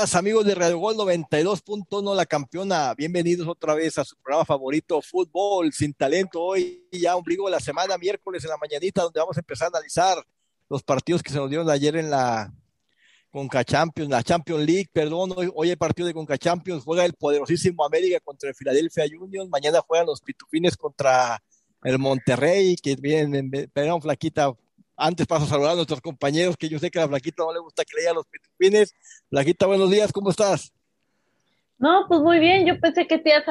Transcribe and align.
amigos 0.00 0.46
de 0.46 0.54
Radio 0.54 0.78
Gol 0.78 0.96
92.1, 0.96 2.14
la 2.14 2.24
campeona. 2.24 2.94
Bienvenidos 2.94 3.46
otra 3.46 3.74
vez 3.74 3.98
a 3.98 4.04
su 4.04 4.16
programa 4.16 4.46
favorito, 4.46 5.02
Fútbol 5.02 5.74
sin 5.74 5.92
Talento. 5.92 6.40
Hoy 6.40 6.88
ya 6.90 7.16
ombligo 7.16 7.44
de 7.44 7.50
la 7.50 7.60
semana, 7.60 7.98
miércoles 7.98 8.42
en 8.44 8.48
la 8.48 8.56
mañanita, 8.56 9.02
donde 9.02 9.20
vamos 9.20 9.36
a 9.36 9.40
empezar 9.40 9.66
a 9.66 9.76
analizar 9.76 10.16
los 10.70 10.82
partidos 10.82 11.22
que 11.22 11.30
se 11.30 11.36
nos 11.36 11.50
dieron 11.50 11.68
ayer 11.68 11.96
en 11.96 12.08
la 12.08 12.50
Conca 13.30 13.62
Champions, 13.62 14.10
la 14.10 14.22
Champions 14.22 14.64
League, 14.64 14.88
perdón. 14.90 15.34
Hoy, 15.36 15.50
hoy 15.54 15.68
hay 15.68 15.76
partido 15.76 16.08
de 16.08 16.14
Conca 16.14 16.38
Champions, 16.38 16.82
juega 16.82 17.04
el 17.04 17.12
poderosísimo 17.12 17.84
América 17.84 18.20
contra 18.20 18.48
el 18.48 18.54
Philadelphia 18.54 19.04
Union. 19.20 19.50
Mañana 19.50 19.82
juegan 19.86 20.06
los 20.06 20.22
Pitufines 20.22 20.78
contra 20.78 21.42
el 21.82 21.98
Monterrey, 21.98 22.74
que 22.76 22.96
vienen, 22.96 23.50
perdón, 23.70 24.00
flaquita, 24.00 24.50
antes 25.00 25.26
paso 25.26 25.44
a 25.44 25.48
saludar 25.48 25.72
a 25.72 25.76
nuestros 25.76 26.00
compañeros, 26.00 26.56
que 26.56 26.68
yo 26.68 26.78
sé 26.78 26.90
que 26.90 26.98
a 26.98 27.02
la 27.02 27.08
Flaquita 27.08 27.42
no 27.42 27.52
le 27.52 27.60
gusta 27.60 27.84
que 27.84 28.00
lea 28.00 28.12
los 28.12 28.26
pitufines. 28.26 28.94
Flaquita, 29.30 29.66
buenos 29.66 29.90
días, 29.90 30.12
¿cómo 30.12 30.30
estás? 30.30 30.72
No, 31.78 32.04
pues 32.06 32.20
muy 32.20 32.38
bien, 32.38 32.66
yo 32.66 32.78
pensé 32.78 33.06
que 33.06 33.18
te 33.18 33.30
ibas 33.30 33.48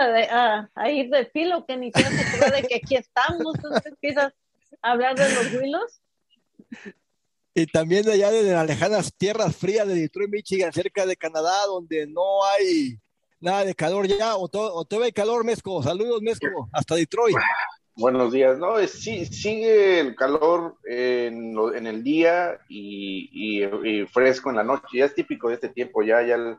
a, 0.75 0.91
ir 0.91 1.09
de 1.09 1.25
filo, 1.31 1.65
que 1.65 1.75
ni 1.77 1.91
te 1.91 2.01
ibas 2.01 2.41
a 2.43 2.51
de 2.51 2.61
que 2.61 2.75
aquí 2.75 2.95
estamos, 2.95 3.55
entonces 3.55 3.85
empiezas 3.87 4.31
a 4.83 4.91
hablar 4.91 5.15
de 5.15 5.33
los 5.33 5.53
huilos. 5.53 6.01
Y 7.55 7.65
también 7.65 8.05
de 8.05 8.13
allá 8.13 8.29
de 8.29 8.43
las 8.43 8.67
lejanas 8.67 9.11
tierras 9.17 9.55
frías 9.55 9.87
de 9.87 9.95
Detroit, 9.95 10.29
Michigan, 10.29 10.71
cerca 10.71 11.07
de 11.07 11.17
Canadá, 11.17 11.65
donde 11.65 12.05
no 12.05 12.45
hay 12.45 12.99
nada 13.39 13.65
de 13.65 13.73
calor 13.73 14.05
ya, 14.05 14.35
o, 14.35 14.47
todo, 14.47 14.75
o 14.75 14.85
te 14.85 14.99
ve 14.99 15.11
calor, 15.11 15.43
Mesco. 15.43 15.81
Saludos, 15.81 16.21
Mesco, 16.21 16.69
hasta 16.71 16.95
Detroit. 16.95 17.35
Buenos 17.99 18.31
días, 18.31 18.57
no, 18.57 18.79
sí, 18.87 19.25
sigue 19.25 19.99
el 19.99 20.15
calor 20.15 20.77
en, 20.85 21.53
en 21.75 21.85
el 21.85 22.01
día 22.01 22.57
y, 22.69 23.61
fresco 24.13 24.49
en 24.49 24.55
la 24.55 24.63
noche, 24.63 24.99
ya 24.99 25.05
es 25.05 25.13
típico 25.13 25.49
de 25.49 25.55
este 25.55 25.67
tiempo, 25.67 26.01
ya, 26.01 26.25
ya, 26.25 26.35
el, 26.35 26.57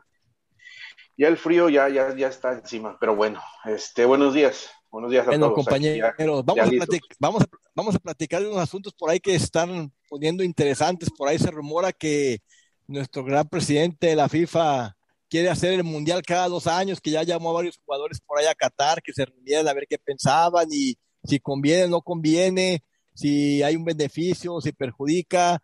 ya 1.17 1.27
el 1.27 1.37
frío 1.37 1.67
ya, 1.67 1.89
ya, 1.89 2.15
ya 2.15 2.27
está 2.27 2.53
encima, 2.53 2.95
pero 2.99 3.15
bueno, 3.15 3.41
este, 3.65 4.05
buenos 4.05 4.35
días, 4.35 4.69
buenos 4.91 5.09
días 5.09 5.27
a 5.27 5.31
todos. 5.31 5.53
compañeros, 5.53 6.13
vamos, 6.45 6.69
a 6.69 6.85
vamos, 7.19 7.43
vamos 7.73 7.95
a 7.95 7.99
platicar 7.99 8.43
de 8.43 8.47
unos 8.47 8.61
asuntos 8.61 8.93
por 8.93 9.09
ahí 9.09 9.19
que 9.19 9.33
están 9.33 9.91
poniendo 10.07 10.43
interesantes, 10.43 11.09
por 11.09 11.27
ahí 11.27 11.39
se 11.39 11.49
rumora 11.49 11.91
que 11.91 12.37
nuestro 12.85 13.23
gran 13.23 13.49
presidente 13.49 14.05
de 14.05 14.15
la 14.15 14.29
FIFA 14.29 14.95
quiere 15.27 15.49
hacer 15.49 15.73
el 15.73 15.83
mundial 15.83 16.21
cada 16.21 16.47
dos 16.49 16.67
años, 16.67 17.01
que 17.01 17.09
ya 17.09 17.23
llamó 17.23 17.49
a 17.49 17.53
varios 17.53 17.79
jugadores 17.83 18.19
por 18.19 18.37
ahí 18.37 18.45
a 18.45 18.53
Qatar, 18.53 19.01
que 19.01 19.11
se 19.11 19.25
reunieran 19.25 19.67
a 19.67 19.73
ver 19.73 19.87
qué 19.89 19.97
pensaban 19.97 20.67
y 20.69 20.95
si 21.23 21.39
conviene 21.39 21.85
o 21.85 21.89
no 21.89 22.01
conviene, 22.01 22.83
si 23.13 23.61
hay 23.63 23.75
un 23.75 23.85
beneficio, 23.85 24.61
si 24.61 24.71
perjudica. 24.71 25.61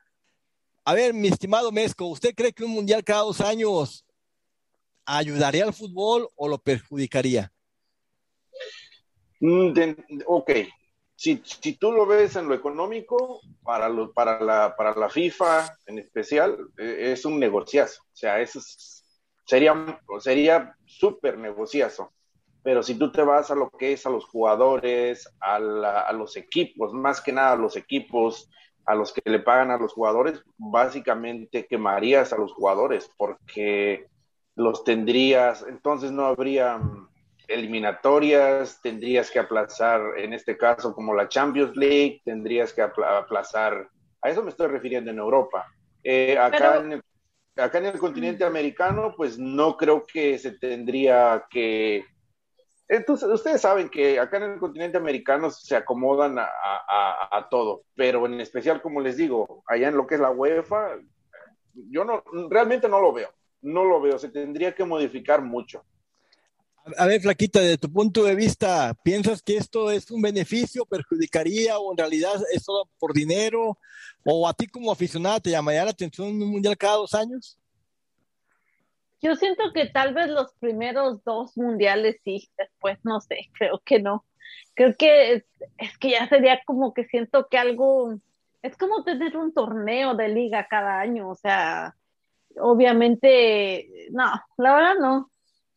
A 0.84 0.94
ver, 0.94 1.14
mi 1.14 1.28
estimado 1.28 1.72
Mesco, 1.72 2.06
¿usted 2.06 2.34
cree 2.36 2.54
que 2.54 2.64
un 2.64 2.72
mundial 2.72 3.04
cada 3.04 3.22
dos 3.22 3.42
años 3.42 4.06
ayudaría 5.06 5.64
al 5.64 5.74
fútbol 5.74 6.30
o 6.36 6.48
lo 6.48 6.58
perjudicaría? 6.58 7.52
Mm, 9.40 9.72
ok, 10.26 10.52
si, 11.16 11.42
si, 11.44 11.74
tú 11.74 11.92
lo 11.92 12.06
ves 12.06 12.36
en 12.36 12.48
lo 12.48 12.56
económico, 12.56 13.42
para, 13.64 13.90
lo, 13.90 14.12
para, 14.14 14.40
la, 14.40 14.76
para 14.76 14.96
la 14.96 15.10
FIFA 15.10 15.78
en 15.88 16.00
especial, 16.00 16.58
e, 16.78 17.12
es 17.12 17.26
un 17.26 17.40
negociazo. 17.40 18.02
O 18.04 18.16
sea, 18.16 18.40
eso 18.40 18.60
sería 19.46 20.02
sería 20.20 20.76
súper 20.86 21.38
negociazo 21.38 22.12
pero 22.68 22.84
si 22.84 22.96
tú 22.96 23.14
te 23.14 23.22
vas 23.22 23.50
a 23.50 23.56
lo 23.56 23.70
que 23.70 23.94
es 23.94 24.06
a 24.06 24.10
los 24.10 24.26
jugadores, 24.26 25.34
a, 25.40 25.58
los 26.12 26.36
equipos, 26.36 26.92
más 26.92 27.22
que 27.22 27.32
nada 27.32 27.54
a 27.54 27.56
los 27.56 27.78
equipos, 27.78 28.50
a 28.86 28.94
los 28.94 29.14
que 29.14 29.22
le 29.24 29.40
pagan 29.40 29.72
a 29.72 29.78
los 29.78 29.94
jugadores, 29.94 30.44
básicamente 30.58 31.66
quemarías 31.66 32.34
a 32.34 32.38
los 32.38 32.52
jugadores 32.52 33.10
porque 33.16 34.08
los 34.58 34.84
tendrías, 34.84 35.64
entonces 35.66 36.12
no 36.12 36.26
habría 36.26 36.78
mm, 36.78 37.08
eliminatorias, 37.48 38.82
tendrías 38.82 39.32
que 39.32 39.40
aplazar, 39.40 40.02
en 40.18 40.34
este 40.34 40.58
caso 40.58 40.94
como 40.94 41.14
la 41.14 41.30
Champions 41.30 41.74
League, 41.78 42.22
tendrías 42.26 42.74
que 42.74 42.82
aplazar, 42.82 43.88
a 44.22 44.30
eso 44.30 44.44
me 44.44 44.50
estoy 44.50 44.68
refiriendo 44.68 45.10
en 45.10 45.20
Europa. 45.20 45.68
Eh, 46.04 46.38
acá, 46.38 46.80
en 46.80 46.92
el, 46.92 47.04
acá 47.56 47.78
en 47.78 47.86
el 47.86 47.98
continente 47.98 48.44
americano, 48.44 49.14
pues 49.16 49.40
no 49.40 49.78
creo 49.78 50.06
que 50.06 50.38
se 50.38 50.52
tendría 50.52 51.46
que 51.50 52.04
entonces, 52.90 53.28
ustedes 53.30 53.62
saben 53.62 53.90
que 53.90 54.20
acá 54.20 54.38
en 54.38 54.54
el 54.54 54.60
continente 54.60 54.98
americano 54.98 55.52
se 55.52 55.76
acomodan 55.76 56.38
a, 56.40 57.48
todo, 57.50 57.84
pero 57.96 58.26
en 58.26 58.40
especial, 58.40 58.82
como 58.82 59.02
les 59.02 59.18
digo, 59.18 59.64
allá 59.68 59.90
en 59.90 59.98
lo 59.98 60.08
que 60.08 60.16
es 60.16 60.22
la 60.22 60.32
UEFA, 60.32 60.98
yo 61.74 62.04
no, 62.04 62.24
realmente 62.50 62.88
no 62.88 63.00
lo 63.02 63.14
veo, 63.14 63.30
no 63.62 63.84
lo 63.84 64.02
veo, 64.02 64.18
se 64.18 64.30
tendría 64.30 64.74
que 64.74 64.86
modificar 64.86 65.42
mucho. 65.42 65.84
A 66.98 67.06
ver, 67.06 67.22
Flaquita, 67.22 67.60
de 67.60 67.78
tu 67.78 67.92
punto 67.92 68.24
de 68.24 68.36
vista, 68.36 68.94
¿piensas 69.04 69.42
que 69.42 69.58
esto 69.58 69.92
es 69.92 70.10
un 70.10 70.22
beneficio, 70.22 70.86
perjudicaría 70.86 71.78
o 71.78 71.92
en 71.92 71.98
realidad 71.98 72.42
es 72.54 72.64
todo 72.64 72.90
por 72.98 73.14
dinero? 73.14 73.78
¿O 74.24 74.48
a 74.48 74.54
ti 74.54 74.68
como 74.68 74.92
aficionada 74.92 75.42
te 75.42 75.50
llamaría 75.50 75.84
la 75.84 75.92
atención 75.92 76.30
un 76.30 76.50
mundial 76.50 76.78
cada 76.78 76.96
dos 76.96 77.14
años? 77.14 77.58
Yo 79.22 79.36
siento 79.36 79.74
que 79.74 79.88
tal 79.88 80.14
vez 80.14 80.30
los 80.30 80.54
primeros 80.56 81.24
dos 81.24 81.58
mundiales 81.58 82.18
sí, 82.24 82.50
después 82.58 83.00
no 83.04 83.20
sé, 83.22 83.50
creo 83.58 83.82
que 83.84 84.00
no. 84.00 84.26
Creo 84.76 84.96
que 84.96 85.34
es, 85.78 85.98
que 86.00 86.12
ya 86.12 86.28
sería 86.30 86.62
como 86.66 86.94
que 86.94 87.06
siento 87.06 87.48
que 87.50 87.58
algo, 87.58 88.20
es 88.62 88.78
como 88.78 89.04
tener 89.04 89.36
un 89.38 89.54
torneo 89.54 90.16
de 90.16 90.30
liga 90.30 90.68
cada 90.70 91.00
año, 91.00 91.30
o 91.30 91.36
sea, 91.36 91.96
obviamente, 92.60 93.90
no, 94.12 94.26
la 94.58 94.76
verdad 94.76 94.96
no, 95.00 95.32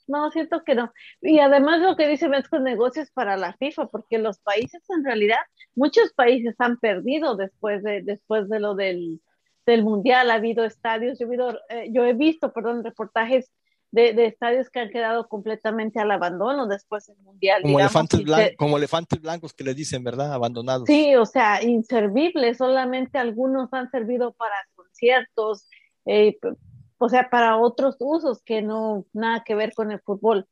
no, 0.07 0.31
siento 0.31 0.65
que 0.65 0.75
no. 0.75 0.93
Y 1.23 1.39
además 1.39 1.81
lo 1.81 1.97
que 1.97 2.09
dice 2.09 2.29
con 2.51 2.65
negocios 2.65 3.11
para 3.11 3.37
la 3.37 3.55
FIFA, 3.55 3.87
porque 3.87 4.19
los 4.19 4.39
países 4.41 4.83
en 4.91 5.05
realidad, 5.05 5.39
muchos 5.75 6.13
países 6.13 6.55
han 6.59 6.79
perdido 6.79 7.37
después 7.37 7.83
de, 7.83 8.03
después 8.03 8.49
de 8.49 8.61
lo 8.61 8.75
del 8.75 9.21
del 9.71 9.85
mundial, 9.85 10.31
ha 10.31 10.35
habido 10.35 10.65
estadios, 10.65 11.19
yo 11.19 11.27
he, 11.27 11.31
visto, 11.31 11.59
eh, 11.69 11.89
yo 11.93 12.05
he 12.05 12.13
visto, 12.13 12.53
perdón, 12.53 12.83
reportajes 12.83 13.53
de, 13.93 14.13
de, 14.13 14.27
estadios 14.27 14.69
que 14.69 14.81
han 14.81 14.91
quedado 14.91 15.29
completamente 15.29 16.01
al 16.01 16.11
abandono 16.11 16.67
después 16.67 17.07
del 17.07 17.19
mundial. 17.19 17.63
Como, 17.63 17.79
elefantes, 17.79 18.23
blancos, 18.23 18.57
como 18.57 18.77
elefantes 18.77 19.21
blancos 19.21 19.53
que 19.53 19.65
les 19.65 19.77
dicen, 19.77 20.05
¿verdad? 20.05 20.33
Abandonados. 20.33 20.87
Sí, 20.87 21.15
o 21.17 21.27
sea, 21.27 21.63
inservibles, 21.63 22.59
solamente 22.59 23.19
algunos 23.19 23.73
han 23.73 23.91
servido 23.91 24.33
para 24.33 24.55
conciertos, 24.75 25.69
eh, 26.07 26.37
o 26.99 27.09
sea, 27.09 27.31
para 27.31 27.57
otros 27.57 27.97
usos 28.01 28.43
que 28.43 28.63
no, 28.63 29.07
nada 29.13 29.43
que 29.45 29.55
ver 29.55 29.73
con 29.75 29.91
el 29.93 30.01
fútbol. 30.01 30.47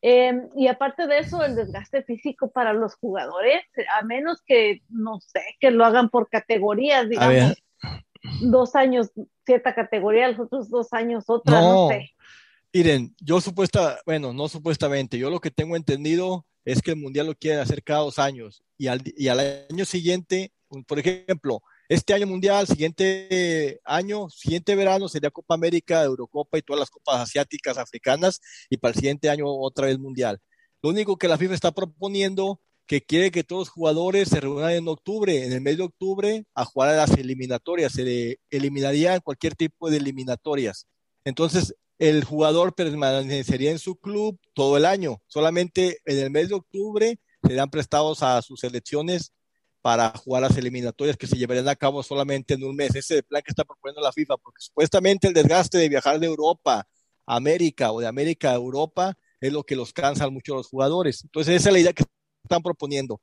Em, 0.00 0.48
y 0.56 0.66
aparte 0.66 1.06
de 1.06 1.18
eso, 1.18 1.44
el 1.44 1.54
desgaste 1.54 2.02
físico 2.02 2.50
para 2.50 2.72
los 2.72 2.96
jugadores, 2.96 3.62
a 3.98 4.02
menos 4.02 4.42
que, 4.44 4.82
no 4.88 5.20
sé, 5.20 5.42
que 5.60 5.70
lo 5.70 5.84
hagan 5.84 6.08
por 6.08 6.28
categorías, 6.28 7.08
digamos 7.08 7.62
dos 8.40 8.74
años 8.74 9.10
cierta 9.44 9.74
categoría, 9.74 10.28
los 10.28 10.40
otros 10.40 10.70
dos 10.70 10.92
años 10.92 11.24
otra, 11.26 11.60
no, 11.60 11.88
sé. 11.88 12.10
Miren, 12.72 13.14
yo 13.20 13.40
supuesta, 13.40 14.00
bueno, 14.06 14.32
no 14.32 14.48
supuestamente, 14.48 15.18
yo 15.18 15.30
lo 15.30 15.40
que 15.40 15.50
tengo 15.50 15.76
entendido 15.76 16.46
es 16.64 16.80
que 16.80 16.92
el 16.92 16.96
Mundial 16.96 17.26
lo 17.26 17.34
quieren 17.34 17.60
hacer 17.60 17.82
cada 17.82 18.00
dos 18.00 18.18
años 18.18 18.62
y 18.78 18.86
al, 18.86 19.02
y 19.04 19.28
al 19.28 19.66
año 19.70 19.84
siguiente, 19.84 20.52
por 20.86 20.98
ejemplo, 20.98 21.62
este 21.88 22.14
año 22.14 22.26
Mundial, 22.26 22.66
siguiente 22.66 23.80
año, 23.84 24.30
siguiente 24.30 24.74
verano 24.74 25.08
sería 25.08 25.30
Copa 25.30 25.54
América, 25.54 26.02
Eurocopa 26.02 26.56
y 26.56 26.62
todas 26.62 26.80
las 26.80 26.90
copas 26.90 27.20
asiáticas, 27.20 27.76
africanas 27.76 28.40
y 28.70 28.78
para 28.78 28.92
el 28.92 28.96
siguiente 28.96 29.28
año 29.28 29.44
otra 29.46 29.86
vez 29.86 29.98
Mundial. 29.98 30.40
Lo 30.80 30.90
único 30.90 31.16
que 31.18 31.28
la 31.28 31.36
FIFA 31.36 31.54
está 31.54 31.72
proponiendo 31.72 32.60
que 32.92 33.00
quiere 33.00 33.30
que 33.30 33.42
todos 33.42 33.60
los 33.60 33.68
jugadores 33.70 34.28
se 34.28 34.38
reúnan 34.38 34.72
en 34.72 34.86
octubre, 34.86 35.46
en 35.46 35.52
el 35.54 35.62
mes 35.62 35.78
de 35.78 35.84
octubre, 35.84 36.44
a 36.54 36.66
jugar 36.66 36.90
a 36.90 36.96
las 36.96 37.12
eliminatorias. 37.12 37.94
Se 37.94 38.38
eliminaría 38.50 39.18
cualquier 39.20 39.54
tipo 39.54 39.88
de 39.88 39.96
eliminatorias. 39.96 40.86
Entonces, 41.24 41.74
el 41.98 42.22
jugador 42.22 42.74
permanecería 42.74 43.70
en 43.70 43.78
su 43.78 43.96
club 43.96 44.38
todo 44.52 44.76
el 44.76 44.84
año. 44.84 45.22
Solamente 45.26 46.00
en 46.04 46.18
el 46.18 46.30
mes 46.30 46.50
de 46.50 46.56
octubre 46.56 47.18
serán 47.42 47.70
prestados 47.70 48.22
a 48.22 48.42
sus 48.42 48.60
selecciones 48.60 49.32
para 49.80 50.10
jugar 50.10 50.42
las 50.42 50.58
eliminatorias 50.58 51.16
que 51.16 51.26
se 51.26 51.36
llevarían 51.36 51.70
a 51.70 51.76
cabo 51.76 52.02
solamente 52.02 52.52
en 52.52 52.64
un 52.64 52.76
mes. 52.76 52.90
Ese 52.90 52.98
es 52.98 53.10
el 53.12 53.22
plan 53.22 53.40
que 53.40 53.52
está 53.52 53.64
proponiendo 53.64 54.02
la 54.02 54.12
FIFA, 54.12 54.36
porque 54.36 54.60
supuestamente 54.60 55.28
el 55.28 55.32
desgaste 55.32 55.78
de 55.78 55.88
viajar 55.88 56.20
de 56.20 56.26
Europa 56.26 56.86
a 57.24 57.36
América 57.36 57.90
o 57.90 58.00
de 58.00 58.06
América 58.06 58.50
a 58.50 58.56
Europa 58.56 59.14
es 59.40 59.50
lo 59.50 59.64
que 59.64 59.76
los 59.76 59.94
cansa 59.94 60.28
mucho 60.28 60.52
a 60.52 60.56
los 60.58 60.68
jugadores. 60.68 61.24
Entonces, 61.24 61.56
esa 61.56 61.70
es 61.70 61.72
la 61.72 61.80
idea 61.80 61.92
que 61.94 62.04
están 62.52 62.62
proponiendo. 62.62 63.20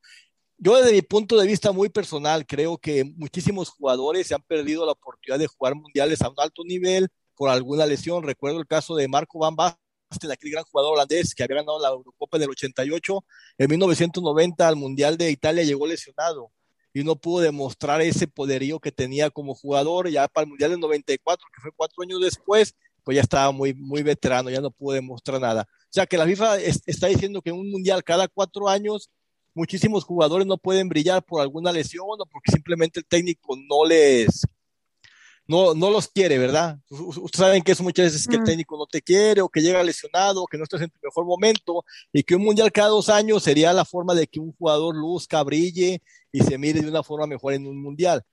Yo 0.57 0.75
desde 0.75 0.91
mi 0.91 1.01
punto 1.01 1.37
de 1.37 1.47
vista 1.47 1.71
muy 1.71 1.87
personal 1.89 2.45
creo 2.45 2.77
que 2.77 3.05
muchísimos 3.15 3.69
jugadores 3.69 4.27
se 4.27 4.35
han 4.35 4.41
perdido 4.41 4.85
la 4.85 4.91
oportunidad 4.91 5.39
de 5.39 5.47
jugar 5.47 5.75
mundiales 5.75 6.21
a 6.21 6.29
un 6.29 6.35
alto 6.37 6.63
nivel 6.65 7.07
por 7.35 7.49
alguna 7.49 7.85
lesión. 7.85 8.23
Recuerdo 8.23 8.59
el 8.59 8.67
caso 8.67 8.95
de 8.95 9.07
Marco 9.07 9.39
Van 9.39 9.55
Basten, 9.55 10.31
aquel 10.31 10.51
gran 10.51 10.65
jugador 10.65 10.93
holandés 10.93 11.33
que 11.33 11.43
había 11.43 11.57
ganado 11.57 11.79
la 11.79 11.89
Eurocopa 11.89 12.37
en 12.37 12.43
el 12.43 12.49
88. 12.49 13.23
En 13.57 13.69
1990 13.69 14.67
al 14.67 14.75
Mundial 14.75 15.17
de 15.17 15.31
Italia 15.31 15.63
llegó 15.63 15.87
lesionado 15.87 16.51
y 16.93 17.03
no 17.03 17.15
pudo 17.15 17.41
demostrar 17.41 18.01
ese 18.01 18.27
poderío 18.27 18.79
que 18.79 18.91
tenía 18.91 19.29
como 19.29 19.55
jugador. 19.55 20.09
Ya 20.09 20.27
para 20.27 20.43
el 20.43 20.49
Mundial 20.49 20.71
del 20.71 20.81
94, 20.81 21.47
que 21.55 21.61
fue 21.61 21.71
cuatro 21.73 22.03
años 22.03 22.19
después, 22.19 22.75
pues 23.05 23.15
ya 23.15 23.21
estaba 23.21 23.51
muy, 23.53 23.73
muy 23.73 24.03
veterano, 24.03 24.49
ya 24.49 24.59
no 24.59 24.71
pudo 24.71 24.95
demostrar 24.95 25.39
nada. 25.39 25.65
O 25.71 25.91
sea 25.91 26.05
que 26.05 26.17
la 26.17 26.25
FIFA 26.25 26.57
está 26.57 27.07
diciendo 27.07 27.41
que 27.41 27.51
un 27.51 27.71
mundial 27.71 28.03
cada 28.03 28.27
cuatro 28.27 28.67
años 28.67 29.09
muchísimos 29.59 30.05
jugadores 30.05 30.47
no 30.47 30.57
pueden 30.57 30.87
brillar 30.87 31.21
por 31.23 31.41
alguna 31.41 31.71
lesión 31.71 32.05
o 32.07 32.25
porque 32.25 32.51
simplemente 32.51 33.01
el 33.01 33.05
técnico 33.05 33.55
no 33.57 33.85
les 33.85 34.43
no, 35.45 35.73
no 35.73 35.89
los 35.89 36.07
quiere, 36.07 36.37
¿verdad? 36.37 36.77
Ustedes 36.91 37.37
saben 37.37 37.63
que 37.63 37.71
eso 37.71 37.81
muchas 37.81 38.05
veces 38.05 38.27
que 38.27 38.35
el 38.35 38.43
mm. 38.43 38.45
técnico 38.45 38.77
no 38.77 38.85
te 38.85 39.01
quiere 39.01 39.41
o 39.41 39.49
que 39.49 39.61
llega 39.61 39.83
lesionado 39.83 40.43
o 40.43 40.47
que 40.47 40.59
no 40.59 40.63
estás 40.63 40.81
en 40.81 40.91
tu 40.91 40.99
mejor 41.01 41.25
momento 41.25 41.83
y 42.13 42.21
que 42.21 42.35
un 42.35 42.43
mundial 42.43 42.71
cada 42.71 42.89
dos 42.89 43.09
años 43.09 43.41
sería 43.41 43.73
la 43.73 43.83
forma 43.83 44.13
de 44.13 44.27
que 44.27 44.39
un 44.39 44.53
jugador 44.53 44.95
luzca, 44.95 45.41
brille 45.41 46.03
y 46.31 46.41
se 46.41 46.57
mire 46.59 46.81
de 46.81 46.87
una 46.87 47.01
forma 47.01 47.25
mejor 47.25 47.53
en 47.53 47.65
un 47.65 47.81
mundial. 47.81 48.23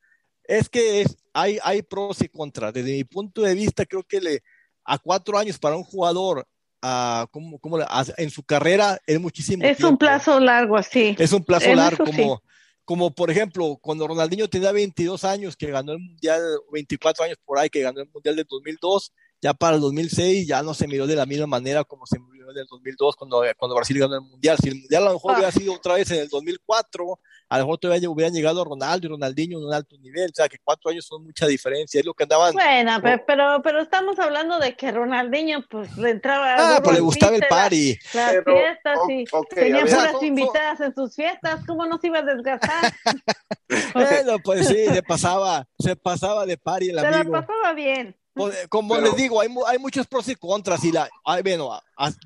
Es 0.44 0.69
que 0.69 1.00
es, 1.00 1.17
hay, 1.32 1.58
hay 1.62 1.81
pros 1.81 2.20
y 2.20 2.29
contras. 2.29 2.75
Desde 2.75 2.93
mi 2.93 3.05
punto 3.05 3.40
de 3.40 3.55
vista, 3.55 3.87
creo 3.87 4.02
que 4.05 4.20
le, 4.20 4.43
a 4.84 4.99
cuatro 4.99 5.38
años 5.38 5.58
para 5.58 5.76
un 5.76 5.84
jugador 5.84 6.46
a, 6.87 7.27
como, 7.33 7.59
como 7.59 7.79
en 8.17 8.31
su 8.31 8.44
carrera 8.44 9.00
es 9.06 9.21
muchísimo. 9.21 9.65
Es 9.65 9.83
un 9.83 9.99
plazo 9.99 10.38
largo, 10.38 10.81
sí. 10.83 11.17
Es 11.19 11.33
un 11.33 11.44
plazo 11.44 11.75
largo, 11.75 12.05
como, 12.05 12.43
como 12.85 13.11
por 13.11 13.29
ejemplo, 13.31 13.77
cuando 13.83 14.06
Ronaldinho 14.06 14.49
tenía 14.49 14.71
22 14.71 15.25
años, 15.25 15.56
que 15.56 15.71
ganó 15.71 15.93
el 15.93 15.99
Mundial, 15.99 16.41
24 16.71 17.25
años 17.25 17.38
por 17.44 17.59
ahí, 17.59 17.69
que 17.69 17.81
ganó 17.81 18.00
el 18.00 18.09
Mundial 18.09 18.37
de 18.37 18.44
2002, 18.49 19.12
ya 19.43 19.53
para 19.53 19.75
el 19.75 19.83
2006 19.83 20.47
ya 20.47 20.62
no 20.62 20.75
se 20.75 20.87
miró 20.87 21.06
de 21.06 21.17
la 21.17 21.27
misma 21.27 21.47
manera 21.47 21.85
como 21.85 22.06
se 22.06 22.19
miró 22.19 22.50
en 22.53 22.59
el 22.59 22.67
2002 22.67 23.17
cuando, 23.17 23.43
cuando 23.59 23.75
Brasil 23.75 23.99
ganó 23.99 24.15
el 24.15 24.23
Mundial. 24.23 24.56
Si 24.62 24.69
el 24.69 24.77
Mundial 24.77 25.03
a 25.03 25.06
lo 25.06 25.15
mejor 25.15 25.32
hubiera 25.32 25.49
ah. 25.49 25.53
sido 25.53 25.75
otra 25.75 25.94
vez 25.94 26.11
en 26.12 26.21
el 26.21 26.29
2004, 26.29 27.19
a 27.48 27.58
lo 27.58 27.64
mejor 27.64 27.78
todavía 27.78 28.10
hubieran 28.10 28.34
llegado 28.34 28.64
Ronaldo 28.64 29.06
y 29.06 29.10
Ronaldinho 29.10 29.58
en 29.58 29.64
un 29.66 29.75
alto 29.75 29.96
nivel, 29.98 30.31
o 30.31 30.34
sea 30.34 30.48
que 30.48 30.58
cuatro 30.62 30.90
años 30.90 31.06
son 31.06 31.25
mucha 31.25 31.46
diferencia, 31.46 32.00
es 32.00 32.06
lo 32.06 32.12
que 32.12 32.25
andaban. 32.25 32.52
Bueno, 32.54 33.00
pero, 33.26 33.62
pero, 33.62 33.81
estamos 33.81 34.19
hablando 34.19 34.58
de 34.58 34.76
que 34.76 34.90
Ronaldinho 34.90 35.64
pues 35.69 35.96
le 35.96 36.10
entraba. 36.10 36.56
Ah, 36.58 36.81
pues 36.82 36.96
le 36.96 37.02
gustaba 37.02 37.37
el 37.37 37.44
party. 37.48 37.96
Las 38.14 38.44
fiestas 38.44 38.98
y 39.08 39.25
tenía 39.54 39.84
puras 39.84 40.22
invitadas 40.22 40.81
en 40.81 40.94
sus 40.94 41.14
fiestas, 41.14 41.64
¿cómo 41.66 41.87
no 41.87 41.98
se 41.98 42.08
iba 42.08 42.19
a 42.19 42.22
desgastar? 42.22 42.93
bueno, 43.94 44.38
pues 44.43 44.66
sí, 44.66 44.87
se 44.87 45.02
pasaba, 45.02 45.66
se 45.78 45.94
pasaba 45.94 46.46
de 46.46 46.58
party 46.58 46.90
el 46.90 46.98
amigo. 46.98 47.22
Se 47.22 47.31
la 47.31 47.46
pasaba 47.46 47.72
bien. 47.75 48.16
Pues, 48.37 48.69
como 48.69 48.99
les 48.99 49.17
digo, 49.17 49.41
hay, 49.41 49.49
hay, 49.67 49.79
muchos 49.79 50.06
pros 50.06 50.29
y 50.29 50.35
contras 50.35 50.85
y 50.85 50.93
la, 50.93 51.09
ay, 51.25 51.43
bueno, 51.43 51.71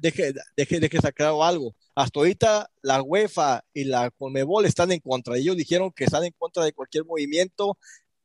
deje, 0.02 0.34
deje, 0.56 0.80
deje 0.80 0.98
sacar 0.98 1.32
algo 1.40 1.72
hasta 1.94 2.20
ahorita 2.20 2.70
la 2.82 3.02
UEFA 3.02 3.62
y 3.74 3.84
la 3.84 4.10
Conmebol 4.10 4.64
están 4.64 4.90
en 4.92 5.00
contra. 5.00 5.36
Ellos 5.36 5.56
dijeron 5.56 5.92
que 5.92 6.04
están 6.04 6.24
en 6.24 6.32
contra 6.36 6.64
de 6.64 6.72
cualquier 6.72 7.04
movimiento. 7.04 7.76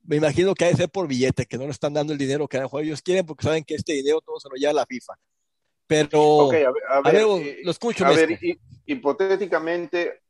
Me 0.03 0.15
imagino 0.15 0.53
que 0.53 0.65
hay 0.65 0.71
que 0.71 0.77
ser 0.77 0.89
por 0.89 1.07
billete, 1.07 1.45
que 1.45 1.57
no 1.57 1.65
le 1.65 1.71
están 1.71 1.93
dando 1.93 2.13
el 2.13 2.19
dinero 2.19 2.47
que 2.47 2.61
ellos 2.81 3.01
quieren 3.01 3.25
porque 3.25 3.43
saben 3.43 3.63
que 3.63 3.75
este 3.75 3.93
dinero 3.93 4.21
todo 4.21 4.39
se 4.39 4.49
lo 4.49 4.55
lleva 4.55 4.73
la 4.73 4.85
FIFA. 4.85 5.13
Pero, 5.87 6.49
a 6.51 7.01
ver, 7.01 7.15
eh, 7.15 7.59
lo 7.63 7.71
escucho. 7.71 8.05
A 8.05 8.11
ver, 8.11 8.39
hipotéticamente, 8.85 10.21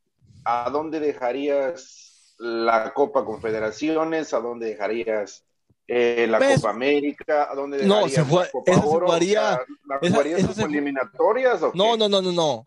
¿a 0.44 0.68
dónde 0.70 1.00
dejarías 1.00 2.34
la 2.38 2.92
Copa 2.92 3.24
Confederaciones? 3.24 4.34
¿A 4.34 4.40
dónde 4.40 4.66
dejarías 4.66 5.44
eh, 5.88 6.26
la 6.28 6.38
Copa 6.38 6.70
América, 6.70 7.48
¿a 7.50 7.54
dónde 7.54 7.78
dejarías 7.78 8.26
no, 8.28 8.40
se 8.44 8.50
Copa 8.50 8.72
Oro? 8.84 9.06
Jugaría, 9.06 9.60
¿La 9.86 9.98
jugarías 9.98 10.58
eliminatorias? 10.58 11.62
¿o 11.62 11.72
no, 11.74 11.96
no, 11.96 12.08
no, 12.08 12.20
no, 12.20 12.32
no 12.32 12.66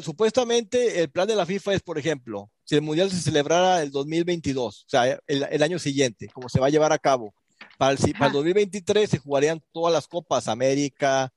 supuestamente 0.00 1.02
el 1.02 1.10
plan 1.10 1.26
de 1.26 1.34
la 1.34 1.46
FIFA 1.46 1.74
es, 1.74 1.82
por 1.82 1.98
ejemplo, 1.98 2.50
si 2.64 2.76
el 2.76 2.82
Mundial 2.82 3.10
se 3.10 3.20
celebrara 3.20 3.82
el 3.82 3.90
2022, 3.90 4.84
o 4.86 4.88
sea, 4.88 5.18
el, 5.26 5.62
año 5.62 5.78
siguiente, 5.78 6.28
como 6.32 6.48
se 6.48 6.60
va 6.60 6.66
a 6.66 6.70
llevar 6.70 6.92
a 6.92 6.98
cabo, 6.98 7.34
para 7.78 7.92
el, 7.92 8.12
para 8.12 8.26
el 8.26 8.32
2023 8.32 9.10
se 9.10 9.18
jugarían 9.18 9.62
todas 9.72 9.92
las 9.92 10.06
copas, 10.06 10.48
América, 10.48 11.32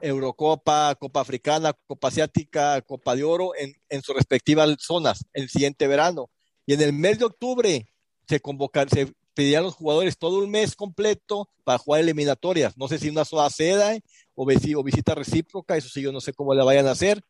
Eurocopa, 0.00 0.94
Copa 0.96 1.20
Africana, 1.20 1.74
Copa 1.86 2.08
Asiática, 2.08 2.80
Copa 2.82 3.14
de 3.14 3.24
Oro, 3.24 3.52
en, 3.56 3.74
en 3.88 4.02
sus 4.02 4.14
respectivas 4.14 4.74
zonas 4.78 5.24
el 5.32 5.48
siguiente 5.48 5.86
verano. 5.86 6.30
Y 6.66 6.74
en 6.74 6.82
el 6.82 6.92
mes 6.92 7.18
de 7.18 7.24
octubre 7.24 7.88
se 8.28 8.40
convocar, 8.40 8.88
se 8.88 9.12
pedirían 9.34 9.62
a 9.62 9.66
los 9.66 9.74
jugadores 9.74 10.18
todo 10.18 10.38
un 10.38 10.50
mes 10.50 10.74
completo 10.74 11.48
para 11.64 11.78
jugar 11.78 12.00
eliminatorias. 12.00 12.76
No 12.76 12.88
sé 12.88 12.98
si 12.98 13.08
una 13.08 13.24
sola 13.24 13.48
seda 13.50 13.96
o, 14.34 14.46
visita 14.46 15.14
recíproca, 15.14 15.76
eso 15.76 15.88
sí, 15.88 16.02
yo 16.02 16.12
no 16.12 16.20
sé 16.20 16.32
cómo 16.32 16.54
la 16.54 16.64
vayan 16.64 16.86
a 16.86 16.92
hacer. 16.92 17.22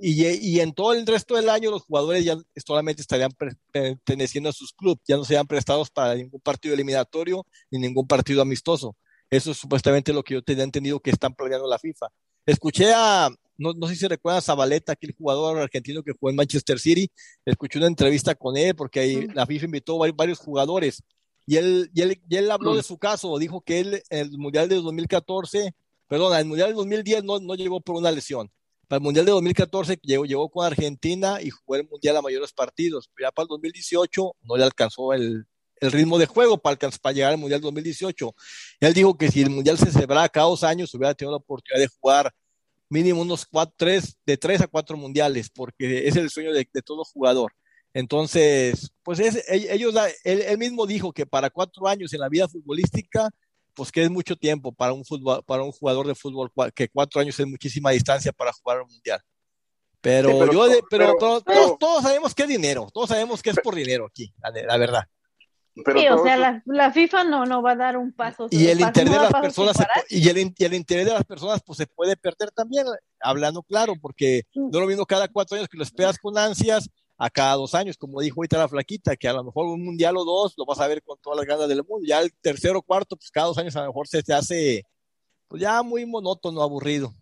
Y, 0.00 0.60
en 0.60 0.72
todo 0.72 0.94
el 0.94 1.06
resto 1.06 1.34
del 1.34 1.50
año 1.50 1.70
los 1.70 1.82
jugadores 1.82 2.24
ya 2.24 2.36
solamente 2.64 3.02
estarían 3.02 3.30
perteneciendo 3.72 4.48
a 4.48 4.52
sus 4.52 4.72
clubes, 4.72 5.02
ya 5.06 5.16
no 5.16 5.24
serían 5.24 5.46
prestados 5.46 5.90
para 5.90 6.14
ningún 6.14 6.40
partido 6.40 6.72
eliminatorio 6.74 7.44
ni 7.70 7.78
ningún 7.78 8.06
partido 8.06 8.40
amistoso. 8.40 8.96
Eso 9.28 9.50
es 9.50 9.58
supuestamente 9.58 10.12
lo 10.12 10.22
que 10.22 10.34
yo 10.34 10.42
tenía 10.42 10.64
entendido 10.64 11.00
que 11.00 11.10
están 11.10 11.34
planeando 11.34 11.68
la 11.68 11.78
FIFA. 11.78 12.06
Escuché 12.46 12.92
a, 12.94 13.28
no, 13.58 13.72
no 13.74 13.88
sé 13.88 13.94
si 13.94 14.00
se 14.00 14.08
recuerda 14.08 14.38
a 14.38 14.42
Zabaleta, 14.42 14.92
aquel 14.92 15.14
jugador 15.14 15.58
argentino 15.58 16.02
que 16.02 16.12
jugó 16.12 16.30
en 16.30 16.36
Manchester 16.36 16.78
City, 16.78 17.10
escuché 17.44 17.78
una 17.78 17.88
entrevista 17.88 18.34
con 18.34 18.56
él 18.56 18.74
porque 18.74 19.00
ahí 19.00 19.26
la 19.34 19.46
FIFA 19.46 19.64
invitó 19.66 20.02
a 20.02 20.12
varios 20.12 20.38
jugadores 20.38 21.02
y 21.46 21.56
él, 21.56 21.90
y 21.94 22.02
él, 22.02 22.20
y 22.28 22.36
él 22.36 22.50
habló 22.50 22.74
de 22.74 22.82
su 22.82 22.98
caso, 22.98 23.38
dijo 23.38 23.60
que 23.60 23.80
él 23.80 24.02
el 24.10 24.36
Mundial 24.36 24.68
de 24.68 24.76
2014 24.76 25.74
perdón, 26.08 26.36
el 26.36 26.44
Mundial 26.44 26.70
de 26.70 26.74
2010 26.74 27.24
no, 27.24 27.38
no 27.40 27.54
llegó 27.54 27.80
por 27.80 27.96
una 27.96 28.10
lesión. 28.10 28.50
Para 28.88 28.98
el 28.98 29.02
Mundial 29.02 29.26
de 29.26 29.32
2014 29.32 29.98
llegó, 30.02 30.24
llegó 30.24 30.48
con 30.48 30.64
Argentina 30.64 31.40
y 31.42 31.50
jugó 31.50 31.76
el 31.76 31.88
Mundial 31.88 32.16
a 32.16 32.22
mayores 32.22 32.52
partidos. 32.52 33.10
Ya 33.20 33.32
para 33.32 33.44
el 33.44 33.48
2018 33.48 34.36
no 34.42 34.56
le 34.56 34.64
alcanzó 34.64 35.12
el, 35.12 35.46
el 35.80 35.92
ritmo 35.92 36.18
de 36.18 36.26
juego 36.26 36.58
para, 36.58 36.76
para 36.76 37.12
llegar 37.12 37.32
al 37.32 37.38
Mundial 37.38 37.60
2018. 37.60 38.34
Él 38.80 38.94
dijo 38.94 39.16
que 39.18 39.30
si 39.30 39.42
el 39.42 39.50
Mundial 39.50 39.78
se 39.78 39.90
celebraba 39.90 40.28
cada 40.28 40.46
dos 40.46 40.62
años, 40.62 40.94
hubiera 40.94 41.14
tenido 41.14 41.32
la 41.32 41.38
oportunidad 41.38 41.80
de 41.80 41.88
jugar 42.00 42.32
mínimo 42.88 43.22
unos 43.22 43.44
cuatro, 43.44 43.74
tres, 43.76 44.16
de 44.24 44.36
tres 44.36 44.60
a 44.60 44.68
cuatro 44.68 44.96
mundiales, 44.96 45.50
porque 45.50 46.06
es 46.06 46.14
el 46.14 46.30
sueño 46.30 46.52
de, 46.52 46.68
de 46.72 46.82
todo 46.82 47.02
jugador. 47.02 47.52
Entonces, 47.96 48.90
pues 49.02 49.20
es, 49.20 49.42
ellos, 49.48 49.94
él, 50.24 50.42
él, 50.42 50.58
mismo 50.58 50.86
dijo 50.86 51.12
que 51.12 51.24
para 51.24 51.48
cuatro 51.48 51.88
años 51.88 52.12
en 52.12 52.20
la 52.20 52.28
vida 52.28 52.46
futbolística 52.46 53.30
pues 53.76 53.92
que 53.92 54.02
es 54.02 54.10
mucho 54.10 54.34
tiempo 54.36 54.72
para 54.72 54.94
un, 54.94 55.04
fútbol, 55.04 55.44
para 55.44 55.62
un 55.62 55.70
jugador 55.70 56.06
de 56.06 56.14
fútbol, 56.14 56.50
que 56.74 56.88
cuatro 56.88 57.20
años 57.20 57.38
es 57.38 57.46
muchísima 57.46 57.90
distancia 57.90 58.32
para 58.32 58.52
jugar 58.52 58.80
un 58.80 58.88
mundial. 58.88 59.20
Pero, 60.00 60.50
yo, 60.50 60.66
pero, 60.88 61.14
todos, 61.18 61.44
todos, 61.78 62.02
sabemos 62.02 62.34
que 62.34 62.44
es 62.44 62.48
dinero, 62.48 62.88
todos 62.92 63.10
sabemos 63.10 63.42
que 63.42 63.50
es 63.50 63.56
por 63.56 63.74
dinero 63.74 64.06
aquí, 64.06 64.32
la, 64.40 64.76
verdad. 64.78 65.04
sí, 65.74 66.08
o 66.08 66.22
sea, 66.22 66.62
la, 66.64 66.92
FIFA 66.92 67.24
no, 67.24 67.44
no 67.44 67.60
va 67.60 67.72
a 67.72 67.76
dar 67.76 67.96
un 67.98 68.12
paso. 68.12 68.46
Y 68.50 68.68
el 68.68 68.80
interés 68.80 69.12
de 69.12 69.18
las 69.18 69.32
personas, 69.32 69.76
y, 70.08 70.28
el, 70.28 70.54
y 70.56 70.64
el 70.64 70.74
interés 70.74 71.06
de 71.06 71.12
las 71.12 71.24
personas, 71.24 71.60
pues 71.64 71.76
se 71.76 71.86
puede 71.86 72.16
perder 72.16 72.50
también, 72.52 72.86
hablando 73.20 73.62
claro, 73.62 73.94
porque 74.00 74.44
no 74.54 74.80
lo 74.80 74.86
mismo 74.86 75.04
cada 75.04 75.28
cuatro 75.28 75.56
años 75.56 75.68
que 75.68 75.76
lo 75.76 75.82
esperas 75.82 76.18
con 76.18 76.38
ansias, 76.38 76.88
a 77.18 77.30
cada 77.30 77.54
dos 77.54 77.74
años, 77.74 77.96
como 77.96 78.20
dijo 78.20 78.40
ahorita 78.40 78.58
la 78.58 78.68
flaquita, 78.68 79.16
que 79.16 79.28
a 79.28 79.32
lo 79.32 79.44
mejor 79.44 79.66
un 79.66 79.84
mundial 79.84 80.16
o 80.16 80.24
dos 80.24 80.54
lo 80.56 80.66
vas 80.66 80.80
a 80.80 80.86
ver 80.86 81.02
con 81.02 81.18
todas 81.18 81.38
las 81.38 81.46
ganas 81.46 81.68
del 81.68 81.84
mundo. 81.84 82.06
Ya 82.06 82.20
el 82.20 82.32
tercero 82.34 82.80
o 82.80 82.82
cuarto, 82.82 83.16
pues 83.16 83.30
cada 83.30 83.46
dos 83.46 83.58
años 83.58 83.74
a 83.76 83.80
lo 83.80 83.88
mejor 83.88 84.06
se 84.06 84.22
te 84.22 84.34
hace 84.34 84.84
pues 85.48 85.62
ya 85.62 85.82
muy 85.82 86.04
monótono, 86.06 86.62
aburrido. 86.62 87.14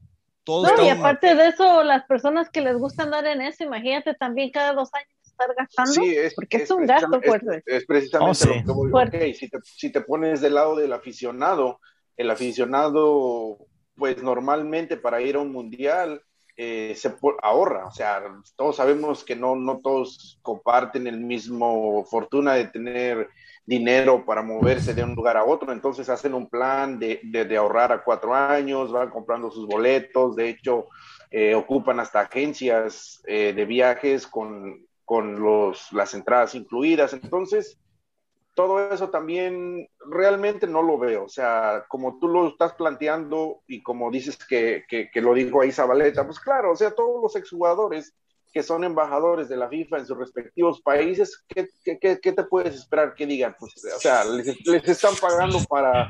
Todo 0.43 0.67
no, 0.67 0.85
y 0.85 0.89
aparte 0.89 1.35
de 1.35 1.49
eso, 1.49 1.83
las 1.85 2.05
personas 2.05 2.51
que 2.51 2.61
les 2.61 2.77
gusta 2.77 3.05
andar 3.05 3.27
en 3.27 3.41
eso, 3.41 3.65
imagínate 3.65 4.15
también 4.15 4.51
cada 4.51 4.75
dos 4.75 4.91
años 4.93 5.09
estar 5.25 5.55
gastando, 5.57 6.01
porque 6.37 6.57
es, 6.59 6.71
un 6.71 6.87
gasto 6.87 7.21
fuerte. 7.23 7.63
Es, 7.67 7.87
precisamente 7.87 8.47
lo 8.47 8.53
que 8.53 8.73
voy, 8.73 8.93
okay, 8.93 9.35
si, 9.35 9.49
te, 9.49 9.59
si 9.63 9.91
te 9.91 10.03
pones 10.03 10.41
del 10.41 10.55
lado 10.55 10.77
del 10.77 10.93
aficionado, 10.93 11.81
el 12.17 12.31
aficionado, 12.31 13.59
pues 13.97 14.23
normalmente 14.23 14.97
para 14.97 15.23
ir 15.23 15.37
a 15.37 15.41
un 15.41 15.51
mundial, 15.51 16.23
eh, 16.57 16.95
se 16.97 17.13
ahorra, 17.43 17.87
o 17.87 17.91
sea, 17.91 18.23
todos 18.57 18.77
sabemos 18.77 19.25
que 19.25 19.35
no, 19.35 19.57
no 19.57 19.81
todos 19.81 20.39
comparten 20.43 21.07
el 21.07 21.21
mismo 21.21 22.05
fortuna 22.05 22.55
de 22.55 22.67
tener 22.67 23.29
dinero 23.67 24.25
para 24.25 24.43
moverse 24.43 24.95
de 24.95 25.03
un 25.03 25.15
lugar 25.15 25.37
a 25.37 25.45
otro, 25.45 25.73
entonces 25.73 26.09
hacen 26.09 26.35
un 26.35 26.49
plan 26.49 26.99
de, 26.99 27.21
de, 27.25 27.57
ahorrar 27.57 27.93
a 27.93 28.05
cuatro 28.05 28.35
años, 28.35 28.93
van 28.93 29.11
comprando 29.11 29.51
sus 29.51 29.67
boletos, 29.67 30.37
de 30.37 30.51
hecho, 30.51 30.89
eh, 31.31 31.55
ocupan 31.55 31.99
hasta 31.99 32.21
agencias 32.21 33.23
eh, 33.27 33.53
de 33.53 33.65
viajes 33.65 34.27
con, 34.27 34.87
con 35.05 35.41
los, 35.41 35.93
las 35.93 36.15
entradas 36.15 36.55
incluidas, 36.55 37.15
entonces 37.15 37.79
todo 38.55 38.93
eso 38.93 39.11
también 39.11 39.89
realmente 40.11 40.67
no 40.67 40.83
lo 40.83 40.99
veo. 40.99 41.25
O 41.25 41.29
sea, 41.29 41.85
como 41.89 42.19
tú 42.19 42.29
lo 42.29 42.49
estás 42.49 42.75
planteando 42.75 43.63
y 43.67 43.83
como 43.83 44.11
dices 44.11 44.39
que, 44.47 44.85
que, 44.89 45.21
lo 45.21 45.35
dijo 45.35 45.61
ahí 45.61 45.73
Zabaleta, 45.73 46.25
pues 46.25 46.41
claro, 46.41 46.73
o 46.73 46.77
sea, 46.77 46.93
todos 46.93 47.21
los 47.21 47.37
exjugadores 47.37 48.15
que 48.55 48.63
son 48.63 48.85
embajadores 48.85 49.49
de 49.49 49.57
la 49.57 49.69
FIFA 49.69 49.99
en 49.99 50.07
sus 50.07 50.17
respectivos 50.17 50.81
países, 50.81 51.45
¿qué, 51.49 51.69
qué, 51.85 52.21
qué, 52.23 52.33
te 52.33 52.45
puedes 52.45 52.77
esperar 52.77 53.13
que 53.13 53.27
digan? 53.27 53.57
Pues, 53.59 53.73
o 53.85 53.99
sea, 53.99 54.25
les, 54.25 54.47
les, 54.65 54.89
están 54.89 55.15
pagando 55.21 55.59
para 55.69 56.09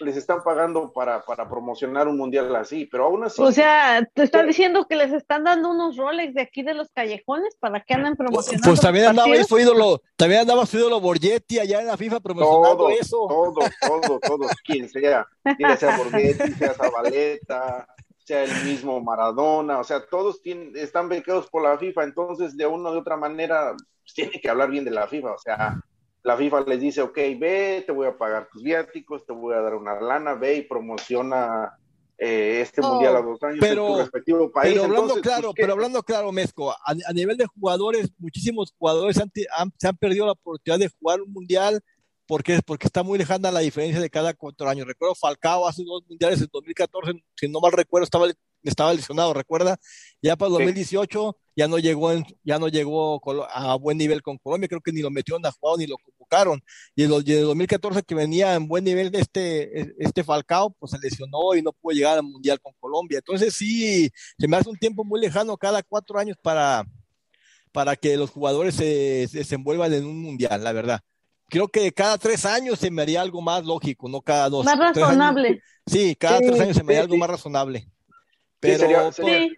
les 0.00 0.16
están 0.16 0.42
pagando 0.42 0.92
para, 0.92 1.22
para 1.22 1.48
promocionar 1.48 2.08
un 2.08 2.16
mundial 2.16 2.54
así, 2.56 2.86
pero 2.86 3.04
aún 3.04 3.22
así. 3.22 3.40
O 3.40 3.52
sea, 3.52 4.04
te 4.12 4.24
están 4.24 4.48
diciendo 4.48 4.86
que 4.88 4.96
les 4.96 5.12
están 5.12 5.44
dando 5.44 5.70
unos 5.70 5.96
Rolex 5.96 6.34
de 6.34 6.42
aquí 6.42 6.62
de 6.62 6.74
los 6.74 6.90
callejones 6.90 7.54
para 7.60 7.80
que 7.80 7.94
anden 7.94 8.16
pues, 8.16 8.28
promocionando. 8.28 8.68
Pues 8.68 8.80
también 8.80 9.06
andaba 9.06 9.44
su 9.44 9.58
ídolo, 9.58 10.02
también 10.16 10.40
andaba 10.40 10.66
su 10.66 10.78
ídolo 10.78 11.00
Borgetti 11.00 11.60
allá 11.60 11.80
en 11.80 11.86
la 11.86 11.96
FIFA 11.96 12.18
promocionando 12.18 12.90
eso. 12.90 13.18
Todo, 13.28 13.60
todo, 13.80 14.18
todo, 14.18 14.48
quien 14.64 14.88
sea, 14.88 15.26
quien 15.56 15.78
sea 15.78 15.96
Borgetti, 15.96 16.52
sea 16.54 16.74
Zabaleta, 16.74 17.86
sea 18.28 18.44
el 18.44 18.64
mismo 18.64 19.00
Maradona, 19.00 19.78
o 19.78 19.84
sea, 19.84 20.04
todos 20.06 20.42
tienen, 20.42 20.76
están 20.76 21.08
becados 21.08 21.48
por 21.48 21.62
la 21.62 21.78
FIFA, 21.78 22.04
entonces 22.04 22.56
de 22.58 22.66
una 22.66 22.90
u 22.90 22.98
otra 22.98 23.16
manera 23.16 23.74
pues, 23.74 24.12
tiene 24.14 24.32
que 24.32 24.50
hablar 24.50 24.70
bien 24.70 24.84
de 24.84 24.90
la 24.90 25.08
FIFA, 25.08 25.32
o 25.32 25.38
sea, 25.38 25.80
la 26.22 26.36
FIFA 26.36 26.60
les 26.66 26.80
dice, 26.80 27.00
ok, 27.00 27.16
ve, 27.38 27.82
te 27.86 27.92
voy 27.92 28.06
a 28.06 28.18
pagar 28.18 28.48
tus 28.52 28.62
viáticos, 28.62 29.24
te 29.24 29.32
voy 29.32 29.54
a 29.54 29.62
dar 29.62 29.74
una 29.74 29.98
lana, 29.98 30.34
ve 30.34 30.56
y 30.56 30.62
promociona 30.62 31.72
eh, 32.18 32.60
este 32.60 32.82
mundial 32.82 33.16
a 33.16 33.22
dos 33.22 33.42
años 33.42 33.60
pero, 33.60 33.86
en 33.86 33.92
tu 33.94 33.98
respectivo 34.00 34.52
país. 34.52 34.74
Pero 34.74 34.84
hablando 34.84 35.14
pues, 35.14 35.22
claro, 35.22 35.52
pero 35.56 35.72
hablando 35.72 36.02
claro, 36.02 36.30
Mezco, 36.30 36.70
a, 36.72 37.12
nivel 37.14 37.38
de 37.38 37.46
jugadores, 37.46 38.10
muchísimos 38.18 38.74
jugadores 38.78 39.16
se 39.16 39.88
han 39.88 39.96
perdido 39.96 40.26
la 40.26 40.32
oportunidad 40.32 40.80
de 40.80 40.92
jugar 41.00 41.22
un 41.22 41.32
mundial 41.32 41.82
porque, 42.28 42.60
porque 42.64 42.86
está 42.86 43.02
muy 43.02 43.18
lejana 43.18 43.50
la 43.50 43.60
diferencia 43.60 44.00
de 44.00 44.10
cada 44.10 44.34
cuatro 44.34 44.68
años. 44.68 44.86
Recuerdo 44.86 45.14
Falcao 45.14 45.66
hace 45.66 45.82
dos 45.82 46.02
mundiales 46.06 46.40
en 46.42 46.48
2014, 46.52 47.12
si 47.34 47.48
no 47.48 47.58
mal 47.58 47.72
recuerdo, 47.72 48.04
estaba, 48.04 48.26
estaba 48.62 48.92
lesionado, 48.92 49.32
recuerda, 49.32 49.78
ya 50.20 50.36
para 50.36 50.50
2018 50.50 51.36
ya 51.56 51.66
no 51.66 51.78
llegó 51.78 52.12
ya 52.44 52.58
no 52.58 52.68
llegó 52.68 53.20
a 53.50 53.74
buen 53.76 53.96
nivel 53.96 54.22
con 54.22 54.36
Colombia, 54.36 54.68
creo 54.68 54.82
que 54.82 54.92
ni 54.92 55.00
lo 55.00 55.10
metieron 55.10 55.44
a 55.46 55.52
jugar 55.52 55.78
ni 55.78 55.86
lo 55.86 55.96
convocaron. 55.96 56.62
Y 56.94 57.04
en, 57.04 57.12
el 57.14 57.44
2014 57.44 58.02
que 58.02 58.14
venía 58.14 58.54
en 58.54 58.68
buen 58.68 58.84
nivel 58.84 59.10
de 59.10 59.20
este, 59.20 60.04
este 60.04 60.22
Falcao, 60.22 60.70
pues 60.78 60.92
se 60.92 60.98
lesionó 60.98 61.54
y 61.56 61.62
no 61.62 61.72
pudo 61.72 61.94
llegar 61.94 62.18
al 62.18 62.24
mundial 62.24 62.60
con 62.60 62.74
Colombia. 62.78 63.18
Entonces 63.18 63.54
sí, 63.54 64.10
se 64.38 64.46
me 64.46 64.58
hace 64.58 64.68
un 64.68 64.76
tiempo 64.76 65.02
muy 65.02 65.18
lejano 65.18 65.56
cada 65.56 65.82
cuatro 65.82 66.18
años 66.18 66.36
para, 66.42 66.84
para 67.72 67.96
que 67.96 68.18
los 68.18 68.28
jugadores 68.30 68.74
se, 68.74 69.26
se 69.28 69.38
desenvuelvan 69.38 69.94
en 69.94 70.04
un 70.04 70.20
mundial, 70.20 70.62
la 70.62 70.72
verdad 70.72 71.00
creo 71.48 71.68
que 71.68 71.92
cada 71.92 72.18
tres 72.18 72.44
años 72.44 72.78
se 72.78 72.90
me 72.90 73.02
haría 73.02 73.20
algo 73.20 73.40
más 73.40 73.64
lógico, 73.64 74.08
no 74.08 74.20
cada 74.20 74.48
dos. 74.48 74.64
Más 74.64 74.78
razonable. 74.78 75.62
sí, 75.86 76.14
cada 76.16 76.38
tres 76.38 76.60
años 76.60 76.76
se 76.76 76.84
me 76.84 76.92
haría 76.92 77.02
algo 77.02 77.16
más 77.16 77.30
razonable. 77.30 77.88
Pero 78.60 79.12
sería, 79.12 79.48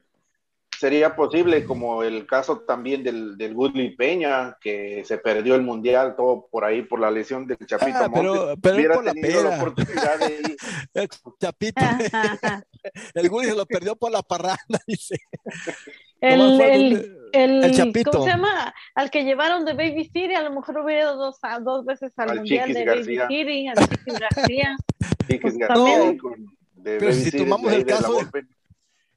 posible, 1.17 1.65
como 1.65 2.03
el 2.03 2.27
caso 2.27 2.61
también 2.61 3.03
del, 3.03 3.37
del 3.37 3.55
Woodley 3.55 3.97
Peña, 3.97 4.57
que 4.61 5.05
se 5.05 5.19
perdió 5.19 5.55
el 5.55 5.63
mundial 5.63 6.15
todo 6.17 6.49
por 6.51 6.65
ahí 6.65 6.83
por 6.83 7.01
la 7.01 7.11
lesión 7.11 7.47
del 7.47 7.59
Chapito 7.67 7.99
ah, 7.99 8.11
pero, 8.13 8.55
pero 8.61 8.95
por 8.95 9.05
la, 9.05 9.57
oportunidad 9.57 10.19
de 10.19 10.57
el 10.95 11.09
Chapito. 11.41 11.81
el 13.15 13.31
Woodley 13.31 13.51
se 13.51 13.57
lo 13.57 13.67
perdió 13.67 13.97
por 13.97 14.11
la 14.11 14.23
parranda, 14.23 14.81
dice. 14.87 15.17
El, 16.21 16.61
el, 16.61 17.19
el, 17.33 17.75
Chapito. 17.75 18.11
¿Cómo 18.11 18.25
se 18.25 18.31
llama? 18.31 18.75
Al 18.95 19.11
que 19.11 19.25
llevaron 19.25 19.65
de 19.65 19.75
Baby 19.75 20.05
City, 20.05 20.35
a 20.35 20.43
lo 20.43 20.53
mejor 20.53 20.79
hubiera 20.79 21.03
ido 21.03 21.17
dos, 21.17 21.39
dos 21.63 21.85
veces 21.85 22.13
al, 22.17 22.37
Mundial 22.37 22.73
de 22.73 22.85
Baby 22.85 23.19
City, 23.29 23.69
al 23.69 23.77
Chiquis 23.89 24.19
García. 24.19 24.77
Chiquis 25.27 25.41
pues 25.41 25.59
García 25.59 26.17
Pero 26.83 27.13
si 27.13 27.37
tomamos 27.37 27.73
el 27.73 27.87
caso 27.87 28.19
de, 28.33 28.45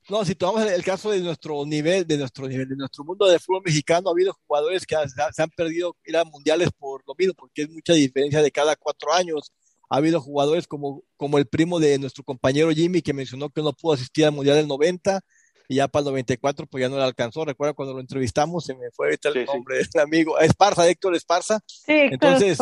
no, 0.10 0.26
si 0.26 0.36
tomamos 0.36 0.70
el 0.70 0.84
caso 0.84 1.12
de 1.12 1.22
nuestro 1.22 1.66
nivel, 1.66 2.06
de 2.06 2.18
nuestro 2.18 2.48
nivel, 2.48 2.68
de 2.68 2.76
nuestro 2.76 3.04
mundo 3.04 3.28
de 3.28 3.40
fútbol 3.40 3.64
mexicano, 3.66 4.10
ha 4.10 4.12
habido 4.12 4.34
jugadores 4.46 4.86
que 4.86 4.96
se 5.08 5.42
han 5.42 5.50
perdido 5.50 5.96
ir 6.06 6.18
a 6.18 6.26
mundiales 6.26 6.70
por 6.78 7.04
lo 7.08 7.16
mismo, 7.18 7.34
porque 7.34 7.64
es 7.64 7.70
mucha 7.70 7.94
diferencia 7.94 8.42
de 8.42 8.52
cada 8.52 8.76
cuatro 8.76 9.14
años. 9.14 9.52
Ha 9.90 9.98
habido 9.98 10.20
jugadores 10.20 10.68
como, 10.68 11.04
como 11.18 11.38
el 11.38 11.46
primo 11.46 11.80
de 11.80 11.98
nuestro 12.00 12.24
compañero 12.24 12.72
Jimmy, 12.72 13.02
que 13.02 13.14
mencionó 13.14 13.50
que 13.50 13.62
no 13.62 13.74
pudo 13.74 13.94
asistir 13.94 14.26
al 14.26 14.32
mundial 14.32 14.58
del 14.58 14.68
90, 14.68 15.22
y 15.68 15.76
ya 15.76 15.88
para 15.88 16.02
el 16.02 16.06
94 16.08 16.68
pues 16.68 16.82
ya 16.82 16.90
no 16.90 16.98
le 16.98 17.04
alcanzó. 17.04 17.46
Recuerda 17.46 17.74
cuando 17.74 17.94
lo 17.94 18.00
entrevistamos, 18.00 18.66
se 18.66 18.76
me 18.76 18.92
fue 18.92 19.08
ahorita 19.08 19.30
el 19.30 19.46
nombre 19.46 19.78
del 19.78 20.02
amigo, 20.02 20.38
Esparza, 20.40 20.88
Héctor 20.88 21.16
Esparza. 21.16 21.60
Sí, 21.66 21.94
Entonces, 22.12 22.58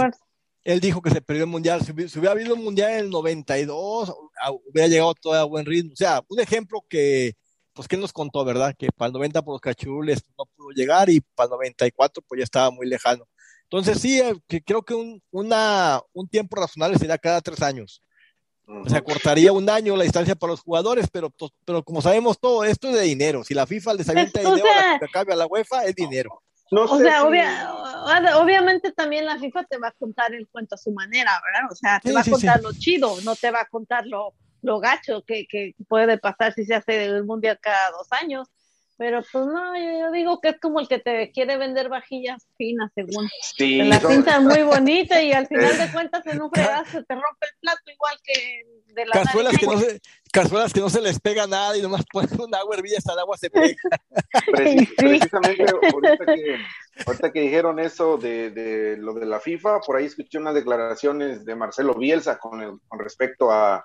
él 0.63 0.79
dijo 0.79 1.01
que 1.01 1.09
se 1.09 1.21
perdió 1.21 1.43
el 1.43 1.49
mundial. 1.49 1.83
Si, 1.83 1.91
hubiera 1.91 2.31
habido 2.31 2.55
un 2.55 2.63
mundial 2.63 2.91
en 2.91 2.99
el 2.99 3.09
92, 3.09 4.13
hubiera 4.65 4.87
llegado 4.87 5.13
todo 5.15 5.33
a 5.33 5.43
buen 5.43 5.65
ritmo. 5.65 5.93
O 5.93 5.95
sea, 5.95 6.21
un 6.27 6.39
ejemplo 6.39 6.83
que, 6.87 7.33
pues 7.73 7.87
que 7.87 7.97
nos 7.97 8.13
contó, 8.13 8.45
¿verdad? 8.45 8.75
Que 8.77 8.89
para 8.91 9.07
el 9.07 9.13
90 9.13 9.41
por 9.41 9.55
los 9.55 9.61
cachules 9.61 10.23
no 10.37 10.45
pudo 10.55 10.69
llegar 10.71 11.09
y 11.09 11.21
para 11.21 11.45
el 11.45 11.51
94 11.51 12.23
pues 12.27 12.39
ya 12.39 12.43
estaba 12.43 12.71
muy 12.71 12.87
lejano. 12.87 13.27
Entonces 13.63 14.01
sí, 14.01 14.19
eh, 14.19 14.35
que 14.47 14.61
creo 14.61 14.83
que 14.83 14.93
un, 14.93 15.21
una, 15.31 16.01
un 16.13 16.27
tiempo 16.27 16.57
razonable 16.57 16.97
sería 16.97 17.17
cada 17.17 17.41
tres 17.41 17.61
años. 17.61 18.01
O 18.67 18.89
sea, 18.89 19.01
cortaría 19.01 19.51
un 19.51 19.69
año 19.69 19.97
la 19.97 20.03
distancia 20.03 20.35
para 20.35 20.51
los 20.51 20.61
jugadores, 20.61 21.07
pero, 21.11 21.29
pues, 21.29 21.51
pero 21.65 21.83
como 21.83 22.01
sabemos 22.01 22.39
todo, 22.39 22.63
esto 22.63 22.89
es 22.89 22.95
de 22.95 23.01
dinero. 23.01 23.43
Si 23.43 23.53
la 23.53 23.67
FIFA 23.67 23.95
les 23.95 24.07
avienta 24.07 24.39
dinero 24.39 24.65
a 24.65 25.25
la, 25.25 25.33
a 25.33 25.35
la 25.35 25.45
UEFA, 25.47 25.85
es 25.85 25.95
dinero. 25.95 26.41
O 26.71 26.97
sea, 26.99 27.25
obviamente 28.37 28.91
también 28.91 29.25
la 29.25 29.37
FIFA 29.37 29.65
te 29.65 29.77
va 29.77 29.89
a 29.89 29.91
contar 29.91 30.33
el 30.33 30.47
cuento 30.47 30.75
a 30.75 30.77
su 30.77 30.91
manera, 30.91 31.31
¿verdad? 31.45 31.69
O 31.71 31.75
sea, 31.75 31.99
te 31.99 32.13
va 32.13 32.21
a 32.21 32.23
contar 32.23 32.61
lo 32.61 32.71
chido, 32.73 33.19
no 33.21 33.35
te 33.35 33.51
va 33.51 33.61
a 33.61 33.65
contar 33.65 34.07
lo, 34.07 34.33
lo 34.61 34.79
gacho 34.79 35.23
que, 35.23 35.45
que 35.47 35.75
puede 35.87 36.17
pasar 36.17 36.53
si 36.53 36.63
se 36.63 36.75
hace 36.75 37.05
el 37.05 37.25
mundial 37.25 37.59
cada 37.61 37.91
dos 37.91 38.07
años. 38.11 38.47
Pero 39.01 39.23
pues 39.31 39.47
no, 39.47 39.75
yo, 39.75 40.11
digo 40.11 40.39
que 40.39 40.49
es 40.49 40.59
como 40.59 40.79
el 40.79 40.87
que 40.87 40.99
te 40.99 41.31
quiere 41.31 41.57
vender 41.57 41.89
vajillas 41.89 42.45
finas, 42.55 42.91
según. 42.93 43.27
Sí, 43.41 43.81
la 43.81 43.99
pinta 43.99 44.39
muy 44.39 44.61
bonita 44.61 45.23
y 45.23 45.31
al 45.31 45.47
final 45.47 45.75
de 45.75 45.91
cuentas 45.91 46.23
en 46.27 46.39
un 46.39 46.51
fregazo 46.51 47.03
te 47.03 47.15
rompe 47.15 47.47
el 47.47 47.59
plato 47.61 47.81
igual 47.91 48.15
que 48.23 48.61
de 48.93 49.05
la 49.07 49.13
cazuelas 49.13 49.57
que, 49.57 49.65
no 49.65 49.79
se, 49.79 50.01
cazuelas 50.31 50.71
que 50.71 50.81
no 50.81 50.89
se 50.91 51.01
les 51.01 51.19
pega 51.19 51.47
nada 51.47 51.75
y 51.75 51.81
nomás 51.81 52.05
ponen 52.13 52.39
una 52.39 52.59
agua 52.59 52.75
hervida 52.75 52.99
hasta 52.99 53.13
el 53.13 53.19
agua 53.19 53.37
se 53.37 53.49
pega. 53.49 53.75
Precisamente 54.97 55.65
ahorita 55.71 56.25
que, 56.35 56.57
ahorita 57.07 57.31
que 57.31 57.41
dijeron 57.41 57.79
eso 57.79 58.17
de, 58.17 58.51
de, 58.51 58.97
lo 58.97 59.15
de 59.15 59.25
la 59.25 59.39
FIFA, 59.39 59.79
por 59.79 59.95
ahí 59.95 60.05
escuché 60.05 60.37
unas 60.37 60.53
declaraciones 60.53 61.43
de 61.43 61.55
Marcelo 61.55 61.95
Bielsa 61.95 62.37
con, 62.37 62.79
con 62.87 62.99
respecto 62.99 63.49
a, 63.49 63.83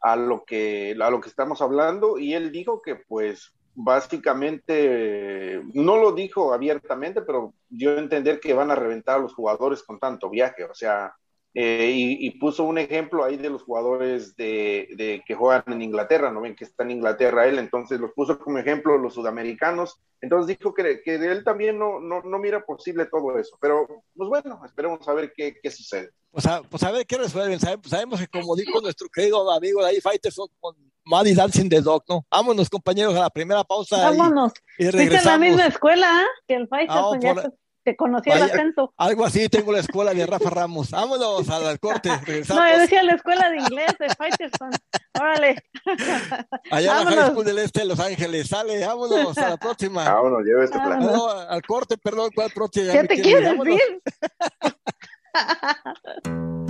a 0.00 0.14
lo 0.14 0.44
que 0.44 0.96
a 1.00 1.10
lo 1.10 1.20
que 1.20 1.28
estamos 1.28 1.60
hablando 1.60 2.18
y 2.18 2.34
él 2.34 2.52
dijo 2.52 2.80
que 2.80 2.94
pues 2.94 3.52
básicamente, 3.74 5.62
no 5.74 5.96
lo 5.96 6.12
dijo 6.12 6.52
abiertamente, 6.52 7.22
pero 7.22 7.54
dio 7.68 7.96
a 7.96 7.98
entender 7.98 8.40
que 8.40 8.54
van 8.54 8.70
a 8.70 8.76
reventar 8.76 9.16
a 9.16 9.22
los 9.22 9.34
jugadores 9.34 9.82
con 9.82 9.98
tanto 9.98 10.30
viaje, 10.30 10.64
o 10.64 10.74
sea, 10.74 11.14
eh, 11.56 11.92
y, 11.94 12.30
puso 12.40 12.64
un 12.64 12.78
ejemplo 12.78 13.22
ahí 13.22 13.36
de 13.36 13.48
los 13.48 13.62
jugadores 13.62 14.34
de, 14.34 15.22
que 15.24 15.34
juegan 15.36 15.62
en 15.68 15.82
Inglaterra, 15.82 16.32
¿no 16.32 16.40
ven 16.40 16.56
que 16.56 16.64
está 16.64 16.82
en 16.82 16.90
Inglaterra 16.90 17.46
él? 17.46 17.60
Entonces 17.60 18.00
los 18.00 18.12
puso 18.12 18.40
como 18.40 18.58
ejemplo 18.58 18.98
los 18.98 19.14
sudamericanos. 19.14 20.00
Entonces 20.20 20.58
dijo 20.58 20.74
que, 20.74 21.00
que 21.02 21.14
él 21.14 21.44
también 21.44 21.78
no, 21.78 22.00
no, 22.00 22.22
no, 22.22 22.38
mira 22.38 22.64
posible 22.64 23.06
todo 23.06 23.38
eso. 23.38 23.56
Pero, 23.60 23.86
pues 24.16 24.28
bueno, 24.28 24.60
esperemos 24.64 25.06
a 25.06 25.14
ver 25.14 25.32
qué, 25.36 25.54
qué 25.62 25.70
sucede. 25.70 26.10
O 26.32 26.40
sea, 26.40 26.60
pues 26.62 26.82
a 26.82 26.90
ver 26.90 27.06
qué 27.06 27.18
resuelven. 27.18 27.60
Sabemos 27.60 28.18
que 28.18 28.26
como 28.26 28.56
dijo 28.56 28.80
nuestro 28.80 29.08
querido 29.08 29.48
amigo 29.52 29.80
de 29.80 29.90
ahí, 29.90 30.00
Fighters 30.00 30.36
con 30.58 30.74
Maddie 31.04 31.36
Dancing 31.36 31.68
the 31.68 31.80
Dog, 31.80 32.02
¿no? 32.08 32.26
Vámonos, 32.28 32.68
compañeros, 32.68 33.14
a 33.14 33.20
la 33.20 33.30
primera 33.30 33.62
pausa. 33.62 34.10
Vámonos. 34.10 34.52
Y, 34.76 34.90
regresamos. 34.90 35.26
en 35.26 35.30
la 35.30 35.38
misma 35.38 35.66
escuela 35.66 36.22
¿eh? 36.22 36.26
que 36.48 36.54
el 36.56 36.66
Fighter, 36.66 36.96
ah, 36.96 37.10
pues 37.34 37.52
te 37.84 37.96
conocí 37.96 38.30
el 38.30 38.42
acento. 38.42 38.92
Algo 38.96 39.24
así, 39.24 39.48
tengo 39.48 39.70
la 39.72 39.80
escuela 39.80 40.14
de 40.14 40.26
Rafa 40.26 40.50
Ramos. 40.50 40.90
Vámonos 40.90 41.48
al 41.50 41.78
corte. 41.78 42.10
Regresamos. 42.24 42.62
No, 42.62 42.72
yo 42.72 42.78
decía 42.78 43.02
la 43.02 43.14
escuela 43.14 43.50
de 43.50 43.58
inglés 43.58 43.94
de 43.98 44.08
Fighterson. 44.14 44.70
Órale. 45.20 45.62
Allá 46.70 47.00
en 47.00 47.04
la 47.04 47.10
High 47.12 47.30
School 47.30 47.44
del 47.44 47.58
Este 47.58 47.80
de 47.80 47.86
Los 47.86 48.00
Ángeles. 48.00 48.48
Sale, 48.48 48.84
vámonos, 48.86 49.36
a 49.38 49.50
la 49.50 49.56
próxima. 49.56 50.04
Vámonos, 50.04 50.42
lleve 50.44 50.64
este 50.64 50.78
plan. 50.78 51.00
No, 51.00 51.28
al 51.28 51.62
corte, 51.62 51.96
perdón, 51.98 52.30
¿cuál 52.34 52.50
próxima? 52.50 52.92
¿Qué 52.92 53.04
te 53.04 53.20
quieres 53.20 53.58
decir? 53.58 54.02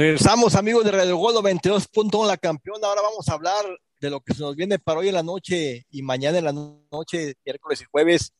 Regresamos, 0.00 0.54
amigos 0.54 0.82
de 0.86 0.92
Radio 0.92 1.18
Gol 1.18 1.34
22.1, 1.44 2.26
la 2.26 2.38
campeona. 2.38 2.86
Ahora 2.86 3.02
vamos 3.02 3.28
a 3.28 3.34
hablar 3.34 3.66
de 4.00 4.08
lo 4.08 4.22
que 4.22 4.32
se 4.32 4.40
nos 4.40 4.56
viene 4.56 4.78
para 4.78 5.00
hoy 5.00 5.08
en 5.08 5.14
la 5.14 5.22
noche 5.22 5.84
y 5.90 6.00
mañana 6.00 6.38
en 6.38 6.44
la 6.46 6.54
noche, 6.54 7.34
miércoles 7.44 7.82
y 7.82 7.84
jueves. 7.84 8.32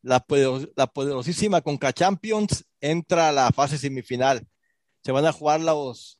La, 0.00 0.24
la 0.74 0.86
poderosísima 0.86 1.60
Conca 1.60 1.92
Champions 1.92 2.64
entra 2.80 3.28
a 3.28 3.32
la 3.32 3.50
fase 3.50 3.76
semifinal. 3.76 4.48
Se 5.04 5.12
van 5.12 5.26
a 5.26 5.32
jugar 5.32 5.60
los, 5.60 6.18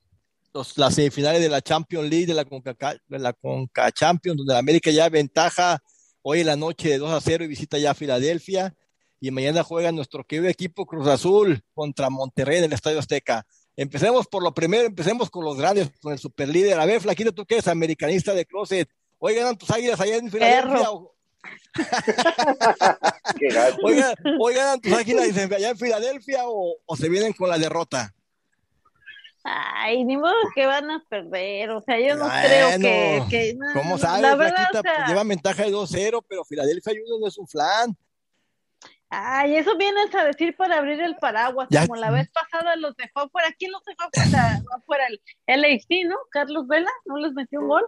los, 0.52 0.76
las 0.76 0.94
semifinales 0.94 1.40
de 1.40 1.48
la 1.48 1.62
Champions 1.62 2.10
League, 2.10 2.26
de 2.26 2.34
la 2.34 2.44
Conca, 2.44 2.76
de 3.08 3.18
la 3.18 3.32
Conca 3.32 3.90
Champions, 3.92 4.36
donde 4.36 4.52
la 4.52 4.58
América 4.58 4.90
ya 4.90 5.08
ventaja 5.08 5.82
hoy 6.20 6.40
en 6.40 6.48
la 6.48 6.56
noche 6.56 6.90
de 6.90 6.98
2 6.98 7.12
a 7.12 7.20
0 7.22 7.44
y 7.44 7.48
visita 7.48 7.78
ya 7.78 7.92
a 7.92 7.94
Filadelfia. 7.94 8.76
Y 9.20 9.30
mañana 9.30 9.62
juega 9.62 9.90
nuestro 9.90 10.22
querido 10.22 10.50
equipo 10.50 10.84
Cruz 10.84 11.08
Azul 11.08 11.62
contra 11.72 12.10
Monterrey 12.10 12.58
en 12.58 12.64
el 12.64 12.74
Estadio 12.74 12.98
Azteca. 12.98 13.46
Empecemos 13.76 14.26
por 14.26 14.42
lo 14.42 14.52
primero, 14.52 14.86
empecemos 14.86 15.30
con 15.30 15.44
los 15.44 15.56
grandes, 15.56 15.90
con 16.00 16.12
el 16.12 16.18
superlíder. 16.18 16.78
A 16.78 16.84
ver, 16.84 17.00
Flaquito, 17.00 17.32
tú 17.32 17.46
que 17.46 17.54
eres 17.54 17.68
americanista 17.68 18.34
de 18.34 18.44
closet, 18.44 18.88
hoy 19.18 19.34
ganan 19.34 19.56
tus 19.56 19.70
águilas 19.70 20.00
allá 20.00 20.16
en 20.16 20.30
Filadelfia. 20.30 20.90
hoy 23.82 24.54
ganan 24.54 24.80
tus 24.80 24.92
águilas 24.92 25.36
allá 25.52 25.70
en 25.70 25.78
Filadelfia 25.78 26.42
o, 26.44 26.76
se 26.96 27.08
vienen 27.08 27.32
con 27.32 27.48
la 27.48 27.56
derrota. 27.56 28.14
Ay, 29.44 30.04
ni 30.04 30.16
modo 30.16 30.34
que 30.54 30.66
van 30.66 30.88
a 30.90 31.02
perder, 31.08 31.70
o 31.70 31.80
sea, 31.80 31.98
yo 31.98 32.14
no 32.14 32.28
creo 32.28 32.78
que, 32.78 33.24
que 33.28 33.58
¿Cómo 33.72 33.98
sabes, 33.98 34.22
la 34.22 34.36
verdad, 34.36 34.68
Flaquita? 34.70 35.06
lleva 35.08 35.24
ventaja 35.24 35.64
de 35.64 35.72
2-0, 35.72 36.24
pero 36.28 36.44
Filadelfia 36.44 36.92
ayuda 36.92 37.16
no 37.18 37.26
es 37.26 37.38
un 37.38 37.48
flan. 37.48 37.96
Ay, 39.14 39.56
eso 39.56 39.76
vienes 39.76 40.14
a 40.14 40.24
decir 40.24 40.56
para 40.56 40.78
abrir 40.78 40.98
el 40.98 41.16
paraguas, 41.16 41.68
como 41.68 41.96
la 41.96 42.10
vez 42.10 42.30
pasada 42.32 42.76
los 42.76 42.96
dejó 42.96 43.20
afuera. 43.20 43.48
¿Quién 43.58 43.70
los 43.70 43.84
dejó 43.84 44.04
afuera? 44.04 44.62
afuera 44.74 45.04
el 45.46 45.60
LAC, 45.60 46.08
¿no? 46.08 46.16
Carlos 46.30 46.66
Vela, 46.66 46.90
¿no 47.04 47.18
les 47.18 47.34
metió 47.34 47.60
un 47.60 47.68
gol? 47.68 47.84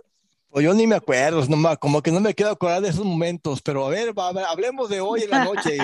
Pues 0.51 0.67
yo 0.67 0.75
ni 0.75 0.87
me 0.87 0.97
acuerdo, 0.97 1.43
no, 1.47 1.77
como 1.79 2.03
que 2.03 2.13
no 2.13 2.21
me 2.21 2.35
quedo 2.35 2.51
acordar 2.51 2.83
de 2.83 2.91
esos 2.91 3.07
momentos, 3.07 3.63
pero 3.63 3.87
a 3.87 3.89
ver, 3.89 4.13
hablemos 4.47 4.91
de 4.91 5.01
hoy 5.01 5.23
en 5.23 5.31
la 5.31 5.45
noche. 5.47 5.79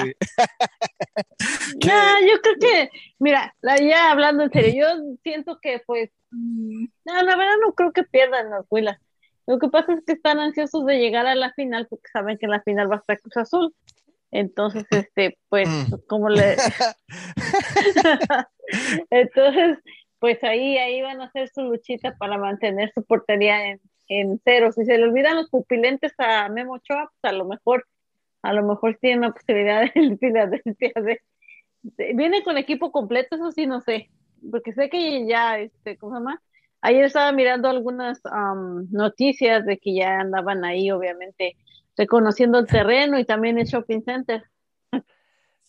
ya, 1.79 2.16
yo 2.31 2.40
creo 2.42 2.57
que, 2.61 2.90
mira, 3.18 3.55
ya 3.62 4.11
hablando 4.11 4.42
en 4.42 4.53
serio, 4.53 4.88
yo 4.88 5.03
siento 5.22 5.59
que 5.59 5.81
pues, 5.87 6.11
mm, 6.33 6.85
no, 7.07 7.22
la 7.22 7.37
verdad 7.37 7.55
no 7.66 7.72
creo 7.72 7.92
que 7.92 8.03
pierdan 8.03 8.50
las 8.50 8.66
huelas. 8.68 8.98
Lo 9.46 9.59
que 9.59 9.68
pasa 9.68 9.94
es 9.94 10.05
que 10.07 10.12
están 10.12 10.38
ansiosos 10.38 10.85
de 10.85 10.98
llegar 10.98 11.26
a 11.26 11.35
la 11.35 11.50
final 11.55 11.87
porque 11.88 12.11
saben 12.12 12.37
que 12.37 12.44
en 12.44 12.53
la 12.53 12.61
final 12.61 12.90
va 12.90 12.96
a 12.96 12.98
estar 12.98 13.18
Cruz 13.20 13.38
Azul. 13.38 13.74
Entonces, 14.31 14.85
este, 14.90 15.38
pues, 15.49 15.69
mm. 15.69 15.95
como 16.07 16.29
le... 16.29 16.57
Entonces, 19.11 19.79
pues 20.19 20.43
ahí, 20.45 20.79
ahí 20.79 21.03
van 21.03 21.21
a 21.21 21.25
hacer 21.25 21.49
su 21.49 21.62
luchita 21.62 22.14
para 22.16 22.38
mantener 22.38 22.93
su 22.95 23.05
portería 23.05 23.71
en, 23.71 23.81
en 24.09 24.40
cero. 24.45 24.71
Si 24.73 24.85
se 24.85 24.99
le 24.99 25.05
olvidan 25.05 25.37
los 25.37 25.49
pupilentes 25.49 26.12
a 26.19 26.49
Memo 26.49 26.75
Ochoa, 26.75 27.11
pues 27.21 27.33
a 27.33 27.35
lo 27.35 27.47
mejor, 27.47 27.87
a 28.43 28.53
lo 28.53 28.62
mejor 28.64 28.99
tiene 29.01 29.19
una 29.19 29.33
posibilidad 29.33 29.83
de 29.83 30.16
Filadelfia 30.21 30.93
de, 30.97 31.21
viene 32.14 32.43
con 32.43 32.59
equipo 32.59 32.93
completo, 32.93 33.37
eso 33.37 33.51
sí 33.53 33.66
no 33.66 33.81
sé, 33.81 34.11
porque 34.51 34.73
sé 34.73 34.90
que 34.90 35.27
ya, 35.27 35.59
este, 35.59 35.97
¿cómo 35.97 36.12
se 36.12 36.19
llama? 36.19 36.43
Ayer 36.83 37.05
estaba 37.05 37.33
mirando 37.33 37.69
algunas 37.69 38.21
noticias 38.90 39.66
de 39.66 39.79
que 39.79 39.95
ya 39.95 40.21
andaban 40.21 40.64
ahí, 40.64 40.90
obviamente, 40.90 41.57
reconociendo 42.00 42.58
el 42.58 42.66
terreno 42.66 43.18
y 43.18 43.26
también 43.26 43.58
el 43.58 43.66
shopping 43.66 44.00
center. 44.00 44.42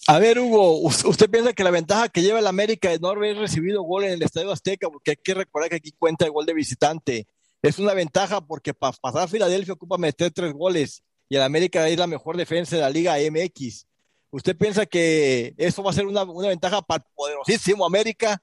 A 0.07 0.17
ver, 0.17 0.39
Hugo, 0.39 0.79
¿usted 0.79 1.29
piensa 1.29 1.51
que 1.51 1.63
la 1.63 1.71
ventaja 1.71 2.07
que 2.07 2.21
lleva 2.21 2.39
el 2.39 2.47
América 2.47 2.89
de 2.89 2.99
no 2.99 3.09
haber 3.09 3.37
recibido 3.37 3.83
gol 3.83 4.05
en 4.05 4.13
el 4.13 4.23
Estadio 4.23 4.49
Azteca, 4.49 4.89
porque 4.89 5.11
hay 5.11 5.17
que 5.17 5.33
recordar 5.33 5.69
que 5.69 5.75
aquí 5.75 5.91
cuenta 5.91 6.25
el 6.25 6.31
gol 6.31 6.45
de 6.45 6.53
visitante, 6.53 7.27
es 7.61 7.77
una 7.79 7.93
ventaja 7.93 8.39
porque 8.39 8.73
para 8.73 8.93
pasar 8.93 9.23
a 9.23 9.27
Filadelfia 9.27 9.73
ocupa 9.73 9.97
meter 9.97 10.31
tres 10.31 10.53
goles 10.53 11.03
y 11.29 11.35
el 11.35 11.43
América 11.43 11.87
es 11.87 11.99
la 11.99 12.07
mejor 12.07 12.37
defensa 12.37 12.77
de 12.77 12.81
la 12.81 12.89
Liga 12.89 13.17
MX. 13.17 13.85
¿Usted 14.31 14.55
piensa 14.55 14.85
que 14.85 15.53
eso 15.57 15.83
va 15.83 15.91
a 15.91 15.93
ser 15.93 16.05
una, 16.05 16.23
ventaja 16.23 16.81
para 16.81 17.03
el 17.03 17.11
poderosísimo 17.13 17.85
América? 17.85 18.41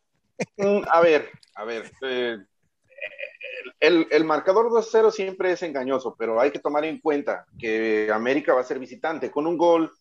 Mm, 0.58 0.82
a 0.92 1.00
ver, 1.00 1.30
a 1.54 1.64
ver, 1.64 1.90
eh, 2.02 2.36
el, 3.80 4.06
el, 4.10 4.24
marcador 4.24 4.70
2-0 4.70 5.10
siempre 5.10 5.52
es 5.52 5.62
engañoso, 5.62 6.16
pero 6.18 6.40
hay 6.40 6.50
que 6.50 6.58
tomar 6.58 6.84
en 6.84 7.00
cuenta 7.00 7.46
que 7.58 8.10
América 8.12 8.54
va 8.54 8.60
a 8.60 8.64
ser 8.64 8.78
visitante. 8.78 9.30
Con 9.30 9.46
un 9.46 9.56
gol 9.56 9.92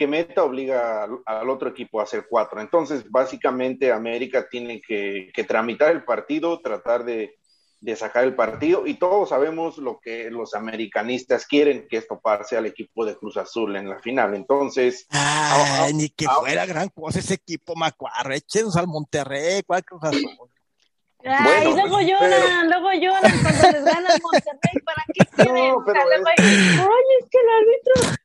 que 0.00 0.06
meta 0.06 0.44
obliga 0.44 1.06
al, 1.26 1.50
otro 1.50 1.68
equipo 1.68 2.00
a 2.00 2.04
hacer 2.04 2.24
cuatro. 2.26 2.58
Entonces, 2.58 3.04
básicamente, 3.10 3.92
América 3.92 4.48
tiene 4.48 4.80
que, 4.80 5.30
tramitar 5.46 5.92
el 5.92 6.04
partido, 6.04 6.58
tratar 6.62 7.04
de, 7.04 7.36
sacar 7.96 8.24
el 8.24 8.34
partido, 8.34 8.86
y 8.86 8.94
todos 8.94 9.28
sabemos 9.28 9.76
lo 9.76 10.00
que 10.00 10.30
los 10.30 10.54
americanistas 10.54 11.44
quieren, 11.44 11.86
que 11.86 11.98
esto 11.98 12.18
pase 12.18 12.56
al 12.56 12.64
equipo 12.64 13.04
de 13.04 13.14
Cruz 13.14 13.36
Azul 13.36 13.76
en 13.76 13.90
la 13.90 13.98
final. 13.98 14.34
Entonces, 14.34 15.06
ni 15.92 16.08
que 16.08 16.26
fuera 16.26 16.64
gran 16.64 16.88
cosa 16.88 17.18
ese 17.18 17.34
equipo, 17.34 17.76
Macuarro, 17.76 18.32
échenos 18.32 18.76
al 18.76 18.86
Monterrey, 18.86 19.62
¿cuál 19.66 19.84
Cruz 19.84 20.02
Azul? 20.02 20.49
Ay, 21.24 21.64
luego 21.64 22.00
lloran, 22.00 22.68
luego 22.68 22.92
lloran 22.92 23.32
cuando 23.42 23.70
les 23.72 23.84
ganan 23.84 24.20
Monterrey, 24.22 24.82
¿para 24.84 25.04
qué 25.12 25.24
quieren? 25.36 25.68
No, 25.68 25.84
pero. 25.84 26.00
Oye, 26.02 27.14
es 27.20 27.26
que 27.30 27.38
el 27.38 27.48
árbitro 27.50 28.20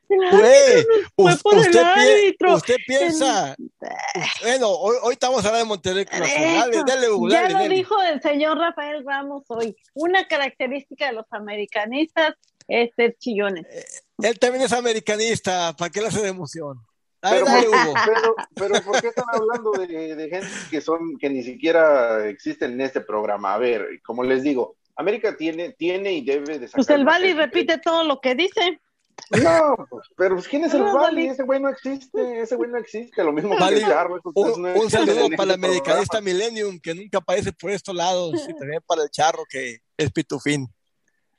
usted, 2.55 2.75
piensa, 2.85 3.55
bueno, 4.41 4.69
hoy, 4.69 5.13
estamos 5.13 5.39
hablando 5.39 5.59
de 5.59 5.65
Monterrey 5.65 6.05
Ya 7.29 7.49
lo 7.49 7.69
dijo 7.69 8.01
el 8.01 8.21
señor 8.21 8.57
Rafael 8.57 9.03
Ramos 9.05 9.43
hoy. 9.47 9.75
Una 9.93 10.27
característica 10.27 11.07
de 11.07 11.13
los 11.13 11.25
americanistas 11.31 12.35
es 12.67 12.91
ser 12.95 13.15
chillones. 13.17 13.65
Eh, 13.69 13.85
él 14.23 14.39
también 14.39 14.63
es 14.63 14.73
americanista, 14.73 15.75
¿para 15.77 15.91
qué 15.91 16.01
le 16.01 16.07
hace 16.07 16.21
de 16.21 16.29
emoción? 16.29 16.79
Pero, 17.29 17.45
pero, 18.55 18.81
¿por 18.81 19.01
qué 19.01 19.07
están 19.07 19.25
hablando 19.31 19.71
de, 19.71 20.15
de, 20.15 20.29
gente 20.29 20.47
que 20.69 20.81
son 20.81 21.17
que 21.17 21.29
ni 21.29 21.43
siquiera 21.43 22.27
existen 22.27 22.73
en 22.73 22.81
este 22.81 23.01
programa? 23.01 23.53
A 23.53 23.57
ver, 23.57 24.01
como 24.03 24.23
les 24.23 24.43
digo, 24.43 24.75
América 24.95 25.35
tiene, 25.35 25.71
tiene 25.73 26.13
y 26.13 26.25
debe 26.25 26.59
de 26.59 26.67
sacar. 26.67 26.85
Pues 26.85 26.89
el 26.89 27.05
Bali 27.05 27.33
repite 27.33 27.79
todo 27.79 28.03
lo 28.03 28.21
que 28.21 28.35
dice. 28.35 28.79
No, 29.31 29.87
pues, 29.89 30.07
pero 30.17 30.35
pues, 30.35 30.47
¿quién 30.47 30.65
es 30.65 30.73
el 30.73 30.83
Bali? 30.83 31.27
Ese 31.27 31.43
güey 31.43 31.59
no 31.59 31.69
existe, 31.69 32.41
ese 32.41 32.55
güey 32.55 32.69
no 32.69 32.77
existe. 32.77 33.23
Lo 33.23 33.31
mismo 33.31 33.55
que 33.57 33.63
el 33.63 33.81
Charro. 33.81 34.19
Un, 34.33 34.65
un 34.65 34.89
saludo 34.89 35.29
para 35.29 35.43
el 35.43 35.51
americanista 35.51 36.21
Millennium, 36.21 36.79
que 36.79 36.93
nunca 36.93 37.19
aparece 37.19 37.51
por 37.53 37.71
estos 37.71 37.95
lados, 37.95 38.33
y 38.47 38.53
también 38.53 38.81
para 38.85 39.03
el 39.03 39.09
Charro, 39.09 39.43
que 39.49 39.79
es 39.97 40.11
pitufín. 40.11 40.67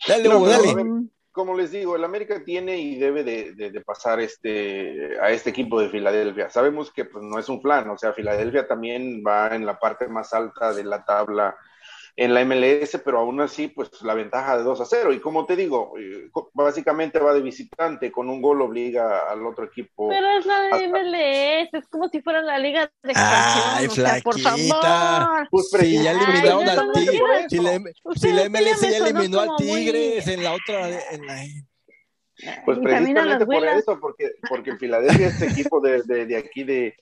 Dale, 0.07 0.29
Hugo, 0.29 0.49
dale. 0.49 1.07
Como 1.37 1.55
les 1.55 1.71
digo, 1.71 1.95
el 1.95 2.03
América 2.03 2.43
tiene 2.43 2.79
y 2.79 2.97
debe 2.97 3.23
de, 3.23 3.81
pasar 3.83 4.21
este, 4.21 5.21
a 5.21 5.31
este 5.31 5.51
equipo 5.51 5.79
de 5.79 5.91
Filadelfia. 5.91 6.49
Sabemos 6.49 6.91
que 6.91 7.05
pues, 7.05 7.23
no 7.23 7.39
es 7.39 7.51
un 7.51 7.61
plan, 7.61 7.91
o 7.91 7.99
sea, 7.99 8.15
Filadelfia 8.15 8.67
también 8.67 9.23
va 9.25 9.55
en 9.55 9.67
la 9.67 9.79
parte 9.79 10.09
más 10.09 10.33
alta 10.33 10.73
de 10.73 10.83
la 10.83 11.05
tabla 11.05 11.55
en 12.19 12.33
la 12.33 12.43
MLS, 12.47 12.99
pero 13.05 13.19
aún 13.19 13.43
así, 13.43 13.69
pues 13.69 13.91
la 14.01 14.15
ventaja 14.15 14.57
de 14.57 14.65
2 14.65 14.81
a 14.81 14.85
0. 14.87 15.13
Y 15.13 15.21
como 15.21 15.45
te 15.45 15.55
digo, 15.55 15.93
eh, 15.99 16.31
básicamente 16.55 17.19
va 17.19 17.35
de 17.35 17.43
visitante, 17.43 18.11
con 18.11 18.31
un 18.31 18.41
gol 18.41 18.63
obliga 18.63 19.31
al 19.31 19.45
otro 19.45 19.67
equipo. 19.67 20.09
Pero 20.09 20.27
es 20.39 20.47
la 20.47 20.79
de 20.79 20.89
MLS, 20.89 21.69
es 21.75 21.89
como 21.89 22.09
si 22.09 22.23
fuera 22.23 22.41
la 22.41 22.59
liga 22.59 22.91
de 23.03 23.13
Ay, 23.15 23.87
o 23.87 23.91
sea, 23.91 24.19
por 24.25 24.41
favor. 24.41 25.49
Pues, 25.51 25.69
si 25.71 26.03
ya 26.03 26.13
eliminaron 26.13 26.67
al 26.67 26.93
Tigre, 26.93 27.49
si, 27.51 27.59
la, 27.59 27.81
si 28.15 28.33
la 28.33 28.49
MLS 28.49 28.81
ya 28.81 29.07
eliminó 29.07 29.41
al 29.41 29.51
Tigres 29.59 30.27
en 30.27 30.43
la 30.43 30.55
otra, 30.55 30.89
en 31.11 31.27
la... 31.27 31.45
Pues 32.65 32.79
precisamente 32.79 33.47
por 33.47 33.67
eso, 33.67 33.99
porque, 34.01 34.31
porque 34.49 34.71
en 34.71 34.79
Filadelfia 34.79 35.29
es 35.29 35.43
equipo 35.43 35.81
de, 35.81 36.03
de, 36.03 36.27
de 36.27 36.37
aquí 36.37 36.65
de, 36.65 36.95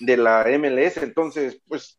de 0.00 0.16
la 0.16 0.44
MLS, 0.58 0.98
entonces, 0.98 1.60
pues 1.68 1.98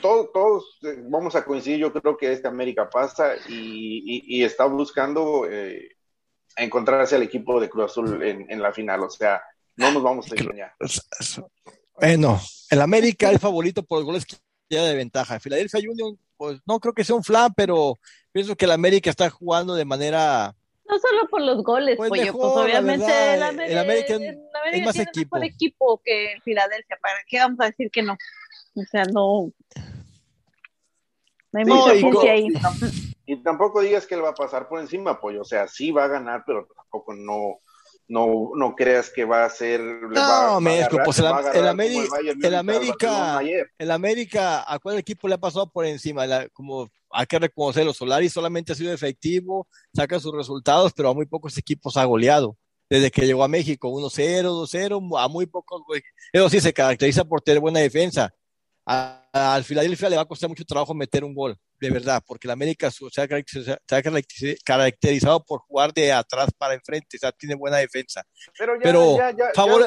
todos, 0.00 0.32
todos 0.32 0.78
eh, 0.82 1.02
vamos 1.08 1.34
a 1.34 1.44
coincidir, 1.44 1.80
yo 1.80 1.92
creo 1.92 2.16
que 2.16 2.32
este 2.32 2.48
América 2.48 2.88
pasa 2.88 3.34
y, 3.48 4.42
está 4.42 4.66
buscando 4.66 5.46
eh, 5.48 5.96
encontrarse 6.56 7.16
al 7.16 7.22
equipo 7.22 7.60
de 7.60 7.68
Cruz 7.68 7.90
Azul 7.90 8.22
en, 8.22 8.62
la 8.62 8.72
final, 8.72 9.00
o 9.00 9.10
sea, 9.10 9.42
no 9.76 9.90
nos 9.92 10.02
vamos 10.02 10.30
a 10.30 10.34
engañar. 10.36 10.74
Bueno, 11.94 12.40
el 12.70 12.80
América 12.80 13.30
es 13.30 13.40
favorito 13.40 13.82
por 13.82 13.98
los 13.98 14.06
goles 14.06 14.26
que 14.26 14.36
ya 14.70 14.84
de 14.84 14.94
ventaja. 14.94 15.40
Filadelfia 15.40 15.80
Union, 15.80 16.18
pues 16.36 16.60
no 16.64 16.78
creo 16.78 16.94
que 16.94 17.04
sea 17.04 17.16
un 17.16 17.24
flan, 17.24 17.52
pero 17.54 17.98
pienso 18.32 18.56
que 18.56 18.64
el 18.64 18.70
América 18.70 19.10
está 19.10 19.28
jugando 19.28 19.74
de 19.74 19.84
manera 19.84 20.54
no 20.90 20.98
solo 20.98 21.28
por 21.28 21.40
los 21.40 21.62
goles, 21.62 21.96
pues, 21.96 22.10
pues 22.10 22.32
obviamente 22.34 23.34
el, 23.34 23.42
América, 23.78 24.16
es 24.72 24.84
más 24.84 24.98
equipo. 24.98 25.36
mejor 25.36 25.44
equipo 25.44 26.02
que 26.04 26.34
Filadelfia. 26.42 26.98
¿Para 27.00 27.14
qué 27.28 27.38
vamos 27.38 27.60
a 27.60 27.66
decir 27.66 27.90
que 27.92 28.02
no? 28.02 28.18
O 28.74 28.82
sea, 28.90 29.04
no. 29.04 29.52
hay 31.52 31.64
mucha 31.64 32.26
y, 32.26 32.28
ahí. 32.28 32.48
Y 33.26 33.36
tampoco 33.42 33.80
digas 33.80 34.06
que 34.06 34.14
él 34.14 34.24
va 34.24 34.30
a 34.30 34.34
pasar 34.34 34.68
por 34.68 34.80
encima, 34.80 35.20
pollo. 35.20 35.42
O 35.42 35.44
sea, 35.44 35.68
sí 35.68 35.90
va 35.90 36.04
a 36.04 36.08
ganar, 36.08 36.44
pero 36.46 36.68
tampoco 36.74 37.14
no, 37.14 37.60
no, 38.08 38.50
no 38.56 38.74
creas 38.74 39.10
que 39.10 39.24
va 39.24 39.44
a 39.44 39.50
ser. 39.50 39.80
No, 39.80 40.60
México, 40.60 40.98
pues 41.04 41.18
el, 41.20 41.26
América, 41.26 42.16
el 42.42 42.54
América, 42.54 43.40
el 43.78 43.90
América, 43.90 44.64
¿a 44.66 44.78
cuál 44.78 44.98
equipo 44.98 45.28
le 45.28 45.34
ha 45.34 45.38
pasado 45.38 45.70
por 45.70 45.86
encima? 45.86 46.24
como 46.52 46.90
hay 47.10 47.26
que 47.26 47.38
reconocerlo, 47.38 47.92
Solari 47.92 48.28
solamente 48.28 48.72
ha 48.72 48.76
sido 48.76 48.92
efectivo, 48.92 49.66
saca 49.94 50.20
sus 50.20 50.34
resultados, 50.34 50.92
pero 50.92 51.10
a 51.10 51.14
muy 51.14 51.26
pocos 51.26 51.56
equipos 51.58 51.96
ha 51.96 52.04
goleado 52.04 52.56
desde 52.88 53.12
que 53.12 53.24
llegó 53.24 53.44
a 53.44 53.48
México, 53.48 53.88
1-0, 53.88 54.42
2-0, 54.42 55.22
a 55.22 55.28
muy 55.28 55.46
pocos, 55.46 55.82
Eso 56.32 56.50
sí, 56.50 56.60
se 56.60 56.72
caracteriza 56.72 57.24
por 57.24 57.40
tener 57.40 57.60
buena 57.60 57.78
defensa 57.78 58.34
al 59.32 59.64
Filadelfia 59.64 60.10
le 60.10 60.16
va 60.16 60.22
a 60.22 60.26
costar 60.26 60.48
mucho 60.48 60.64
trabajo 60.64 60.94
meter 60.94 61.22
un 61.22 61.34
gol, 61.34 61.56
de 61.78 61.90
verdad, 61.90 62.22
porque 62.26 62.48
el 62.48 62.52
América 62.52 62.90
se 62.90 63.06
ha, 63.20 63.28
caracterizado 64.64 65.44
por 65.44 65.60
jugar 65.60 65.92
de 65.92 66.12
atrás 66.12 66.50
para 66.56 66.74
enfrente, 66.74 67.16
o 67.16 67.20
sea, 67.20 67.32
tiene 67.32 67.54
buena 67.54 67.76
defensa. 67.76 68.24
Pero, 68.58 69.16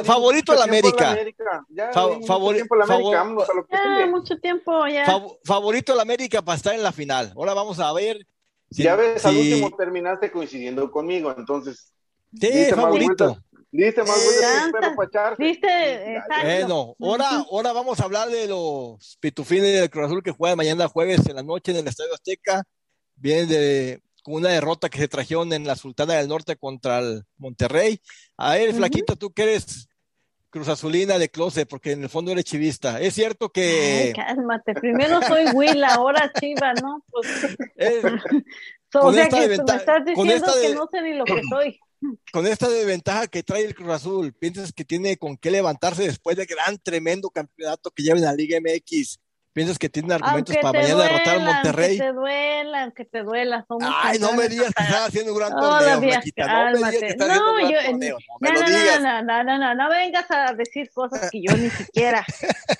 favorito 0.04 0.56
la 0.56 0.64
América. 0.64 1.18
mucho 4.08 4.38
tiempo 4.40 4.88
ya. 4.88 5.06
favorito 5.44 5.96
la 5.96 6.04
América 6.04 6.42
para 6.42 6.56
estar 6.56 6.74
en 6.74 6.84
la 6.84 6.92
final. 6.92 7.34
Ahora 7.36 7.54
vamos 7.54 7.80
a 7.80 7.92
ver. 7.94 8.26
ya 8.70 8.96
ves, 8.96 9.26
al 9.26 9.36
último 9.36 9.76
terminaste 9.76 10.32
coincidiendo 10.32 10.90
conmigo, 10.90 11.34
entonces. 11.38 11.92
Sí, 12.40 12.68
favorito. 12.72 13.38
Dice 13.74 14.04
más 14.04 14.24
Bueno, 16.44 16.96
ahora, 17.00 17.28
ahora 17.50 17.74
vamos 17.74 18.00
a 18.00 18.04
hablar 18.04 18.30
de 18.30 18.48
los 18.48 19.18
pitufines 19.20 19.74
del 19.74 19.90
Cruz 19.90 20.06
Azul 20.06 20.22
que 20.22 20.30
juegan 20.30 20.58
mañana 20.58 20.88
jueves 20.88 21.26
en 21.26 21.36
la 21.36 21.42
noche 21.42 21.72
en 21.72 21.78
el 21.78 21.88
Estadio 21.88 22.14
Azteca. 22.14 22.62
Vienen 23.16 23.50
de 23.50 24.02
con 24.22 24.36
una 24.36 24.50
derrota 24.50 24.90
que 24.90 25.00
se 25.00 25.08
trajeron 25.08 25.52
en 25.54 25.66
la 25.66 25.76
Sultana 25.76 26.14
del 26.14 26.28
Norte 26.28 26.56
contra 26.56 27.00
el 27.00 27.24
Monterrey. 27.38 28.00
A 28.38 28.54
ver, 28.54 28.76
Flaquita, 28.76 29.16
tú 29.16 29.34
que 29.34 29.42
eres 29.42 29.90
Cruz 30.52 30.68
Azulina 30.68 31.18
de 31.18 31.30
closet, 31.30 31.68
porque 31.68 31.94
en 31.94 32.04
el 32.04 32.10
fondo 32.10 32.32
eres 32.32 32.46
chivista. 32.46 33.02
Es 33.02 33.16
cierto 33.16 33.50
que. 33.50 34.14
cálmate, 34.16 34.76
primero 34.76 35.20
soy 35.24 35.46
Will, 35.52 35.84
ahora 35.84 36.32
chiva, 36.40 36.74
¿no? 36.76 37.04
Pues... 37.10 37.28
o 38.94 39.12
sea 39.12 39.30
que 39.30 39.48
me 39.48 39.56
estás 39.56 40.06
diciendo 40.06 40.54
que 40.62 40.76
no 40.76 40.88
sé 40.92 41.02
ni 41.02 41.14
lo 41.16 41.26
que 41.26 41.42
soy 41.50 41.80
con 42.32 42.48
esta 42.48 42.70
desventaja 42.70 43.28
que 43.28 43.44
trae 43.44 43.66
el 43.66 43.76
Cruz 43.76 43.90
Azul, 43.90 44.34
¿piensas 44.34 44.74
que 44.74 44.86
tiene 44.86 45.18
con 45.18 45.38
qué 45.38 45.52
levantarse 45.52 46.04
después 46.04 46.36
del 46.38 46.48
gran, 46.48 46.78
tremendo 46.78 47.30
campeonato 47.30 47.92
que 47.92 48.04
lleva 48.04 48.18
en 48.18 48.26
la 48.26 48.34
Liga 48.34 48.60
MX? 48.60 49.20
¿Piensas 49.54 49.78
que 49.78 49.88
tiene 49.88 50.16
argumentos 50.16 50.56
para 50.60 50.82
mañana 50.82 51.04
derrotar 51.04 51.36
al 51.36 51.46
Monterrey? 51.46 51.98
Que 51.98 52.04
te 52.04 52.14
duela, 52.14 52.92
que 52.96 53.06
te 53.06 53.22
duela. 53.22 53.66
Ay, 54.02 54.18
no 54.18 54.34
me 54.34 54.50
digas 54.50 54.74
que 54.74 54.84
estás 54.84 55.08
haciendo 55.10 55.32
un 55.32 55.38
gran 55.38 55.52
torneo, 55.52 56.02
Flaquita. 56.02 56.48
No 56.48 56.72
me 56.72 56.78
digas 56.78 57.00
que 57.00 57.08
estás 57.08 57.30
haciendo 57.30 57.52
un 57.52 57.70
gran 57.70 57.86
torneo. 57.86 58.18
No, 58.42 58.52
no. 58.52 58.64
No, 59.00 59.22
no, 59.22 59.44
no, 59.44 59.58
no, 59.60 59.76
no 59.76 59.90
vengas 59.90 60.26
a 60.32 60.54
decir 60.54 60.90
cosas 60.92 61.30
que 61.30 61.40
yo 61.48 61.56
ni 61.56 61.70
siquiera. 61.70 62.26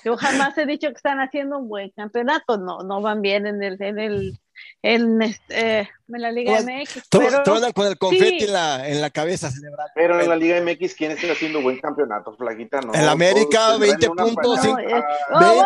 Yo 0.04 0.16
jamás 0.16 0.58
he 0.58 0.66
dicho 0.66 0.88
que 0.88 0.96
están 0.96 1.20
haciendo 1.20 1.58
un 1.58 1.68
buen 1.68 1.90
campeonato. 1.90 2.58
No, 2.58 2.80
no 2.80 3.00
van 3.00 3.22
bien 3.22 3.46
en 3.46 3.62
el, 3.62 3.80
en 3.80 3.98
el 4.00 4.38
en, 4.82 5.22
este, 5.22 5.80
en 5.80 5.88
la 6.06 6.30
Liga 6.30 6.60
MX. 6.60 7.08
Pero, 7.10 7.42
con 7.72 7.86
el 7.86 7.98
confeti 7.98 8.44
en, 8.44 8.52
la, 8.52 8.88
en 8.88 9.00
la 9.00 9.10
cabeza 9.10 9.50
celebrando. 9.50 9.92
Pero 9.94 10.20
en 10.20 10.28
la 10.28 10.36
Liga 10.36 10.60
MX, 10.60 10.94
¿quién 10.94 11.12
está 11.12 11.32
haciendo 11.32 11.62
buen 11.62 11.80
campeonato, 11.80 12.36
Flaquita? 12.36 12.80
No, 12.80 12.94
en 12.94 13.08
América, 13.08 13.76
20 13.78 14.06
puntos, 14.08 14.60
5 14.60 14.76
no, 14.76 14.80
eh, 14.80 15.04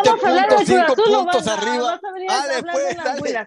puntos, 0.05 0.67
5 0.67 0.95
puntos 0.95 1.49
arriba. 1.49 2.01
Ah, 2.29 2.47
después, 2.49 2.97
dale. 2.97 3.47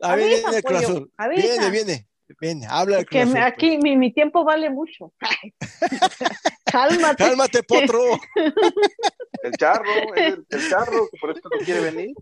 A 0.00 0.14
ver, 0.14 0.26
viene 0.28 0.56
el 0.56 0.62
Cruz 0.62 0.78
Azul. 0.78 1.12
Viene, 1.34 1.70
viene. 1.70 2.08
Viene, 2.40 2.66
habla 2.68 2.98
el 2.98 3.06
Que 3.06 3.22
aquí 3.22 3.78
mi, 3.78 3.96
mi, 3.96 4.12
tiempo 4.12 4.44
vale 4.44 4.68
mucho. 4.68 5.12
Cálmate. 6.66 7.24
Cálmate, 7.24 7.62
potro. 7.62 8.02
el 9.42 9.52
charro, 9.52 10.14
el, 10.14 10.46
el 10.50 10.68
charro, 10.68 11.08
por 11.20 11.30
eso 11.30 11.40
no 11.50 11.64
quiere 11.64 11.80
venir. 11.80 12.14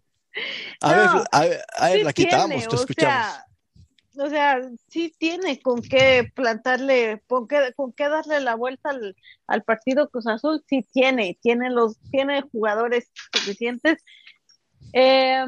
A, 0.80 0.92
ver, 1.42 1.60
a 1.78 1.88
ver, 1.88 2.04
la 2.04 2.12
quitamos, 2.12 2.68
te 2.68 2.76
escuchamos. 2.76 3.38
o 4.18 4.28
sea, 4.28 4.60
sí 4.88 5.12
tiene 5.18 5.60
con 5.60 5.80
qué 5.80 6.30
plantarle, 6.34 7.22
con 7.26 7.48
qué, 7.48 7.72
con 7.74 7.92
qué 7.92 8.08
darle 8.08 8.40
la 8.40 8.54
vuelta 8.54 8.90
al, 8.90 9.16
al, 9.46 9.62
partido 9.62 10.08
Cruz 10.10 10.26
Azul, 10.26 10.62
sí 10.68 10.86
tiene, 10.92 11.38
tiene 11.40 11.70
los, 11.70 11.98
tiene 12.10 12.42
jugadores 12.42 13.10
suficientes. 13.32 14.02
Eh, 14.92 15.44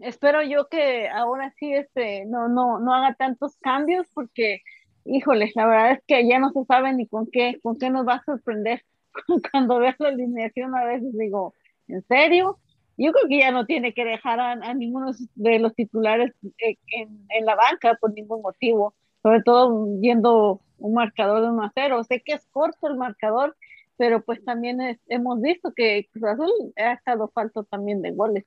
espero 0.00 0.42
yo 0.42 0.68
que 0.68 1.08
ahora 1.08 1.52
sí 1.58 1.72
este 1.72 2.24
no, 2.26 2.48
no, 2.48 2.78
no 2.78 2.94
haga 2.94 3.14
tantos 3.14 3.56
cambios 3.58 4.06
porque, 4.14 4.62
híjole, 5.04 5.52
la 5.54 5.66
verdad 5.66 5.92
es 5.92 6.00
que 6.06 6.26
ya 6.26 6.38
no 6.38 6.50
se 6.52 6.64
sabe 6.64 6.92
ni 6.92 7.06
con 7.06 7.26
qué, 7.30 7.58
con 7.62 7.78
qué 7.78 7.90
nos 7.90 8.06
va 8.06 8.14
a 8.14 8.24
sorprender. 8.24 8.84
Cuando 9.52 9.78
veas 9.78 9.96
la 9.98 10.08
alineación 10.08 10.74
a 10.74 10.84
veces 10.84 11.16
digo, 11.16 11.54
¿en 11.88 12.02
serio? 12.06 12.58
Yo 13.02 13.12
creo 13.12 13.28
que 13.28 13.38
ya 13.38 13.50
no 13.50 13.66
tiene 13.66 13.94
que 13.94 14.04
dejar 14.04 14.40
a, 14.40 14.74
ninguno 14.74 15.12
de 15.34 15.58
los 15.58 15.74
titulares 15.74 16.32
en, 16.58 17.46
la 17.46 17.54
banca 17.54 17.96
por 18.00 18.12
ningún 18.12 18.42
motivo, 18.42 18.94
sobre 19.22 19.42
todo 19.42 19.86
viendo 19.98 20.60
un 20.78 20.94
marcador 20.94 21.42
de 21.42 21.48
1 21.50 21.62
a 21.62 21.72
0. 21.74 22.04
Sé 22.04 22.22
que 22.24 22.34
es 22.34 22.46
corto 22.50 22.88
el 22.88 22.96
marcador, 22.96 23.56
pero 23.96 24.22
pues 24.22 24.44
también 24.44 24.98
hemos 25.08 25.40
visto 25.40 25.72
que 25.74 26.08
Cruz 26.12 26.24
Azul 26.24 26.50
ha 26.76 26.92
estado 26.92 27.28
falto 27.34 27.64
también 27.64 28.02
de 28.02 28.12
goles. 28.12 28.44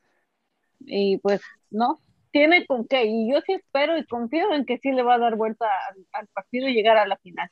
Y 0.81 1.17
pues 1.17 1.41
no, 1.71 2.01
tiene 2.31 2.65
con 2.65 2.87
qué. 2.87 3.05
Y 3.05 3.31
yo 3.31 3.41
sí 3.41 3.53
espero 3.53 3.97
y 3.97 4.05
confío 4.05 4.53
en 4.53 4.65
que 4.65 4.77
sí 4.77 4.91
le 4.91 5.03
va 5.03 5.15
a 5.15 5.19
dar 5.19 5.35
vuelta 5.35 5.65
al, 5.89 6.05
al 6.13 6.27
partido 6.27 6.67
y 6.67 6.73
llegar 6.73 6.97
a 6.97 7.07
la 7.07 7.17
final 7.17 7.49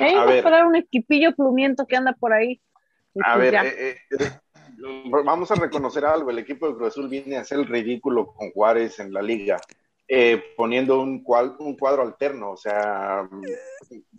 Ahí 0.00 0.14
va 0.14 0.30
a 0.30 0.36
esperar 0.36 0.66
un 0.66 0.76
equipillo 0.76 1.34
plumiento 1.34 1.86
que 1.86 1.96
anda 1.96 2.12
por 2.18 2.32
ahí. 2.32 2.60
A 3.22 3.34
pues 3.34 3.52
ver, 3.52 3.66
eh, 3.66 3.96
eh, 4.10 4.30
vamos 5.24 5.50
a 5.50 5.54
reconocer 5.54 6.04
algo. 6.04 6.30
El 6.30 6.38
equipo 6.38 6.68
de 6.68 6.74
Cruz 6.74 6.88
Azul 6.88 7.08
viene 7.08 7.36
a 7.36 7.40
hacer 7.40 7.58
el 7.58 7.66
ridículo 7.66 8.32
con 8.32 8.50
Juárez 8.50 8.98
en 9.00 9.12
la 9.12 9.22
liga. 9.22 9.58
Eh, 10.12 10.42
poniendo 10.56 11.00
un, 11.00 11.22
cuadro, 11.22 11.56
un 11.60 11.76
cuadro 11.76 12.02
alterno, 12.02 12.50
o 12.50 12.56
sea, 12.56 13.28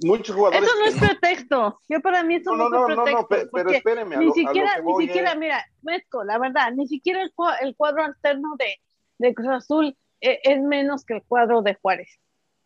muchos 0.02 0.34
jugadores. 0.34 0.64
Eso 0.64 0.80
no 0.80 0.86
es 0.86 0.96
pretexto. 0.98 1.82
Yo 1.90 2.00
para 2.00 2.24
mí 2.24 2.36
eso 2.36 2.56
no, 2.56 2.70
no, 2.70 2.88
no, 2.88 2.96
pretexto. 2.96 3.18
No, 3.18 3.28
pero 3.52 3.72
espéreme. 3.72 4.16
Ni 4.16 4.32
siquiera, 4.32 4.82
ni 4.82 5.06
siquiera, 5.06 5.36
mira, 5.36 5.66
Mezco, 5.82 6.24
la 6.24 6.40
verdad, 6.40 6.72
ni 6.74 6.88
siquiera 6.88 7.22
el, 7.22 7.34
cuadro 7.76 8.04
alterno 8.04 8.56
de, 8.58 8.80
de 9.18 9.34
Cruz 9.34 9.50
Azul 9.50 9.98
es, 10.22 10.40
es, 10.44 10.62
menos 10.62 11.04
que 11.04 11.16
el 11.16 11.24
cuadro 11.24 11.62
de 11.62 11.74
Juárez. 11.74 12.22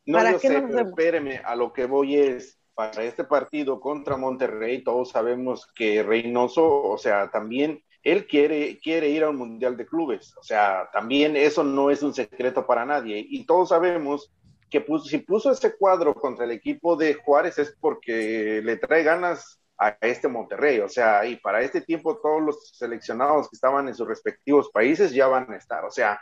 No, 0.06 0.20
yo 0.32 0.38
sé, 0.38 0.62
pero 0.62 0.90
espéreme, 0.90 1.42
a 1.44 1.56
lo 1.56 1.74
que 1.74 1.86
voy 1.86 2.18
es, 2.18 2.60
para 2.76 3.04
este 3.04 3.24
partido 3.24 3.80
contra 3.80 4.18
Monterrey, 4.18 4.84
todos 4.84 5.10
sabemos 5.10 5.66
que 5.74 6.04
Reynoso, 6.04 6.84
o 6.84 6.98
sea, 7.00 7.32
también 7.32 7.82
él 8.06 8.28
quiere, 8.28 8.80
quiere 8.80 9.10
ir 9.10 9.24
a 9.24 9.32
un 9.32 9.38
mundial 9.38 9.76
de 9.76 9.86
clubes. 9.88 10.38
O 10.38 10.44
sea, 10.44 10.88
también 10.94 11.36
eso 11.36 11.64
no 11.64 11.90
es 11.90 12.04
un 12.04 12.14
secreto 12.14 12.66
para 12.66 12.86
nadie. 12.86 13.26
Y 13.28 13.46
todos 13.48 13.70
sabemos 13.70 14.32
que 14.70 14.86
si 15.04 15.18
puso 15.18 15.52
ese 15.52 15.76
cuadro 15.76 16.14
contra 16.14 16.46
el 16.46 16.52
equipo 16.52 16.96
de 16.96 17.16
Juárez 17.16 17.58
es 17.58 17.76
porque 17.82 18.62
le 18.64 18.78
trae 18.78 19.04
ganas 19.04 19.60
a 19.80 19.98
este 20.02 20.28
Monterrey. 20.28 20.82
O 20.82 20.88
sea, 20.88 21.26
y 21.26 21.38
para 21.38 21.62
este 21.64 21.82
tiempo 21.82 22.18
todos 22.18 22.44
los 22.44 22.78
seleccionados 22.78 23.50
que 23.50 23.56
estaban 23.56 23.88
en 23.88 23.96
sus 23.96 24.08
respectivos 24.08 24.70
países 24.72 25.12
ya 25.12 25.26
van 25.28 25.52
a 25.52 25.58
estar. 25.58 25.84
O 25.84 25.90
sea, 25.90 26.22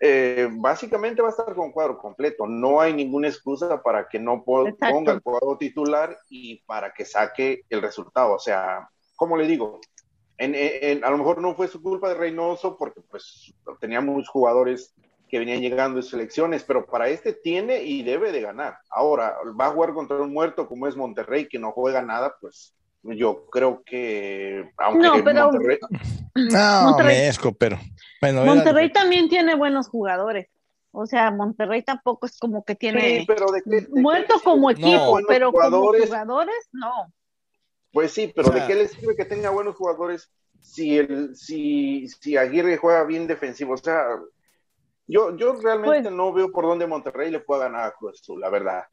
eh, 0.00 0.48
básicamente 0.50 1.20
va 1.20 1.28
a 1.28 1.32
estar 1.32 1.54
con 1.54 1.72
cuadro 1.72 1.98
completo. 1.98 2.46
No 2.46 2.80
hay 2.80 2.94
ninguna 2.94 3.28
excusa 3.28 3.82
para 3.82 4.08
que 4.08 4.18
no 4.18 4.42
ponga 4.44 5.12
el 5.12 5.20
cuadro 5.20 5.58
titular 5.58 6.16
y 6.30 6.62
para 6.62 6.94
que 6.94 7.04
saque 7.04 7.64
el 7.68 7.82
resultado. 7.82 8.32
O 8.32 8.38
sea, 8.38 8.88
como 9.14 9.36
le 9.36 9.46
digo, 9.46 9.78
en, 10.38 11.04
a 11.04 11.10
lo 11.10 11.18
mejor 11.18 11.40
no 11.40 11.54
fue 11.54 11.68
su 11.68 11.82
culpa 11.82 12.08
de 12.08 12.14
Reynoso 12.14 12.76
porque 12.76 13.00
pues 13.00 13.52
tenía 13.80 14.00
muchos 14.00 14.28
jugadores 14.28 14.94
que 15.28 15.38
venían 15.38 15.60
llegando 15.60 15.98
de 15.98 16.02
selecciones, 16.02 16.64
pero 16.64 16.86
para 16.86 17.08
este 17.08 17.34
tiene 17.34 17.82
y 17.82 18.02
debe 18.02 18.32
de 18.32 18.40
ganar. 18.40 18.78
Ahora, 18.90 19.36
va 19.60 19.66
a 19.66 19.70
jugar 19.70 19.92
contra 19.92 20.16
un 20.16 20.32
muerto 20.32 20.66
como 20.66 20.86
es 20.86 20.96
Monterrey, 20.96 21.48
que 21.48 21.58
no 21.58 21.72
juega 21.72 22.00
nada, 22.02 22.36
pues 22.40 22.74
yo 23.02 23.46
creo 23.46 23.82
que 23.84 24.70
aunque 24.78 25.06
no, 25.06 25.24
pero 25.24 25.50
Monterrey... 25.52 25.78
No, 26.34 26.82
Monterrey, 26.82 27.30
pero 27.58 27.78
bueno, 28.20 28.44
Monterrey 28.44 28.92
también 28.92 29.28
tiene 29.28 29.54
buenos 29.54 29.88
jugadores. 29.88 30.48
O 30.92 31.06
sea, 31.06 31.30
Monterrey 31.30 31.82
tampoco 31.82 32.26
es 32.26 32.38
como 32.38 32.64
que 32.64 32.74
tiene 32.74 33.24
pero 33.26 33.46
de 33.52 33.86
muerto 33.90 34.40
como 34.42 34.70
equipo, 34.70 35.20
pero 35.28 35.52
como 35.52 35.92
jugadores 35.92 36.68
no. 36.72 37.12
Pues 37.92 38.12
sí, 38.12 38.32
pero 38.34 38.50
¿de 38.50 38.66
qué 38.66 38.74
le 38.74 38.88
sirve 38.88 39.16
que 39.16 39.24
tenga 39.24 39.50
buenos 39.50 39.76
jugadores 39.76 40.30
si 40.60 40.98
el, 40.98 41.34
si, 41.34 42.08
si 42.08 42.36
Aguirre 42.36 42.76
juega 42.76 43.04
bien 43.04 43.26
defensivo? 43.26 43.74
O 43.74 43.78
sea, 43.78 44.04
yo, 45.06 45.34
yo 45.36 45.54
realmente 45.54 46.02
pues 46.02 46.14
no 46.14 46.32
veo 46.32 46.52
por 46.52 46.66
dónde 46.66 46.86
Monterrey 46.86 47.30
le 47.30 47.40
pueda 47.40 47.64
ganar 47.64 47.86
a 47.86 47.92
Cruz 47.92 48.20
Azul, 48.20 48.40
la 48.40 48.50
verdad. 48.50 48.84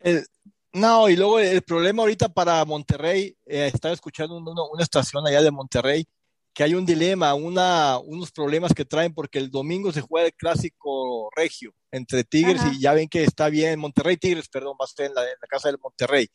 no, 0.71 1.09
y 1.09 1.17
luego 1.17 1.39
el 1.39 1.61
problema 1.61 2.03
ahorita 2.03 2.29
para 2.29 2.63
Monterrey, 2.63 3.35
eh, 3.45 3.69
estaba 3.73 3.93
escuchando 3.93 4.37
una, 4.37 4.81
estación 4.81 5.27
allá 5.27 5.41
de 5.41 5.51
Monterrey, 5.51 6.05
que 6.53 6.63
hay 6.63 6.73
un 6.73 6.85
dilema, 6.85 7.33
una, 7.33 7.99
unos 7.99 8.31
problemas 8.31 8.73
que 8.73 8.85
traen 8.85 9.13
porque 9.13 9.39
el 9.39 9.51
domingo 9.51 9.91
se 9.91 9.99
juega 9.99 10.27
el 10.27 10.33
clásico 10.33 11.29
regio 11.35 11.73
entre 11.91 12.23
Tigres 12.23 12.61
y 12.71 12.79
ya 12.79 12.93
ven 12.93 13.09
que 13.09 13.23
está 13.25 13.49
bien, 13.49 13.77
Monterrey 13.77 14.15
Tigres, 14.15 14.47
perdón, 14.47 14.77
va 14.79 14.85
a 14.85 14.87
estar 14.87 15.05
en 15.05 15.13
la, 15.13 15.23
en 15.23 15.35
la 15.41 15.47
casa 15.49 15.67
del 15.67 15.79
Monterrey. 15.79 16.29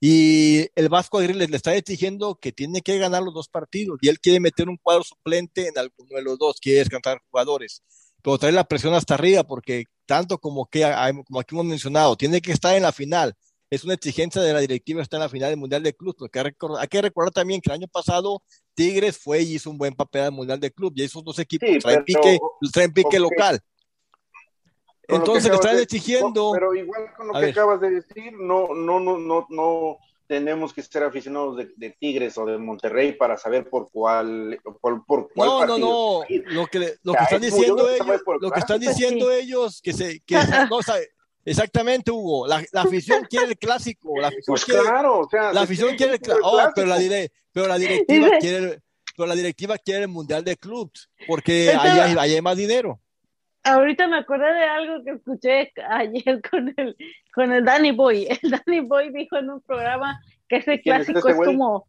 Y 0.00 0.66
el 0.74 0.88
Vasco 0.88 1.18
Aguirre 1.18 1.48
le 1.48 1.56
está 1.56 1.74
exigiendo 1.74 2.34
que 2.36 2.52
tiene 2.52 2.82
que 2.82 2.98
ganar 2.98 3.22
los 3.22 3.32
dos 3.32 3.48
partidos 3.48 3.98
y 4.02 4.08
él 4.08 4.20
quiere 4.20 4.40
meter 4.40 4.68
un 4.68 4.76
cuadro 4.76 5.02
suplente 5.02 5.68
en 5.68 5.78
alguno 5.78 6.16
de 6.16 6.22
los 6.22 6.38
dos, 6.38 6.60
quiere 6.60 6.80
descansar 6.80 7.22
jugadores, 7.30 7.82
pero 8.22 8.36
trae 8.38 8.52
la 8.52 8.64
presión 8.64 8.92
hasta 8.92 9.14
arriba 9.14 9.44
porque 9.44 9.84
tanto 10.04 10.38
como 10.38 10.66
que 10.66 10.82
como 11.26 11.40
aquí 11.40 11.54
hemos 11.54 11.64
mencionado, 11.64 12.16
tiene 12.16 12.40
que 12.40 12.52
estar 12.52 12.76
en 12.76 12.82
la 12.82 12.92
final. 12.92 13.34
Es 13.68 13.82
una 13.82 13.94
exigencia 13.94 14.40
de 14.42 14.52
la 14.52 14.60
directiva 14.60 15.02
estar 15.02 15.18
en 15.18 15.22
la 15.22 15.28
final 15.28 15.50
del 15.50 15.58
Mundial 15.58 15.82
de 15.82 15.92
Club, 15.92 16.14
porque 16.16 16.38
hay 16.38 16.88
que 16.88 17.02
recordar 17.02 17.32
también 17.32 17.60
que 17.60 17.70
el 17.70 17.74
año 17.74 17.88
pasado 17.88 18.42
Tigres 18.74 19.18
fue 19.18 19.42
y 19.42 19.54
hizo 19.54 19.70
un 19.70 19.78
buen 19.78 19.94
papel 19.94 20.20
en 20.20 20.26
el 20.26 20.32
Mundial 20.32 20.60
de 20.60 20.70
Club 20.70 20.92
y 20.94 21.02
esos 21.02 21.24
dos 21.24 21.38
equipos 21.38 21.68
traen, 21.80 22.04
pique, 22.04 22.38
traen 22.72 22.92
pique 22.92 23.18
local. 23.18 23.60
Entonces 25.08 25.50
le 25.50 25.54
están 25.54 25.78
exigiendo. 25.78 26.52
Pero 26.52 26.74
igual 26.74 27.12
con 27.16 27.28
lo 27.28 27.34
que 27.34 27.46
acabas 27.46 27.80
de 27.80 27.90
decir, 27.90 28.32
no, 28.32 28.68
no, 28.74 29.00
no, 29.00 29.18
no, 29.18 29.46
no 29.48 29.98
tenemos 30.26 30.72
que 30.72 30.82
ser 30.82 31.04
aficionados 31.04 31.56
de, 31.76 31.90
Tigres 31.90 32.36
o 32.38 32.46
de 32.46 32.58
Monterrey 32.58 33.12
para 33.12 33.38
saber 33.38 33.68
por 33.68 33.90
cuál, 33.90 34.58
por, 34.80 35.04
por 35.04 35.32
cuál 35.32 35.48
no, 35.48 35.66
No, 35.66 35.78
no, 35.78 36.24
lo 36.28 36.66
que, 36.66 36.96
lo 37.02 37.12
que 37.12 37.22
están 37.22 37.40
diciendo 37.40 37.88
ellos, 37.88 38.22
lo 38.40 38.50
que 38.50 38.58
están 38.58 38.80
diciendo 38.80 39.30
ellos, 39.30 39.80
que 39.80 39.92
se, 39.92 40.20
que 40.20 40.36
no 40.68 40.82
sabe, 40.82 41.10
exactamente, 41.44 42.10
Hugo, 42.10 42.46
la, 42.46 42.64
la, 42.72 42.82
afición 42.82 43.24
quiere 43.30 43.46
el 43.46 43.58
clásico, 43.58 44.18
la 44.18 44.28
afición 44.28 44.44
pues 44.46 44.64
quiere, 44.64 44.82
claro, 44.82 45.20
o 45.20 45.28
sea, 45.28 45.52
la 45.52 45.62
afición 45.62 45.96
quiere 45.96 46.14
el, 46.14 46.20
clásico, 46.20 46.48
oh, 46.48 46.70
pero 46.74 46.86
la, 46.88 46.98
pero 47.52 47.66
la 47.68 47.78
directiva 47.78 48.28
quiere, 48.40 48.82
pero 49.16 49.26
la 49.28 49.34
directiva 49.34 49.78
quiere 49.78 50.02
el 50.02 50.08
mundial 50.08 50.42
de 50.42 50.56
clubs, 50.56 51.08
porque 51.28 51.70
allá 51.70 52.20
hay 52.20 52.40
más 52.42 52.56
dinero 52.56 53.00
ahorita 53.66 54.06
me 54.08 54.18
acordé 54.18 54.52
de 54.52 54.64
algo 54.64 55.04
que 55.04 55.10
escuché 55.12 55.72
ayer 55.90 56.40
con 56.48 56.72
el, 56.76 56.96
con 57.34 57.52
el 57.52 57.64
Danny 57.64 57.92
Boy. 57.92 58.26
El 58.42 58.50
Danny 58.50 58.80
Boy 58.80 59.12
dijo 59.12 59.36
en 59.36 59.50
un 59.50 59.60
programa 59.60 60.20
que 60.48 60.56
ese 60.56 60.80
clásico 60.80 61.28
es, 61.28 61.36
como 61.36 61.86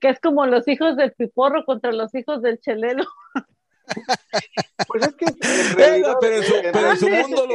que 0.00 0.08
es 0.08 0.20
como 0.20 0.46
los 0.46 0.66
hijos 0.68 0.96
del 0.96 1.12
piporro 1.12 1.64
contra 1.64 1.92
los 1.92 2.14
hijos 2.14 2.42
del 2.42 2.60
chelelo. 2.60 3.04
Pues 4.88 5.06
es 5.06 5.14
que 5.14 5.26
pero, 5.76 5.94
en 5.94 6.42
su, 6.42 6.54
pero 6.72 6.90
en 6.90 6.98
su 6.98 7.08
mundo 7.08 7.48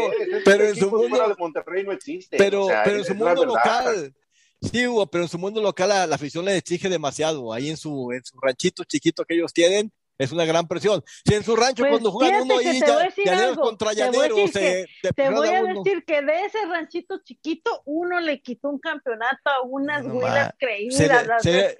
pero 0.45 0.63
en 0.63 0.75
su 0.77 0.89
mundo 0.89 1.27
de 1.27 1.35
Monterrey 1.37 1.83
no 1.83 1.91
existe 1.91 2.37
pero, 2.37 2.67
pero 2.85 2.99
en 2.99 3.03
su 3.03 3.15
mundo 3.15 3.45
local 3.45 4.13
sí 4.61 4.87
Hugo, 4.87 5.07
pero 5.07 5.25
en 5.25 5.29
su 5.29 5.37
mundo 5.37 5.61
local 5.61 5.89
la, 5.89 6.07
la, 6.07 6.15
afición 6.15 6.45
le 6.45 6.55
exige 6.55 6.87
demasiado 6.87 7.51
ahí 7.51 7.69
en 7.69 7.75
su 7.75 8.13
en 8.13 8.23
su 8.23 8.39
ranchito 8.39 8.85
chiquito 8.85 9.25
que 9.25 9.33
ellos 9.33 9.51
tienen 9.51 9.91
es 10.23 10.31
una 10.31 10.45
gran 10.45 10.67
presión. 10.67 11.03
Si 11.25 11.33
en 11.33 11.43
su 11.43 11.55
rancho 11.55 11.83
pues 11.83 11.91
cuando 11.91 12.11
juegan 12.11 12.43
uno 12.43 12.57
ahí, 12.57 12.79
llaneros 13.25 13.57
contra 13.57 13.93
llaneros, 13.93 14.51
te, 14.51 15.29
voy 15.29 15.49
a 15.49 15.63
decir 15.63 16.03
que 16.05 16.21
de 16.21 16.45
ese 16.45 16.65
ranchito 16.67 17.19
chiquito 17.23 17.81
uno 17.85 18.19
le 18.19 18.41
quitó 18.41 18.69
un 18.69 18.79
campeonato 18.79 19.49
a 19.49 19.61
unas 19.63 20.05
no, 20.05 20.15
huilas 20.15 20.53
creídas, 20.59 20.95
sería, 20.95 21.23
las 21.23 21.41
sería, 21.43 21.73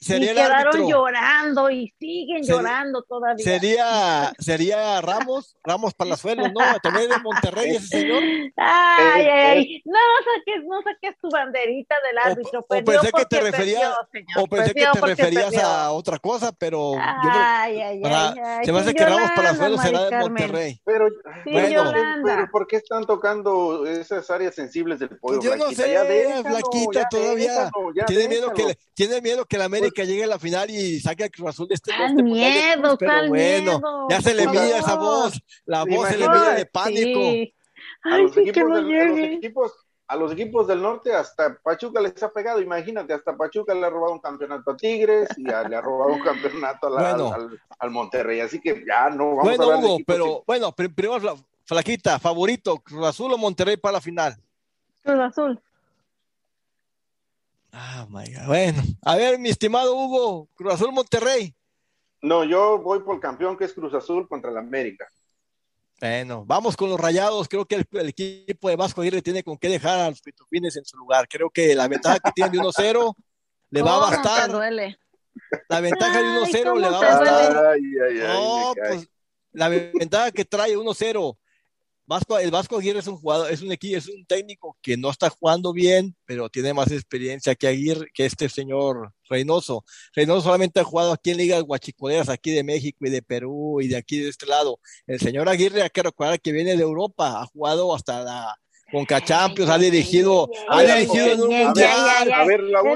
Sería 0.00 0.32
y 0.32 0.34
quedaron 0.34 0.88
llorando 0.88 1.70
y 1.70 1.92
siguen 1.98 2.42
llorando 2.42 3.02
todavía. 3.02 3.44
Sería, 3.44 4.32
sería 4.38 5.00
Ramos, 5.00 5.56
Ramos 5.64 5.94
Palazuelos, 5.94 6.52
¿no? 6.52 6.60
También 6.82 7.08
de 7.08 7.18
Monterrey 7.18 7.76
ese 7.76 7.86
señor. 8.00 8.22
Ay, 8.56 9.22
eh, 9.22 9.30
ay, 9.30 9.74
eh. 9.76 9.82
no 9.84 9.98
saques, 10.24 10.64
no 10.66 10.82
saques 10.82 11.18
tu 11.20 11.28
banderita 11.30 11.94
del 12.06 12.18
árbitro. 12.18 12.60
O, 12.60 12.64
o 12.64 12.84
pensé 12.84 13.12
que 13.12 13.24
te 13.24 13.40
referías, 13.40 13.94
o 14.36 14.46
pensé 14.46 14.74
que 14.74 14.86
te 14.92 15.00
referías 15.00 15.56
a 15.56 15.92
otra 15.92 16.18
cosa, 16.18 16.52
pero 16.52 16.94
ay, 17.00 17.80
ay, 17.80 18.02
ay, 18.04 18.64
se 18.64 18.72
me 18.72 18.80
hace 18.80 18.94
que 18.94 19.04
Ramos 19.04 19.30
Palazuelos 19.34 19.80
será 19.80 20.04
de 20.10 20.18
Monterrey. 20.18 20.80
Pero, 20.84 21.08
bueno, 21.44 21.92
pero, 22.24 22.48
¿por 22.50 22.66
qué 22.66 22.76
están 22.76 23.06
tocando 23.06 23.86
esas 23.86 24.30
áreas 24.30 24.54
sensibles 24.54 24.98
del 24.98 25.16
pueblo? 25.18 25.42
Yo 25.42 25.56
no 25.56 25.70
sé, 25.70 25.92
ya 25.92 26.04
Flaquita 26.42 27.08
todavía. 27.08 27.70
tiene 28.06 28.28
miedo 28.28 28.52
que 28.52 28.78
tiene 28.94 29.20
miedo 29.20 29.44
que 29.44 29.58
la 29.58 29.64
América 29.64 29.85
que 29.90 30.06
llegue 30.06 30.24
a 30.24 30.28
la 30.28 30.38
final 30.38 30.70
y 30.70 31.00
saque 31.00 31.24
a 31.24 31.28
Cruz 31.28 31.50
Azul 31.50 31.68
de 31.68 31.74
este, 31.74 31.90
este 31.90 32.22
miedo, 32.22 32.96
pero 32.98 33.28
bueno, 33.28 34.06
ya 34.08 34.20
se 34.20 34.34
le 34.34 34.46
mide 34.46 34.78
esa 34.78 34.96
voz, 34.96 35.40
la 35.64 35.84
voz 35.84 36.08
se 36.08 36.18
le 36.18 36.28
mide 36.28 36.54
de 36.54 36.66
pánico. 36.66 37.20
a, 38.02 38.18
los 38.18 38.36
equipos 38.36 39.72
a 40.08 40.16
los 40.16 40.32
equipos 40.32 40.68
del 40.68 40.82
norte 40.82 41.12
hasta 41.12 41.58
Pachuca 41.58 42.00
les 42.00 42.22
ha 42.22 42.32
pegado, 42.32 42.60
imagínate, 42.60 43.12
hasta 43.12 43.36
Pachuca 43.36 43.74
le 43.74 43.86
ha 43.86 43.90
robado 43.90 44.12
un 44.12 44.20
campeonato 44.20 44.70
a 44.70 44.76
Tigres 44.76 45.28
y 45.36 45.42
le 45.42 45.52
ha 45.52 45.80
robado 45.80 46.12
un 46.12 46.22
campeonato 46.22 46.88
al, 47.78 47.90
Monterrey, 47.90 48.40
así 48.40 48.60
que 48.60 48.84
ya 48.86 49.10
no 49.10 49.36
vamos 49.36 49.58
a 49.58 49.62
hablar 49.62 49.84
Hugo, 49.84 49.98
pero 50.06 50.44
bueno, 50.46 50.72
primero 50.72 51.36
Flaquita, 51.66 52.20
favorito, 52.20 52.78
Cruz 52.78 53.04
Azul 53.04 53.32
o 53.32 53.38
Monterrey 53.38 53.76
para 53.76 53.94
la 53.94 54.00
final. 54.00 54.36
Cruz 55.02 55.18
Azul. 55.18 55.60
Ah, 57.78 58.06
Bueno, 58.46 58.82
a 59.02 59.16
ver, 59.16 59.38
mi 59.38 59.50
estimado 59.50 59.94
Hugo, 59.94 60.48
Cruz 60.54 60.72
Azul 60.72 60.92
Monterrey. 60.92 61.54
No, 62.22 62.42
yo 62.42 62.78
voy 62.78 63.00
por 63.00 63.16
el 63.16 63.20
campeón 63.20 63.54
que 63.54 63.64
es 63.64 63.74
Cruz 63.74 63.92
Azul 63.92 64.26
contra 64.26 64.50
el 64.50 64.56
América. 64.56 65.06
Bueno, 66.00 66.42
vamos 66.46 66.74
con 66.74 66.88
los 66.88 66.98
rayados. 66.98 67.48
Creo 67.48 67.66
que 67.66 67.74
el, 67.74 68.08
equipo 68.08 68.70
de 68.70 68.76
Vasco 68.76 69.02
Aguirre 69.02 69.20
tiene 69.20 69.42
con 69.42 69.58
qué 69.58 69.68
dejar 69.68 70.00
a 70.00 70.08
los 70.08 70.22
pitufines 70.22 70.74
en 70.76 70.86
su 70.86 70.96
lugar. 70.96 71.28
Creo 71.28 71.50
que 71.50 71.74
la 71.74 71.86
ventaja 71.86 72.18
que 72.18 72.32
tiene 72.32 72.50
de 72.50 72.58
1-0 72.60 73.14
le 73.68 73.82
va 73.82 73.96
a 73.96 73.98
bastar. 73.98 74.50
La 75.68 75.80
ventaja 75.80 76.22
de 76.22 76.28
1-0 76.28 76.80
le 76.80 76.88
va 76.88 76.96
a 76.96 77.00
bastar. 77.02 77.66
Ay, 77.66 77.82
ay, 78.08 78.20
ay, 78.20 78.26
no, 78.26 78.72
pues 78.74 79.10
la 79.52 79.68
ventaja 79.68 80.30
que 80.32 80.46
trae 80.46 80.74
1-0 80.78 81.36
Vasco, 82.06 82.38
el 82.38 82.50
Vasco 82.52 82.78
Aguirre 82.78 83.00
es 83.00 83.06
un 83.08 83.16
jugador, 83.16 83.50
es 83.50 83.62
un 83.62 83.72
equipo, 83.72 83.96
es 83.96 84.08
un 84.08 84.24
técnico 84.26 84.76
que 84.80 84.96
no 84.96 85.10
está 85.10 85.28
jugando 85.28 85.72
bien, 85.72 86.14
pero 86.24 86.48
tiene 86.48 86.72
más 86.72 86.90
experiencia 86.92 87.54
que 87.56 87.66
Aguirre, 87.66 88.08
que 88.14 88.26
este 88.26 88.48
señor 88.48 89.12
Reynoso. 89.28 89.84
Reynoso 90.14 90.42
solamente 90.42 90.78
ha 90.78 90.84
jugado 90.84 91.12
aquí 91.12 91.32
en 91.32 91.38
ligas 91.38 91.62
guachicoleras, 91.62 92.28
aquí 92.28 92.52
de 92.52 92.62
México 92.62 92.98
y 93.00 93.10
de 93.10 93.22
Perú 93.22 93.80
y 93.80 93.88
de 93.88 93.96
aquí 93.96 94.18
de 94.18 94.28
este 94.28 94.46
lado. 94.46 94.78
El 95.06 95.18
señor 95.18 95.48
Aguirre, 95.48 95.82
hay 95.82 95.90
que 95.90 96.02
recordar 96.02 96.40
que 96.40 96.52
viene 96.52 96.76
de 96.76 96.82
Europa, 96.82 97.40
ha 97.42 97.46
jugado 97.46 97.92
hasta 97.92 98.22
la 98.22 98.56
Conca 98.92 99.20
Champions, 99.20 99.68
ha 99.68 99.78
dirigido, 99.78 100.48
ha 100.68 100.82
dirigido 100.82 101.26
en 101.26 101.40
un 101.40 101.58
mundial, 101.58 102.32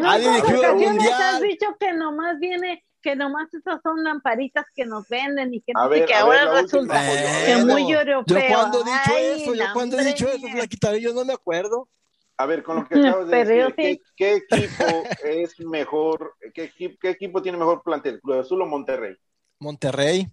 ha 0.06 0.18
dirigido 0.18 0.64
en 0.64 0.70
un 0.70 0.84
mundial. 0.84 1.12
has 1.12 1.42
dicho 1.42 1.66
que 1.80 1.92
nomás 1.94 2.38
viene 2.38 2.84
que 3.00 3.16
nomás 3.16 3.52
esas 3.54 3.80
son 3.82 4.02
lamparitas 4.04 4.66
que 4.74 4.84
nos 4.84 5.08
venden 5.08 5.54
y 5.54 5.60
que, 5.60 5.72
no 5.72 5.88
sé, 5.88 6.04
que 6.04 6.14
ahora 6.14 6.60
resulta 6.60 7.00
que 7.46 7.64
muy 7.64 7.92
europeo. 7.92 8.38
Yo 8.38 8.54
cuando 8.54 8.80
he 8.80 8.84
dicho 8.84 9.18
eso, 9.18 9.54
yo 9.54 9.64
cuando 9.72 9.98
he 9.98 10.04
dicho 10.04 10.28
eso, 10.28 10.46
la 10.54 10.66
quitaré, 10.66 11.00
yo 11.00 11.12
no 11.12 11.24
me 11.24 11.32
acuerdo. 11.32 11.88
A 12.36 12.46
ver, 12.46 12.62
con 12.62 12.76
lo 12.76 12.88
que 12.88 12.98
acabas 12.98 13.28
de 13.28 13.44
decir, 13.44 14.00
¿qué, 14.16 14.36
equipo 14.36 14.84
es 15.24 15.60
mejor, 15.60 16.34
qué, 16.54 16.72
qué, 16.76 17.10
equipo 17.10 17.42
tiene 17.42 17.58
mejor 17.58 17.82
plantel, 17.82 18.18
Cruz 18.20 18.38
Azul 18.38 18.62
o 18.62 18.66
Monterrey? 18.66 19.14
Monterrey. 19.58 20.26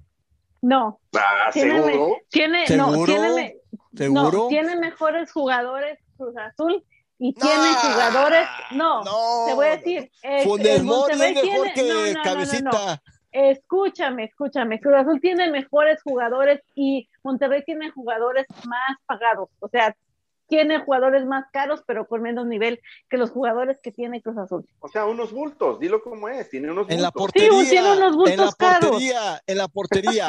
No. 0.62 1.02
Ah, 1.16 1.52
¿seguro? 1.52 2.18
Tiene, 2.30 2.66
¿Seguro? 2.66 2.98
No, 2.98 3.06
tiene, 3.06 3.58
¿Seguro? 3.94 4.32
No, 4.32 4.48
tiene 4.48 4.78
mejores 4.78 5.32
jugadores 5.32 6.00
Cruz 6.16 6.36
Azul 6.38 6.84
y 7.20 7.34
tiene 7.34 7.74
jugadores, 7.74 8.48
no, 8.72 9.04
te 9.48 9.54
voy 9.54 9.68
a 9.68 9.78
decir, 9.78 10.12
eh, 10.24 10.44
el 10.44 10.84
Monterrey 10.84 11.34
es 11.36 11.44
mejor 11.44 11.68
tiene, 11.74 11.74
que 11.74 12.14
no, 12.14 12.24
Cabecita. 12.24 13.04
Escúchame, 13.32 14.24
escúchame, 14.26 14.80
Cruz 14.80 14.96
Azul 14.96 15.20
tiene 15.20 15.52
mejores 15.52 16.02
jugadores 16.02 16.62
y 16.76 17.08
Monterrey 17.24 17.64
tiene 17.66 17.92
jugadores 17.92 18.46
más 18.66 18.98
pagados, 19.06 19.50
o 19.60 19.68
sea, 19.68 19.96
tiene 20.48 20.80
jugadores 20.80 21.26
más 21.26 21.46
caros, 21.52 21.84
pero 21.86 22.08
con 22.08 22.22
menos 22.22 22.48
nivel 22.48 22.80
que 23.10 23.18
los 23.18 23.32
jugadores 23.32 23.80
que 23.84 23.92
tiene 23.92 24.22
Cruz 24.22 24.38
Azul. 24.38 24.66
O 24.80 24.88
sea, 24.88 25.06
unos 25.06 25.34
bultos, 25.34 25.80
dilo 25.80 26.02
como 26.02 26.30
es, 26.30 26.50
tiene 26.50 26.72
unos 26.72 26.86
bultos. 26.86 26.96
En 26.96 27.02
la 27.02 27.12
portería, 27.12 27.64
sí, 27.64 27.70
tiene 27.70 27.98
unos 27.98 28.16
bultos 28.16 28.34
en 28.34 28.40
la 28.40 28.52
portería, 28.52 29.20
caros. 29.20 29.44
en 29.46 29.58
la 29.58 29.68
portería, 29.68 30.26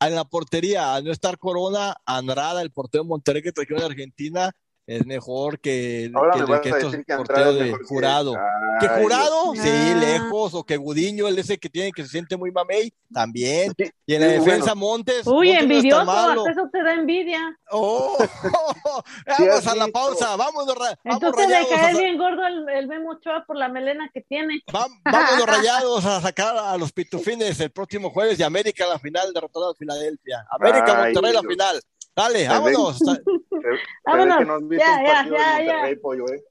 en 0.00 0.14
la 0.14 0.24
portería, 0.24 0.94
al 0.94 1.04
no 1.04 1.12
estar 1.12 1.38
Corona, 1.38 1.94
Andrada, 2.06 2.62
el 2.62 2.70
portero 2.70 3.04
de 3.04 3.08
Monterrey 3.08 3.42
que 3.42 3.52
trajeron 3.52 3.80
de 3.80 3.86
Argentina, 3.86 4.50
es 4.86 5.06
mejor 5.06 5.58
que, 5.60 6.10
Ahora 6.14 6.34
que, 6.34 6.40
me 6.40 6.46
que 6.46 6.52
vas 6.70 6.82
a 6.82 6.86
estos 6.86 6.96
porteros 7.16 7.54
de 7.58 7.64
que- 7.72 7.84
jurado. 7.86 8.34
Ay, 8.36 8.78
¿Que 8.80 8.88
jurado? 9.02 9.52
Dios 9.52 9.64
Sí, 9.64 9.94
lejos. 10.00 10.54
O 10.54 10.64
que 10.64 10.76
Gudiño, 10.76 11.26
el 11.28 11.38
ese 11.38 11.58
que 11.58 11.70
tiene 11.70 11.90
que 11.92 12.02
se 12.02 12.08
siente 12.08 12.36
muy 12.36 12.50
mamey, 12.52 12.92
también. 13.12 13.72
Y 14.06 14.14
en 14.14 14.20
la 14.20 14.26
sí, 14.28 14.32
defensa, 14.34 14.74
bueno. 14.74 14.76
Montes. 14.76 15.26
Uy, 15.26 15.48
Montes 15.48 15.54
no 15.54 15.74
envidioso, 15.74 16.10
hasta 16.10 16.50
eso 16.50 16.68
te 16.72 16.82
da 16.82 16.94
envidia. 16.94 17.58
Oh, 17.70 18.16
vamos 19.38 19.66
a 19.66 19.74
la 19.76 19.88
pausa, 19.88 20.36
vamos 20.36 20.66
Entonces 21.04 21.48
le 21.48 21.68
cae 21.68 21.94
bien 21.96 22.18
gordo 22.18 22.46
el, 22.46 22.68
el 22.68 22.86
Memo 22.88 23.12
Ochoa 23.12 23.44
por 23.46 23.56
la 23.56 23.68
melena 23.68 24.10
que 24.12 24.20
tiene. 24.22 24.60
va- 24.74 24.86
vámonos 25.04 25.46
rayados 25.46 26.04
a 26.04 26.20
sacar 26.20 26.56
a 26.56 26.76
los 26.76 26.92
pitufines 26.92 27.58
el 27.60 27.70
próximo 27.70 28.10
jueves 28.10 28.38
de 28.38 28.44
América 28.44 28.86
la 28.86 28.98
final, 28.98 29.32
derrotado 29.32 29.70
a 29.70 29.74
Filadelfia. 29.74 30.44
América, 30.50 31.02
Ay, 31.04 31.14
Monterrey 31.14 31.32
la 31.32 31.42
final. 31.42 31.80
Dale, 32.16 32.48
vámonos. 32.48 32.98
Se- 32.98 33.04
se 33.04 33.10
ve 33.12 33.78
Vámonos, 34.04 34.38
que 34.38 34.44
no 34.44 34.54
has 34.54 34.68
visto 34.68 34.84
ya, 34.86 34.98
un 34.98 35.32
ya, 35.32 35.58
de 35.58 35.66
ya, 35.66 36.00
pollo, 36.00 36.24
¿eh? 36.32 36.44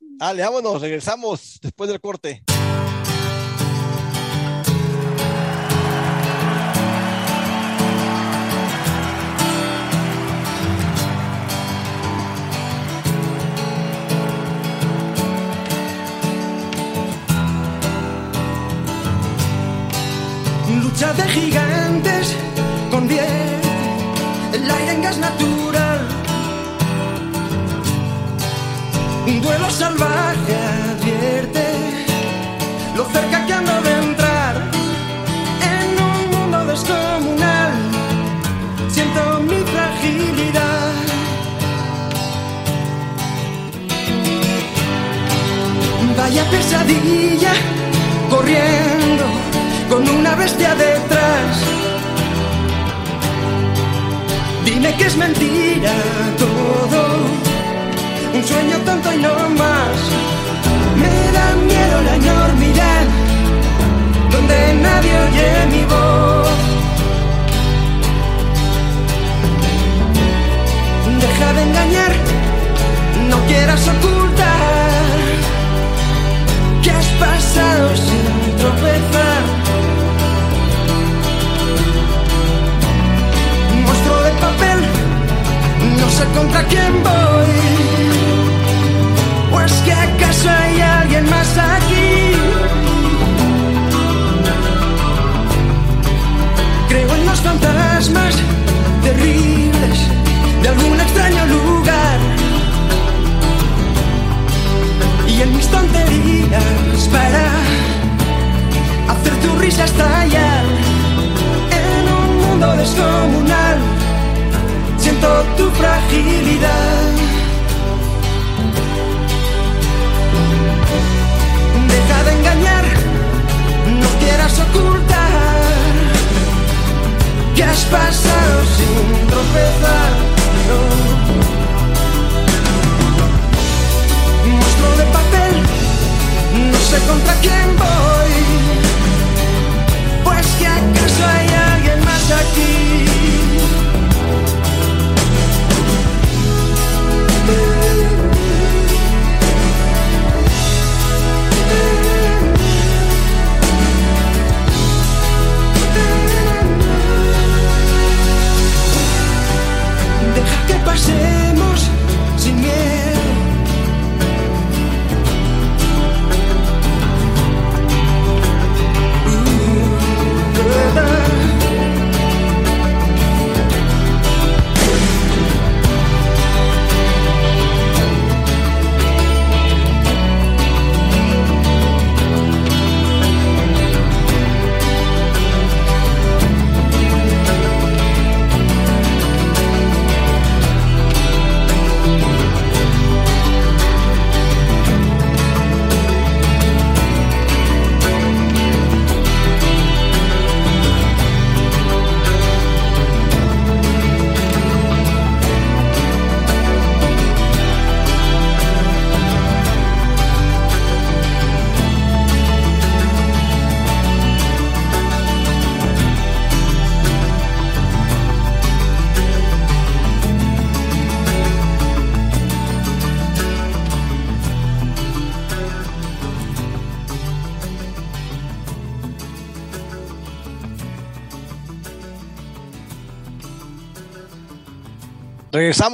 Dale, 0.00 0.42
vámonos, 0.42 0.80
regresamos 0.80 1.58
después 1.60 1.90
del 1.90 2.00
corte. 2.00 2.42
Lucha 20.82 21.12
de 21.14 21.22
gigantes 21.28 22.34
convierte 22.90 23.54
el 23.54 23.55
aire 24.70 24.92
en 24.92 25.02
gas 25.02 25.18
natural. 25.18 26.00
Un 29.26 29.40
duelo 29.40 29.70
salvaje 29.70 30.56
advierte 30.92 31.64
lo 32.96 33.04
cerca 33.06 33.44
que 33.46 33.52
ando 33.52 33.82
de 33.82 33.92
entrar 34.06 34.54
en 35.72 35.88
un 36.10 36.20
mundo 36.34 36.64
descomunal. 36.66 37.72
Siento 38.88 39.40
mi 39.40 39.60
fragilidad. 39.72 40.92
Vaya 46.16 46.44
pesadilla 46.50 47.52
corriendo 48.30 49.24
con 49.90 50.08
una 50.08 50.34
bestia 50.34 50.74
detrás. 50.74 51.75
Que 54.94 55.04
es 55.04 55.16
mentira 55.16 55.92
todo, 56.38 57.00
un 58.34 58.44
sueño 58.44 58.78
tonto 58.86 59.12
y 59.12 59.18
no 59.18 59.34
más. 59.50 59.98
Me 61.02 61.32
da 61.32 61.54
miedo 61.56 62.00
la 62.02 62.14
enormidad, 62.14 62.75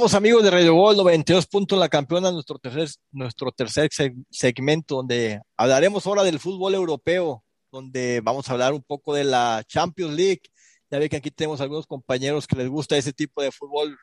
Regresamos 0.03 0.17
amigos 0.17 0.43
de 0.43 0.51
Radio 0.51 0.75
Gol 0.75 0.97
92 0.97 1.47
puntos 1.47 1.79
la 1.79 1.87
campeona, 1.87 2.29
nuestro 2.29 2.59
tercer, 2.59 2.89
nuestro 3.13 3.53
tercer 3.53 3.89
segmento 4.29 4.97
donde 4.97 5.39
hablaremos 5.55 6.05
ahora 6.05 6.23
del 6.23 6.41
fútbol 6.41 6.75
europeo, 6.75 7.41
donde 7.71 8.19
vamos 8.21 8.49
a 8.49 8.51
hablar 8.51 8.73
un 8.73 8.83
poco 8.83 9.13
de 9.13 9.23
la 9.23 9.63
Champions 9.65 10.13
League. 10.13 10.41
Ya 10.91 10.99
ve 10.99 11.07
que 11.07 11.15
aquí 11.15 11.31
tenemos 11.31 11.61
algunos 11.61 11.87
compañeros 11.87 12.47
que 12.47 12.57
les 12.57 12.67
gusta 12.67 12.97
ese 12.97 13.13
tipo 13.13 13.41
de 13.41 13.53
fútbol 13.53 13.97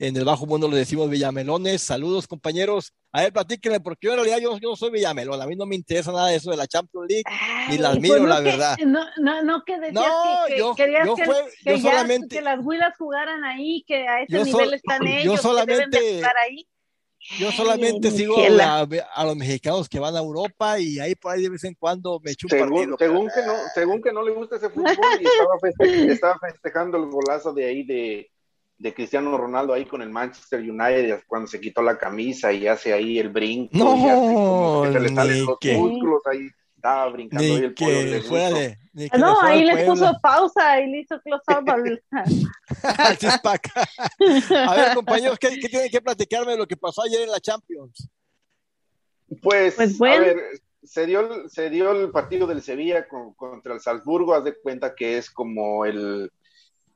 en 0.00 0.16
el 0.16 0.24
bajo 0.24 0.46
mundo 0.46 0.66
le 0.66 0.78
decimos 0.78 1.10
Villamelones. 1.10 1.82
Saludos, 1.82 2.26
compañeros. 2.26 2.94
A 3.12 3.20
ver, 3.20 3.34
platíquenme, 3.34 3.80
porque 3.80 4.06
yo 4.06 4.12
en 4.12 4.24
realidad 4.24 4.38
yo, 4.38 4.58
no 4.58 4.74
soy 4.74 4.90
Villamelón. 4.90 5.40
A 5.42 5.46
mí 5.46 5.54
no 5.56 5.66
me 5.66 5.76
interesa 5.76 6.10
nada 6.10 6.28
de 6.28 6.36
eso 6.36 6.50
de 6.50 6.56
la 6.56 6.66
Champions 6.66 7.06
League, 7.06 7.24
ni 7.68 7.76
las 7.76 7.98
pues 7.98 8.02
miro, 8.02 8.26
la 8.26 8.40
verdad. 8.40 8.78
No, 8.86 9.04
no, 9.18 9.42
no, 9.42 9.62
que 9.62 9.78
decías 9.78 10.04
que, 10.48 10.58
yo, 10.58 10.74
querías 10.74 11.06
que, 11.14 11.24
que, 11.64 11.80
solamente, 11.80 12.36
que 12.36 12.40
las 12.40 12.60
huilas 12.64 12.94
jugaran 12.96 13.44
ahí, 13.44 13.84
que 13.86 14.08
a 14.08 14.22
ese 14.22 14.42
nivel 14.42 14.72
están 14.72 15.06
ellos, 15.06 15.24
yo 15.24 15.36
solamente, 15.36 15.98
que 15.98 16.04
deben 16.04 16.24
ahí. 16.48 16.66
Yo 17.38 17.52
solamente 17.52 18.10
sigo 18.10 18.36
a, 18.38 18.88
a, 19.14 19.24
los 19.26 19.36
mexicanos 19.36 19.86
que 19.86 20.00
van 20.00 20.16
a 20.16 20.20
Europa 20.20 20.80
y 20.80 20.98
ahí 20.98 21.14
por 21.14 21.32
ahí 21.32 21.42
de 21.42 21.50
vez 21.50 21.62
en 21.64 21.74
cuando 21.74 22.18
me 22.24 22.30
echo 22.30 22.46
un 22.46 22.50
según, 22.50 22.68
partido. 22.70 22.96
Según 22.98 23.28
que, 23.28 23.42
no, 23.46 23.54
según 23.74 24.02
que 24.02 24.12
no 24.12 24.22
le 24.22 24.30
gusta 24.30 24.56
ese 24.56 24.70
fútbol 24.70 24.96
y 25.20 25.26
estaba, 25.26 25.58
estaba 26.10 26.38
festejando 26.38 26.96
el 26.96 27.10
golazo 27.10 27.52
de 27.52 27.66
ahí 27.66 27.84
de, 27.84 28.30
de 28.80 28.92
Cristiano 28.94 29.36
Ronaldo 29.36 29.74
ahí 29.74 29.84
con 29.84 30.00
el 30.00 30.08
Manchester 30.08 30.58
United 30.58 31.24
cuando 31.26 31.46
se 31.46 31.60
quitó 31.60 31.82
la 31.82 31.98
camisa 31.98 32.50
y 32.50 32.66
hace 32.66 32.94
ahí 32.94 33.18
el 33.18 33.28
brinco 33.28 33.76
no, 33.76 33.94
y 33.94 34.08
hace 34.08 34.94
se 34.94 35.00
le 35.00 35.10
salen 35.14 35.44
los 35.44 35.58
músculos 35.76 36.22
ahí 36.26 36.48
estaba 36.74 37.10
brincando 37.10 37.44
ni 37.44 37.50
ahí 37.50 37.64
el 37.64 37.74
que 37.74 38.22
fuera 38.26 38.48
de, 38.48 38.78
que 39.10 39.18
no 39.18 39.38
ahí 39.42 39.66
le 39.66 39.84
puso 39.84 40.10
pausa 40.22 40.80
y 40.80 40.90
le 40.90 41.00
hizo 41.00 41.20
close 41.20 41.42
up 41.48 41.70
al 41.70 42.02
a 44.66 44.74
ver 44.74 44.94
compañeros 44.94 45.38
¿qué, 45.38 45.50
¿qué, 45.60 45.68
tienen 45.68 45.90
que 45.90 46.00
platicarme 46.00 46.52
de 46.52 46.58
lo 46.58 46.66
que 46.66 46.78
pasó 46.78 47.02
ayer 47.02 47.20
en 47.20 47.30
la 47.30 47.40
Champions? 47.40 48.08
pues, 49.42 49.74
pues 49.74 49.98
bueno. 49.98 50.14
a 50.14 50.20
ver 50.20 50.38
se 50.82 51.04
dio, 51.04 51.46
se 51.50 51.68
dio 51.68 51.92
el 51.92 52.10
partido 52.10 52.46
del 52.46 52.62
Sevilla 52.62 53.06
con, 53.06 53.34
contra 53.34 53.74
el 53.74 53.80
Salzburgo, 53.80 54.34
haz 54.34 54.44
de 54.44 54.58
cuenta 54.58 54.94
que 54.94 55.18
es 55.18 55.30
como 55.30 55.84
el 55.84 56.32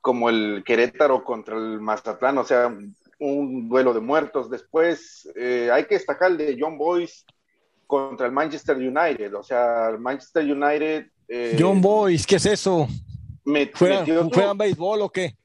como 0.05 0.29
el 0.29 0.63
Querétaro 0.67 1.25
contra 1.25 1.57
el 1.57 1.81
Mazatlán, 1.81 2.37
o 2.37 2.45
sea, 2.45 2.71
un 3.21 3.69
duelo 3.71 3.95
de 3.95 4.01
muertos. 4.01 4.51
Después 4.51 5.27
eh, 5.35 5.71
hay 5.73 5.87
que 5.87 5.95
destacar 5.95 6.31
el 6.31 6.37
de 6.37 6.59
John 6.61 6.77
Boyce 6.77 7.25
contra 7.87 8.27
el 8.27 8.33
Manchester 8.33 8.77
United, 8.77 9.35
o 9.35 9.43
sea, 9.43 9.89
el 9.89 9.99
Manchester 9.99 10.45
United. 10.45 11.07
Eh, 11.27 11.57
John 11.59 11.81
Boyce, 11.81 12.27
¿qué 12.29 12.37
es 12.37 12.45
eso? 12.45 12.87
Me, 13.47 13.73
¿Juegan, 13.73 14.59
béisbol 14.59 15.01
o 15.01 15.09
qué? 15.09 15.39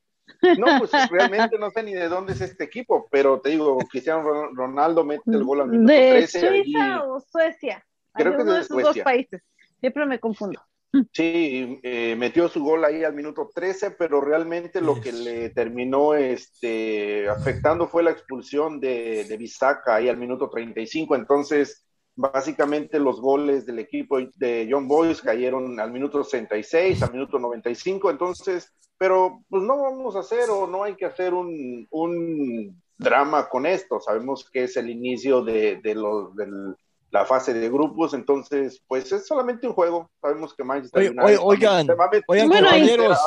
No, 0.57 0.65
pues 0.77 0.91
realmente 1.09 1.57
no 1.57 1.71
sé 1.71 1.81
ni 1.81 1.93
de 1.93 2.09
dónde 2.09 2.33
es 2.33 2.41
este 2.41 2.65
equipo, 2.65 3.07
pero 3.09 3.39
te 3.39 3.51
digo, 3.51 3.77
Cristiano 3.89 4.49
Ronaldo 4.51 5.05
mete 5.05 5.23
el 5.27 5.45
gol 5.45 5.61
al 5.61 5.69
minuto 5.69 5.93
¿De 5.93 6.27
Suiza 6.27 7.05
o 7.05 7.21
Suecia? 7.21 7.81
Creo 8.13 8.35
que 8.35 8.41
es 8.41 8.45
de 8.45 8.59
esos 8.59 8.83
dos 8.83 8.99
países. 8.99 9.41
Siempre 9.79 10.05
me 10.05 10.19
confundo. 10.19 10.61
Sí, 11.13 11.79
eh, 11.83 12.15
metió 12.17 12.49
su 12.49 12.63
gol 12.63 12.83
ahí 12.83 13.03
al 13.03 13.13
minuto 13.13 13.49
13, 13.53 13.91
pero 13.91 14.21
realmente 14.21 14.81
lo 14.81 14.99
que 14.99 15.11
le 15.11 15.49
terminó 15.51 16.15
este, 16.15 17.29
afectando 17.29 17.87
fue 17.87 18.01
la 18.01 18.11
expulsión 18.11 18.79
de, 18.79 19.23
de 19.25 19.37
Bisaca 19.37 19.95
ahí 19.95 20.09
al 20.09 20.17
minuto 20.17 20.49
35. 20.49 21.15
Entonces, 21.15 21.85
básicamente 22.15 22.99
los 22.99 23.21
goles 23.21 23.65
del 23.65 23.79
equipo 23.79 24.17
de 24.35 24.67
John 24.69 24.87
Boyce 24.87 25.21
cayeron 25.23 25.79
al 25.79 25.91
minuto 25.91 26.23
66, 26.23 27.03
al 27.03 27.13
minuto 27.13 27.37
95. 27.37 28.09
Entonces, 28.09 28.73
pero 28.97 29.43
pues 29.47 29.63
no 29.63 29.81
vamos 29.81 30.15
a 30.15 30.19
hacer 30.19 30.49
o 30.49 30.67
no 30.67 30.83
hay 30.83 30.95
que 30.95 31.05
hacer 31.05 31.33
un, 31.33 31.87
un 31.91 32.81
drama 32.97 33.47
con 33.47 33.65
esto. 33.65 33.99
Sabemos 33.99 34.49
que 34.51 34.63
es 34.63 34.75
el 34.75 34.89
inicio 34.89 35.43
de, 35.43 35.79
de 35.81 35.95
los, 35.95 36.35
del 36.35 36.75
la 37.11 37.25
fase 37.25 37.53
de 37.53 37.69
grupos, 37.69 38.13
entonces, 38.13 38.81
pues 38.87 39.11
es 39.11 39.25
solamente 39.25 39.67
un 39.67 39.73
juego. 39.73 40.09
Sabemos 40.21 40.53
que 40.53 40.63
Manchester 40.63 41.11
United 41.11 41.39
oigan, 41.41 41.87
oigan 42.27 42.49
compañeros. 42.49 43.17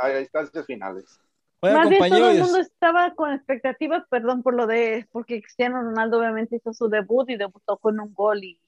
A, 0.00 0.06
a, 0.06 0.20
instancias 0.20 0.66
finales. 0.66 1.20
Oigan, 1.60 1.78
Más 1.78 1.88
bien 1.88 2.08
todo 2.08 2.30
el 2.30 2.40
mundo 2.40 2.58
estaba 2.58 3.14
con 3.14 3.32
expectativas, 3.32 4.04
perdón 4.10 4.42
por 4.42 4.54
lo 4.54 4.66
de, 4.66 5.06
porque 5.12 5.40
Cristiano 5.40 5.82
Ronaldo 5.82 6.18
obviamente 6.18 6.56
hizo 6.56 6.72
su 6.72 6.88
debut 6.88 7.30
y 7.30 7.36
debutó 7.36 7.76
con 7.78 8.00
un 8.00 8.12
gol 8.12 8.44
y 8.44 8.58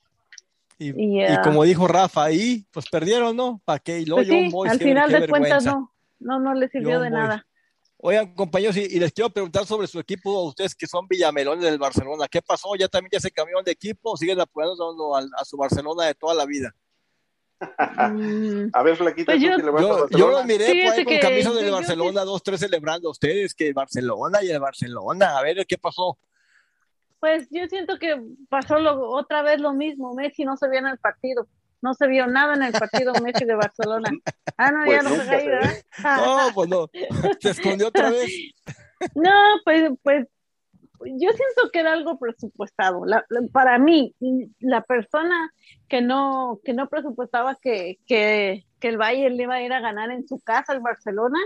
y, 0.80 0.91
y, 0.91 1.24
y, 1.24 1.36
como 1.43 1.64
dijo 1.64 1.89
Rafa, 1.89 2.24
ahí 2.24 2.64
pues 2.70 2.89
perdieron, 2.89 3.36
¿no? 3.36 3.61
¿Para 3.64 3.80
qué? 3.80 3.99
Y 4.01 4.05
luego 4.05 4.24
pues 4.24 4.28
sí, 4.28 4.49
Boys, 4.51 4.70
al 4.70 4.78
final 4.78 5.11
de 5.11 5.28
cuentas 5.28 5.64
no, 5.64 5.93
no, 6.20 6.39
no 6.39 6.55
le 6.55 6.68
sirvió 6.68 7.01
de 7.01 7.11
nada. 7.11 7.45
Oigan, 8.01 8.32
compañeros, 8.34 8.76
y, 8.76 8.99
les 9.01 9.12
quiero 9.12 9.28
preguntar 9.28 9.66
sobre 9.66 9.88
su 9.88 9.99
equipo, 9.99 10.44
ustedes 10.44 10.74
que 10.74 10.86
son 10.86 11.09
Villamelones 11.09 11.64
del 11.64 11.78
Barcelona, 11.78 12.28
¿qué 12.30 12.40
pasó? 12.40 12.76
¿Ya 12.76 12.86
también 12.86 13.11
ya 13.12 13.18
se 13.18 13.32
cambiaron 13.32 13.64
de 13.64 13.72
equipo 13.72 14.12
o 14.12 14.16
siguen 14.16 14.40
apoyando 14.40 15.16
a, 15.16 15.24
a, 15.36 15.44
su 15.44 15.57
Barcelona 15.57 16.05
de 16.05 16.14
toda 16.14 16.34
la 16.34 16.46
vida? 16.46 16.72
Mm. 17.61 18.70
a 18.72 18.82
ver, 18.84 18.96
Flaquita, 18.96 19.32
pues 19.32 19.42
yo, 19.42 19.57
que 19.57 19.62
le 19.64 19.70
vas 19.70 19.82
yo, 19.82 20.05
a 20.05 20.09
yo 20.11 20.30
los 20.30 20.44
miré 20.44 20.84
por 20.84 20.92
ahí 20.92 21.05
con 21.05 21.18
camisas 21.18 21.55
del 21.57 21.72
Barcelona, 21.72 22.24
dos, 22.24 22.40
tres 22.40 22.61
celebrando 22.61 23.11
ustedes, 23.11 23.53
que 23.53 23.72
Barcelona 23.72 24.44
y 24.44 24.51
el 24.51 24.61
Barcelona, 24.61 25.36
a 25.36 25.42
ver, 25.42 25.66
¿qué 25.66 25.76
pasó? 25.76 26.16
Pues 27.18 27.49
yo 27.51 27.66
siento 27.66 27.99
que 27.99 28.16
pasó 28.49 28.78
lo, 28.78 29.11
otra 29.11 29.42
vez 29.42 29.61
lo 29.61 29.72
mismo, 29.72 30.14
Messi 30.14 30.44
no 30.44 30.57
se 30.57 30.68
vio 30.68 30.78
en 30.78 30.86
el 30.86 30.99
partido 30.99 31.49
no 31.81 31.95
se 31.95 32.07
vio 32.07 32.26
nada 32.26 32.55
en 32.55 32.62
el 32.62 32.72
partido 32.72 33.12
Messi 33.22 33.45
de 33.45 33.55
Barcelona. 33.55 34.11
Ah, 34.61 34.72
no, 34.72 34.87
ya 34.91 35.03
pues 35.03 35.05
no 35.05 35.24
se 35.24 35.31
ahí, 35.31 35.47
¿verdad? 35.47 35.72
No, 36.03 36.49
pues 36.55 36.68
no, 36.68 36.91
se 37.41 37.51
escondió 37.51 37.87
otra 37.87 38.11
vez. 38.11 38.29
No, 39.14 39.31
pues, 39.64 39.93
pues 40.03 40.26
yo 41.01 41.31
siento 41.31 41.70
que 41.72 41.79
era 41.79 41.93
algo 41.93 42.18
presupuestado. 42.18 43.03
para 43.53 43.79
mí, 43.79 44.16
la 44.59 44.83
persona 44.83 45.53
que 45.87 46.01
no, 46.01 46.59
que 46.64 46.72
no 46.72 46.89
presupuestaba 46.89 47.57
que, 47.62 47.99
que, 48.05 48.64
que 48.81 48.89
el 48.89 48.99
Bayern 48.99 49.37
le 49.37 49.45
iba 49.45 49.55
a 49.55 49.62
ir 49.62 49.72
a 49.72 49.81
ganar 49.81 50.11
en 50.11 50.26
su 50.26 50.41
casa 50.41 50.72
al 50.72 50.81
Barcelona, 50.81 51.39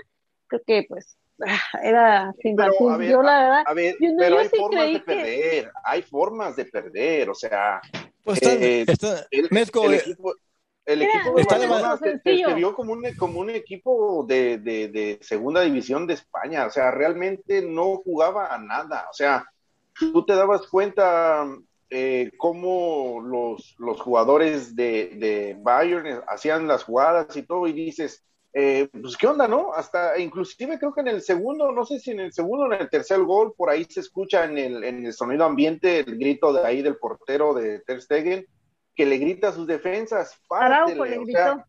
creo 0.46 0.62
que 0.66 0.86
pues 0.88 1.18
ah, 1.46 1.78
era 1.82 2.32
sin 2.40 2.56
yo 2.56 3.22
la 3.22 3.40
verdad 3.40 3.64
a 3.66 3.74
ver, 3.74 3.96
pero 4.18 4.38
hay 4.38 4.48
formas 4.48 4.92
de 4.92 5.00
perder 5.00 5.72
hay 5.84 6.02
formas 6.02 6.56
de 6.56 6.64
perder 6.66 7.30
o 7.30 7.34
sea 7.34 7.80
pues 8.24 8.40
está, 8.42 8.54
eh, 8.54 8.84
el, 9.30 9.48
Mezco, 9.50 9.84
el, 9.84 9.94
equipo, 9.94 10.34
el 10.84 11.02
equipo 11.02 11.34
de 11.36 11.44
Barcelona 11.44 11.96
se, 11.96 12.20
se, 12.20 12.54
vio 12.54 12.74
como 12.74 12.92
un, 12.92 13.04
como 13.16 13.40
un 13.40 13.50
equipo 13.50 14.24
de, 14.26 14.58
de, 14.58 14.88
de, 14.88 15.18
segunda 15.22 15.62
división 15.62 16.06
de 16.06 16.14
España, 16.14 16.66
o 16.66 16.70
sea, 16.70 16.90
realmente 16.90 17.62
no 17.62 17.96
jugaba 17.96 18.54
a 18.54 18.58
nada, 18.58 19.06
o 19.10 19.14
sea, 19.14 19.44
tú 19.98 20.24
te 20.24 20.34
dabas 20.34 20.66
cuenta 20.68 21.46
eh, 21.90 22.30
cómo 22.38 23.20
los, 23.22 23.74
los 23.78 24.00
jugadores 24.00 24.74
de, 24.74 25.12
de 25.16 25.56
Bayern 25.60 26.22
hacían 26.26 26.66
las 26.66 26.84
jugadas 26.84 27.36
y 27.36 27.42
todo, 27.42 27.66
y 27.66 27.72
dices, 27.72 28.24
eh, 28.54 28.88
pues 29.00 29.16
qué 29.16 29.26
onda, 29.26 29.48
¿no? 29.48 29.72
Hasta 29.72 30.18
inclusive 30.18 30.78
creo 30.78 30.92
que 30.92 31.00
en 31.00 31.08
el 31.08 31.22
segundo, 31.22 31.72
no 31.72 31.86
sé 31.86 31.98
si 31.98 32.10
en 32.10 32.20
el 32.20 32.32
segundo 32.32 32.64
o 32.64 32.72
en 32.72 32.82
el 32.82 32.90
tercer 32.90 33.20
gol, 33.20 33.54
por 33.56 33.70
ahí 33.70 33.84
se 33.84 34.00
escucha 34.00 34.44
en 34.44 34.58
el, 34.58 34.84
en 34.84 35.06
el 35.06 35.12
sonido 35.14 35.44
ambiente 35.44 36.00
el 36.00 36.18
grito 36.18 36.52
de 36.52 36.66
ahí 36.66 36.82
del 36.82 36.96
portero 36.96 37.54
de 37.54 37.80
Ter 37.80 38.02
Stegen, 38.02 38.46
que 38.94 39.06
le 39.06 39.16
grita 39.16 39.48
a 39.48 39.52
sus 39.52 39.66
defensas, 39.66 40.38
Araujo 40.50 41.04
le 41.04 41.18
gritó. 41.18 41.64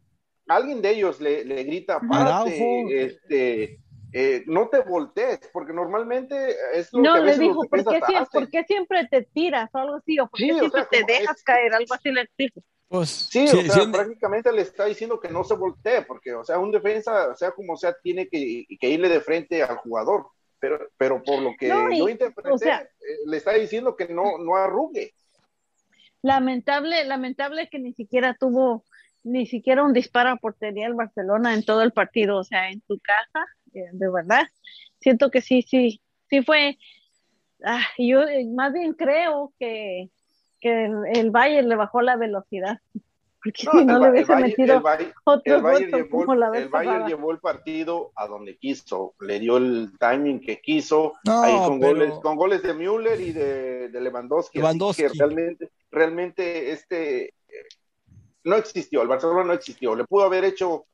alguien 0.48 0.82
de 0.82 0.90
ellos 0.90 1.22
le, 1.22 1.46
le 1.46 1.64
grita, 1.64 2.02
párate, 2.02 3.06
este, 3.06 3.80
eh, 4.12 4.44
no 4.46 4.68
te 4.68 4.82
voltees, 4.82 5.40
porque 5.54 5.72
normalmente 5.72 6.56
es 6.74 6.92
lo 6.92 7.02
no, 7.02 7.14
que 7.14 7.20
a 7.20 7.24
le 7.24 7.38
dijo, 7.38 7.64
¿por 7.68 7.84
qué, 7.84 8.02
siempre, 8.06 8.30
¿por 8.32 8.50
qué, 8.50 8.64
siempre, 8.66 9.08
te 9.10 9.22
tiras 9.24 9.70
o 9.74 9.78
algo 9.78 9.96
así? 9.96 10.20
¿O 10.20 10.28
por 10.28 10.38
qué 10.38 10.54
sí, 10.54 10.60
siempre 10.60 10.82
o 10.82 10.84
sea, 10.84 10.90
te 10.90 11.04
dejas 11.06 11.38
es... 11.38 11.44
caer? 11.44 11.74
Algo 11.74 11.94
así 11.94 12.12
le 12.12 12.30
dijo. 12.38 12.62
Pues, 12.88 13.10
sí, 13.10 13.48
sí, 13.48 13.58
o 13.58 13.62
sea, 13.62 13.84
sí, 13.86 13.92
prácticamente 13.92 14.52
le 14.52 14.62
está 14.62 14.86
diciendo 14.86 15.20
que 15.20 15.30
no 15.30 15.44
se 15.44 15.56
voltee, 15.56 16.04
porque, 16.04 16.34
o 16.34 16.44
sea, 16.44 16.60
un 16.60 16.72
defensa, 16.72 17.36
sea 17.36 17.52
como 17.52 17.76
sea, 17.76 17.96
tiene 18.04 18.28
que, 18.28 18.66
que 18.80 18.90
irle 18.90 19.10
de 19.10 19.22
frente 19.22 19.64
al 19.64 19.78
jugador, 19.78 20.28
pero, 20.60 20.80
pero 20.98 21.24
por 21.24 21.42
lo 21.42 21.54
que 21.58 21.70
no, 21.70 21.92
y, 21.92 22.00
yo 22.00 22.10
interpreté, 22.10 22.52
o 22.52 22.58
sea, 22.58 22.82
eh, 22.82 23.18
le 23.26 23.38
está 23.38 23.54
diciendo 23.54 23.96
que 23.96 24.08
no, 24.08 24.38
no 24.38 24.56
arrugue. 24.56 25.14
Lamentable, 26.22 27.04
lamentable 27.06 27.68
que 27.70 27.80
ni 27.80 27.94
siquiera 27.94 28.38
tuvo 28.40 28.86
ni 29.24 29.46
siquiera 29.46 29.84
un 29.84 29.94
disparo 29.94 30.30
a 30.30 30.36
portería 30.36 30.86
el 30.86 30.94
Barcelona 30.94 31.54
en 31.54 31.64
todo 31.64 31.82
el 31.82 31.94
partido, 31.94 32.38
o 32.38 32.44
sea, 32.44 32.70
en 32.70 32.82
su 32.86 33.00
casa, 33.00 33.46
eh, 33.74 33.90
de 33.92 34.12
verdad. 34.12 34.44
Siento 35.00 35.32
que 35.32 35.42
sí, 35.42 35.62
sí, 35.62 36.02
sí 36.30 36.42
fue. 36.44 36.78
Ah, 37.64 37.86
yo 37.98 38.22
más 38.54 38.74
bien 38.74 38.94
creo 38.94 39.54
que 39.58 40.10
que 40.64 40.86
el 41.20 41.30
Bayern 41.32 41.68
le 41.70 41.76
bajó 41.76 42.02
la 42.02 42.16
velocidad. 42.16 42.80
Porque 43.44 43.64
no, 43.66 43.72
si 43.74 43.86
no 43.86 44.00
le 44.00 44.10
hubiese 44.12 44.36
metido 44.38 44.76
el 44.78 44.82
Bayern, 44.82 45.14
otro 45.26 45.56
el 45.58 45.62
Bayern, 45.62 45.92
llevó, 45.92 46.34
la 46.34 46.48
el 46.58 46.70
Bayern 46.70 47.08
llevó 47.08 47.32
el 47.32 47.40
partido 47.40 48.12
a 48.16 48.26
donde 48.26 48.56
quiso, 48.58 49.16
le 49.20 49.38
dio 49.42 49.58
el 49.58 49.92
timing 50.00 50.40
que 50.40 50.62
quiso, 50.62 51.12
no, 51.26 51.44
ahí 51.44 51.54
con, 51.58 51.78
pero... 51.82 51.92
goles, 51.94 52.14
con 52.22 52.36
goles 52.38 52.64
de 52.64 52.74
Müller 52.74 53.20
y 53.20 53.34
de, 53.34 53.90
de 53.90 54.00
Lewandowski, 54.02 54.60
Lewandowski. 54.60 55.04
que 55.04 55.10
realmente, 55.10 55.70
realmente 55.92 56.72
este 56.72 57.34
no 58.46 58.56
existió, 58.56 59.02
el 59.02 59.10
Barcelona 59.10 59.44
no 59.44 59.54
existió, 59.54 59.94
le 59.94 60.06
pudo 60.06 60.24
haber 60.24 60.46
hecho 60.46 60.86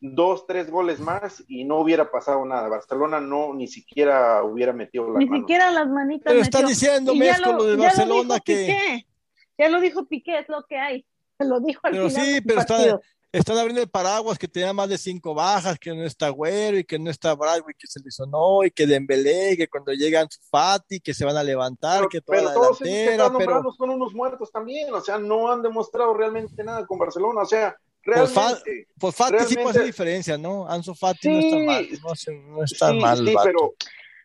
dos, 0.00 0.46
tres 0.46 0.70
goles 0.70 1.00
más 1.00 1.42
y 1.48 1.64
no 1.64 1.78
hubiera 1.80 2.08
pasado 2.10 2.44
nada. 2.44 2.68
Barcelona 2.68 3.18
no 3.20 3.52
ni 3.52 3.66
siquiera 3.66 4.44
hubiera 4.44 4.72
metido 4.72 5.10
la 5.12 5.18
Ni 5.18 5.26
mano. 5.26 5.42
siquiera 5.42 5.70
las 5.72 5.88
manitas. 5.88 6.32
Pero 6.32 6.42
están 6.44 6.62
metió. 6.62 6.68
diciendo, 6.68 7.12
Y 7.14 7.18
ya 7.18 7.32
Mesco, 7.32 7.52
lo 7.52 7.64
de 7.64 7.76
Barcelona 7.76 8.38
que- 8.38 8.54
Piqué. 8.66 9.06
Ya 9.58 9.68
lo 9.68 9.80
dijo 9.80 10.06
Piqué, 10.06 10.38
es 10.40 10.48
lo 10.48 10.64
que 10.68 10.76
hay. 10.78 11.06
Se 11.38 11.44
lo 11.48 11.60
dijo 11.60 11.80
al 11.84 11.92
Pero 11.92 12.08
final 12.10 12.26
sí, 12.26 12.40
pero 12.40 12.60
está-. 12.60 13.00
Están 13.32 13.58
abriendo 13.58 13.82
el 13.82 13.90
paraguas 13.90 14.38
que 14.38 14.48
tenía 14.48 14.72
más 14.72 14.88
de 14.88 14.96
cinco 14.96 15.34
bajas, 15.34 15.78
que 15.78 15.92
no 15.94 16.04
está 16.04 16.30
Güero 16.30 16.78
y 16.78 16.84
que 16.84 16.98
no 16.98 17.10
está 17.10 17.34
Bradway, 17.34 17.74
que 17.76 17.86
se 17.86 18.00
lesionó 18.00 18.64
y 18.64 18.70
que 18.70 18.86
Dembélé, 18.86 19.56
que 19.58 19.68
cuando 19.68 19.92
llegan 19.92 20.26
Fati, 20.48 21.00
que 21.00 21.12
se 21.12 21.24
van 21.26 21.36
a 21.36 21.42
levantar, 21.42 21.98
Pero, 21.98 22.08
que 22.08 22.20
toda 22.22 22.38
pero 22.38 22.48
la 22.48 22.54
todos 22.54 22.78
que 22.78 22.84
delantera, 22.84 23.12
están 23.24 23.36
pero 23.36 23.50
nombrados 23.50 23.76
son 23.76 23.90
unos 23.90 24.14
muertos 24.14 24.50
también, 24.50 24.94
o 24.94 25.00
sea, 25.02 25.18
no 25.18 25.52
han 25.52 25.60
demostrado 25.60 26.14
realmente 26.14 26.64
nada 26.64 26.86
con 26.86 26.98
Barcelona, 26.98 27.42
o 27.42 27.46
sea, 27.46 27.76
Pues 28.02 28.32
fa- 28.32 28.42
realmente. 28.54 28.86
pues 28.98 29.14
Fati 29.14 29.32
sí 29.32 29.38
puede 29.38 29.46
realmente- 29.56 29.70
hacer 29.70 29.84
diferencia, 29.84 30.38
¿no? 30.38 30.66
Ansu 30.66 30.94
Fati 30.94 31.28
no 31.28 31.40
Sí, 31.40 31.46
está 31.48 31.58
mal, 31.66 31.88
no, 31.90 32.54
no 32.56 32.64
está 32.64 32.90
sí, 32.90 32.98
mal. 33.00 33.18
sí, 33.18 33.34
pero, 33.44 33.74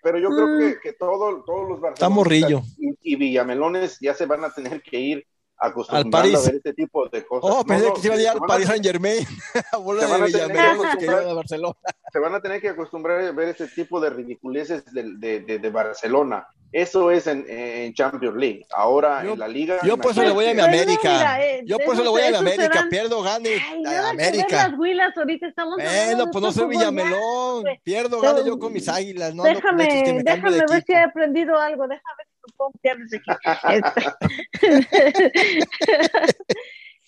pero 0.02 0.18
yo 0.20 0.30
creo 0.30 0.48
Mm. 0.48 0.60
que, 0.60 0.80
que 0.82 0.94
todo, 0.94 1.44
todos 1.44 1.70
los 1.70 1.78
Está 1.78 2.08
barcelonistas 2.10 2.12
morrillo. 2.12 2.62
y, 2.78 3.14
y 3.14 3.16
villamelones 3.16 3.98
ya 4.02 4.14
se 4.14 4.26
van 4.26 4.44
a 4.44 4.54
tener 4.54 4.82
que 4.82 5.00
ir 5.00 5.28
acostumbrando 5.62 6.18
París. 6.18 6.36
a 6.36 6.42
ver 6.48 6.56
este 6.56 6.74
tipo 6.74 7.08
de 7.10 7.26
cosas. 7.26 7.52
Oh, 7.54 7.64
pensé 7.66 7.88
no, 7.88 7.94
que 7.94 8.02
se 8.02 8.08
iba 8.08 8.16
a 8.16 8.22
ir 8.22 8.28
al 8.30 8.40
van 8.40 8.44
a 8.44 8.48
Paris 8.48 8.68
tener- 8.68 8.82
Saint 8.84 8.86
Germain, 8.86 9.28
a 9.72 9.78
bola 9.78 10.02
se 10.02 10.08
van 10.12 10.22
de 10.22 10.28
a 10.28 10.32
tener 10.32 10.48
que 10.48 10.54
Villamelón 10.54 10.82
que 10.82 10.88
acostumbrar. 10.88 11.20
llevan 11.20 11.30
a 11.32 11.34
Barcelona. 11.36 11.76
se 12.12 12.20
van 12.20 12.36
a 12.36 12.42
tener 12.42 12.62
que 12.62 12.70
acostumbrar 12.70 13.22
a 13.22 13.32
ver 13.32 13.48
este 13.50 13.68
tipo 13.68 14.00
de 14.00 14.10
ridiculeces 14.10 14.86
de, 14.94 15.04
de, 15.18 15.40
de- 15.42 15.60
de 15.60 15.70
Barcelona. 15.70 16.48
Eso 16.74 17.12
es 17.12 17.28
en, 17.28 17.46
en 17.50 17.94
Champions 17.94 18.38
League. 18.38 18.66
Ahora 18.74 19.22
Yo- 19.26 19.34
en 19.34 19.40
la 19.40 19.48
liga. 19.50 19.78
yo 19.84 19.98
por 19.98 20.12
eso 20.12 20.24
le 20.24 20.32
voy 20.32 20.46
a 20.46 20.54
mi 20.54 20.62
América. 20.62 21.02
mira, 21.04 21.46
eh, 21.46 21.64
Yo 21.66 21.78
por 21.80 21.96
eso 21.96 22.04
le 22.04 22.10
voy 22.10 22.22
a 22.22 22.30
mi 22.32 22.38
América, 22.38 22.64
serán- 22.72 22.90
pierdo, 22.90 23.22
gane 23.22 23.50
Ay, 23.50 23.60
a 23.86 23.90
nada 23.92 24.12
que 24.12 24.18
ver 24.18 24.28
América. 24.30 24.68
las 24.70 24.80
huilas, 24.80 25.18
ahorita 25.18 25.48
estamos 25.48 25.76
Bueno, 25.76 26.32
pues 26.32 26.42
no 26.42 26.52
soy. 26.54 26.70
Villamelón, 26.70 27.66
pierdo, 27.84 28.22
gane 28.22 28.46
yo 28.46 28.58
con 28.58 28.72
mis 28.72 28.88
águilas, 28.88 29.36
no 29.36 29.44
déjame, 29.44 30.22
déjame 30.24 30.60
ver 30.70 30.84
si 30.86 30.94
he 30.94 30.98
aprendido 31.04 31.58
algo, 31.58 31.84
déjame 31.84 32.18
ver 32.18 32.28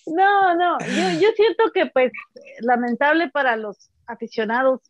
no, 0.06 0.54
no, 0.54 0.78
yo, 0.86 1.04
yo 1.20 1.28
siento 1.36 1.64
que 1.72 1.86
pues 1.86 2.12
lamentable 2.60 3.28
para 3.30 3.56
los 3.56 3.90
aficionados 4.06 4.80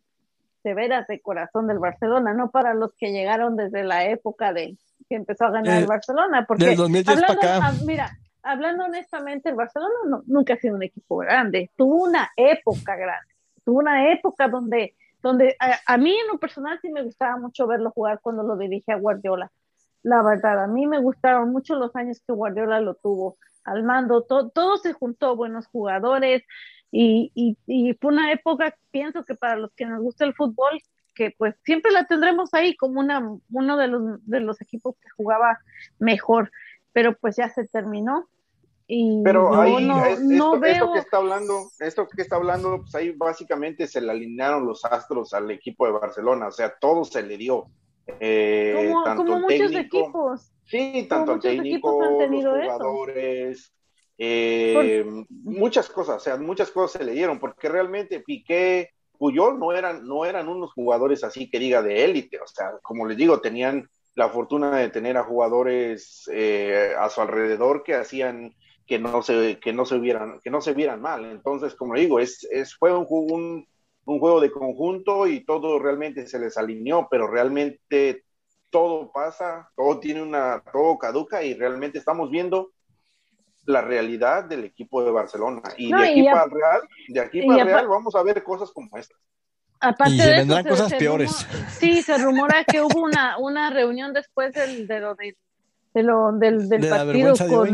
de 0.64 0.74
veras 0.74 1.06
de 1.06 1.20
corazón 1.20 1.66
del 1.66 1.78
Barcelona, 1.78 2.32
no 2.34 2.50
para 2.50 2.74
los 2.74 2.94
que 2.96 3.12
llegaron 3.12 3.56
desde 3.56 3.84
la 3.84 4.06
época 4.06 4.52
de 4.52 4.76
que 5.08 5.16
empezó 5.16 5.44
a 5.44 5.50
ganar 5.50 5.76
Eh, 5.76 5.80
el 5.82 5.86
Barcelona, 5.86 6.44
porque 6.48 6.64
Del 6.66 6.76
2010 6.76 7.20
para 7.20 7.32
hablando, 7.32 7.66
acá. 7.68 7.84
mira, 7.84 8.10
hablando 8.42 8.84
honestamente, 8.86 9.50
el 9.50 9.54
Barcelona 9.56 9.92
no- 10.06 10.22
nunca 10.26 10.54
ha 10.54 10.56
sido 10.56 10.74
un 10.76 10.82
equipo 10.82 11.18
grande, 11.18 11.70
tuvo 11.76 12.04
una 12.04 12.30
época 12.36 12.96
grande, 12.96 13.34
tuvo 13.64 13.80
una 13.80 14.10
época 14.10 14.48
donde, 14.48 14.94
donde 15.22 15.54
a, 15.60 15.78
a 15.86 15.98
mí 15.98 16.16
en 16.18 16.26
lo 16.28 16.38
personal 16.38 16.78
sí 16.80 16.90
me 16.90 17.02
gustaba 17.02 17.36
mucho 17.36 17.66
verlo 17.66 17.90
jugar 17.90 18.20
cuando 18.22 18.42
lo 18.42 18.56
dirigía 18.56 18.96
Guardiola. 18.96 19.50
La 20.04 20.22
verdad, 20.22 20.62
a 20.62 20.66
mí 20.68 20.86
me 20.86 21.00
gustaron 21.00 21.50
mucho 21.50 21.74
los 21.74 21.94
años 21.96 22.20
que 22.24 22.32
Guardiola 22.32 22.80
lo 22.80 22.94
tuvo 22.94 23.36
al 23.64 23.82
mando, 23.82 24.22
to- 24.22 24.50
todo 24.50 24.76
se 24.76 24.92
juntó, 24.92 25.34
buenos 25.34 25.66
jugadores, 25.66 26.44
y, 26.92 27.32
y, 27.34 27.56
y 27.66 27.94
fue 27.94 28.12
una 28.12 28.30
época, 28.30 28.76
pienso 28.92 29.24
que 29.24 29.34
para 29.34 29.56
los 29.56 29.72
que 29.72 29.86
nos 29.86 30.00
gusta 30.02 30.24
el 30.24 30.34
fútbol, 30.34 30.80
que 31.14 31.34
pues 31.36 31.54
siempre 31.64 31.90
la 31.90 32.04
tendremos 32.06 32.52
ahí 32.54 32.76
como 32.76 33.00
una, 33.00 33.20
uno 33.50 33.76
de 33.76 33.88
los, 33.88 34.02
de 34.26 34.40
los 34.40 34.60
equipos 34.60 34.94
que 35.00 35.08
jugaba 35.16 35.58
mejor, 35.98 36.50
pero 36.92 37.16
pues 37.16 37.36
ya 37.36 37.48
se 37.48 37.66
terminó. 37.66 38.28
Y 38.86 39.22
Pero 39.24 39.50
no, 39.50 39.60
ahí, 39.62 39.86
no, 39.88 40.04
es- 40.04 40.20
no 40.20 40.54
esto, 40.54 40.66
esto 40.66 40.84
veo. 40.84 40.92
que 40.92 40.98
está 40.98 41.16
hablando, 41.16 41.70
esto 41.80 42.06
que 42.08 42.20
está 42.20 42.36
hablando, 42.36 42.76
pues 42.80 42.94
ahí 42.94 43.12
básicamente 43.16 43.86
se 43.86 44.02
le 44.02 44.10
alinearon 44.10 44.66
los 44.66 44.84
astros 44.84 45.32
al 45.32 45.50
equipo 45.50 45.86
de 45.86 45.92
Barcelona, 45.92 46.48
o 46.48 46.52
sea, 46.52 46.74
todo 46.78 47.04
se 47.04 47.22
le 47.22 47.38
dio. 47.38 47.66
Eh, 48.20 48.72
como, 48.74 49.04
tanto 49.04 49.24
como 49.24 49.38
muchos 49.40 49.70
técnico- 49.70 49.98
equipos. 50.00 50.52
Sí, 50.64 51.06
tanto 51.08 51.32
el 51.32 51.36
muchos 51.36 51.50
técnico, 51.50 51.74
equipos 51.76 52.02
han 52.02 52.10
los 52.10 52.18
tenido 52.18 52.56
eso. 52.56 52.62
jugadores, 52.72 53.72
eh, 54.18 55.04
muchas 55.28 55.88
cosas, 55.88 56.16
o 56.16 56.20
sea, 56.20 56.36
muchas 56.36 56.70
cosas 56.70 57.00
se 57.00 57.04
le 57.04 57.12
dieron, 57.12 57.38
porque 57.38 57.68
realmente 57.68 58.20
Piqué, 58.20 58.90
Puyol 59.18 59.58
no 59.58 59.72
eran, 59.72 60.06
no 60.06 60.24
eran 60.24 60.48
unos 60.48 60.72
jugadores 60.72 61.22
así 61.24 61.50
que 61.50 61.58
diga 61.58 61.82
de 61.82 62.04
élite, 62.04 62.38
o 62.40 62.46
sea, 62.46 62.72
como 62.82 63.06
les 63.06 63.16
digo, 63.16 63.40
tenían 63.40 63.88
la 64.14 64.28
fortuna 64.28 64.76
de 64.78 64.90
tener 64.90 65.16
a 65.16 65.24
jugadores 65.24 66.28
eh, 66.32 66.92
a 66.98 67.08
su 67.10 67.20
alrededor 67.20 67.82
que 67.82 67.94
hacían 67.94 68.54
que 68.86 68.98
no 68.98 69.22
se, 69.22 69.58
que 69.60 69.72
no 69.72 69.84
se 69.86 69.98
vieran, 69.98 70.40
que 70.42 70.50
no 70.50 70.60
se 70.60 70.72
vieran 70.74 71.00
mal. 71.00 71.24
Entonces, 71.24 71.74
como 71.74 71.94
digo, 71.94 72.20
es, 72.20 72.46
es 72.50 72.74
fue 72.76 72.96
un, 72.96 73.06
un, 73.08 73.66
un 74.06 74.18
juego 74.18 74.40
de 74.40 74.50
conjunto 74.50 75.26
y 75.26 75.44
todo 75.44 75.78
realmente 75.78 76.26
se 76.26 76.38
les 76.38 76.56
alineó, 76.56 77.08
pero 77.10 77.26
realmente 77.26 78.24
todo 78.70 79.10
pasa, 79.12 79.70
todo 79.76 79.98
tiene 80.00 80.20
una, 80.22 80.62
todo 80.72 80.98
caduca 80.98 81.42
y 81.42 81.54
realmente 81.54 81.98
estamos 81.98 82.30
viendo 82.30 82.70
la 83.66 83.80
realidad 83.80 84.44
del 84.44 84.64
equipo 84.64 85.02
de 85.04 85.10
Barcelona. 85.10 85.62
Y 85.78 85.90
No, 85.90 86.00
de 86.02 86.08
aquí 86.10 86.22
para 86.24 86.44
el 86.44 86.50
Real, 86.50 86.80
de 87.08 87.20
aquí 87.20 87.42
para 87.46 87.62
el 87.62 87.66
Real 87.68 87.88
vamos 87.88 88.14
a 88.14 88.22
ver 88.22 88.42
cosas 88.42 88.70
como 88.72 88.96
estas. 88.98 89.16
Aparte 89.80 90.12
Y 90.14 90.16
de 90.18 90.22
se 90.22 90.30
eso, 90.30 90.38
vendrán 90.40 90.62
se- 90.64 90.68
cosas 90.70 90.88
se 90.90 90.96
peores. 90.96 91.30
rumora- 91.30 91.70
sí, 91.70 92.02
se 92.02 92.18
rumora 92.18 92.64
que 92.64 92.80
hubo 92.82 93.02
una, 93.02 93.38
una 93.38 93.70
reunión 93.70 94.12
después 94.12 94.52
del, 94.54 94.86
de 94.86 95.00
lo 95.00 95.14
de, 95.14 95.36
de 95.94 96.02
lo, 96.02 96.32
del, 96.32 96.68
del 96.68 96.80
De 96.82 96.88
la 96.90 96.96
partido 96.96 97.12
vergüenza 97.12 97.46
de 97.46 97.56
hoy. 97.56 97.70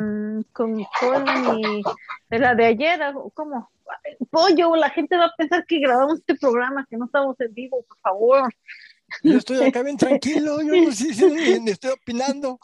Con, 0.53 0.74
con 0.84 0.86
Coleman 1.01 1.59
y 1.61 1.82
de 2.28 2.38
la 2.38 2.55
de 2.55 2.66
ayer, 2.66 3.01
¿cómo? 3.34 3.70
Pollo, 4.30 4.76
la 4.76 4.91
gente 4.91 5.16
va 5.16 5.26
a 5.26 5.34
pensar 5.36 5.64
que 5.66 5.80
grabamos 5.80 6.20
este 6.20 6.36
programa, 6.36 6.86
que 6.88 6.97
no 6.97 7.07
estamos 7.07 7.38
en 7.41 7.53
vivo, 7.53 7.84
por 7.86 7.99
favor. 7.99 8.55
Yo 9.22 9.38
estoy 9.38 9.66
acá 9.66 9.82
bien 9.82 9.97
tranquilo, 9.99 10.61
yo 10.62 10.84
no 10.84 10.93
sé 10.93 11.14
si 11.14 11.24
ni 11.61 11.70
estoy 11.70 11.93
opinando. 11.93 12.59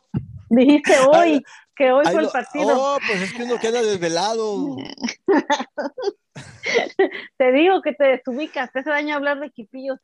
Dijiste 0.48 0.94
hoy 1.12 1.42
que 1.74 1.90
hoy 1.92 2.04
fue 2.06 2.22
el 2.22 2.28
partido. 2.28 2.68
Oh, 2.70 2.98
pues 3.06 3.22
es 3.22 3.32
que 3.32 3.42
uno 3.42 3.58
queda 3.58 3.82
desvelado. 3.82 4.76
Te 7.36 7.52
digo 7.52 7.80
que 7.82 7.92
te 7.92 8.04
desubicas, 8.04 8.72
te 8.72 8.80
hace 8.80 8.90
daño 8.90 9.14
hablar 9.14 9.40
de 9.40 9.46
equipillos 9.46 9.98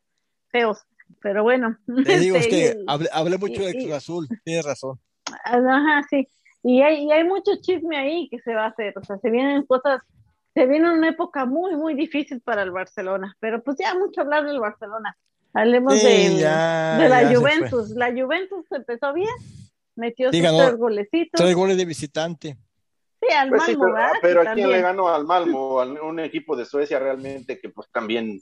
feos, 0.50 0.78
pero 1.20 1.42
bueno. 1.42 1.76
Te 2.04 2.20
digo, 2.20 2.36
es 2.36 2.46
Este, 2.46 2.56
que 2.56 2.84
hablé, 2.86 3.08
hablé 3.12 3.36
mucho 3.36 3.62
de 3.62 3.74
Cruz 3.74 3.92
Azul, 3.92 4.28
tienes 4.44 4.64
razón. 4.64 4.98
Ajá, 5.44 6.02
sí. 6.08 6.28
Y 6.62 6.82
hay, 6.82 7.04
y 7.04 7.12
hay 7.12 7.24
mucho 7.24 7.52
chisme 7.60 7.96
ahí 7.96 8.28
que 8.28 8.38
se 8.40 8.54
va 8.54 8.64
a 8.64 8.68
hacer. 8.68 8.94
O 8.96 9.04
sea, 9.04 9.18
se 9.18 9.30
vienen 9.30 9.66
cosas, 9.66 10.02
se 10.54 10.66
viene 10.66 10.92
una 10.92 11.08
época 11.08 11.44
muy, 11.44 11.74
muy 11.76 11.94
difícil 11.94 12.40
para 12.40 12.62
el 12.62 12.70
Barcelona. 12.70 13.36
Pero 13.40 13.62
pues 13.62 13.76
ya 13.78 13.94
mucho 13.94 14.20
hablar 14.20 14.44
del 14.44 14.60
Barcelona. 14.60 15.16
Hablemos 15.54 15.94
Sí, 15.94 16.38
ya, 16.38 16.98
de 16.98 17.08
la 17.08 17.34
Juventus. 17.34 17.90
La 17.90 18.10
Juventus 18.10 18.64
empezó 18.70 19.12
bien, 19.12 19.28
metió 19.96 20.30
Sí, 20.30 20.40
sus 20.40 20.56
tres 20.56 20.76
golecitos. 20.76 21.40
Tres 21.40 21.54
goles 21.54 21.76
de 21.76 21.84
visitante. 21.84 22.56
Sí, 23.20 23.34
al 23.34 23.50
Pues 23.50 23.62
sí, 23.64 23.76
Malmo, 23.76 23.84
pero, 23.84 23.94
¿verdad? 23.94 24.12
pero 24.22 24.42
Que 24.42 24.48
¿a 24.48 24.54
quién 24.54 24.70
le 24.70 24.80
ganó 24.80 25.08
al 25.08 25.24
Malmo? 25.24 25.80
A 25.80 25.84
un 25.84 26.20
equipo 26.20 26.56
de 26.56 26.64
Suecia 26.64 26.98
realmente 26.98 27.60
que 27.60 27.68
pues 27.68 27.88
también 27.90 28.40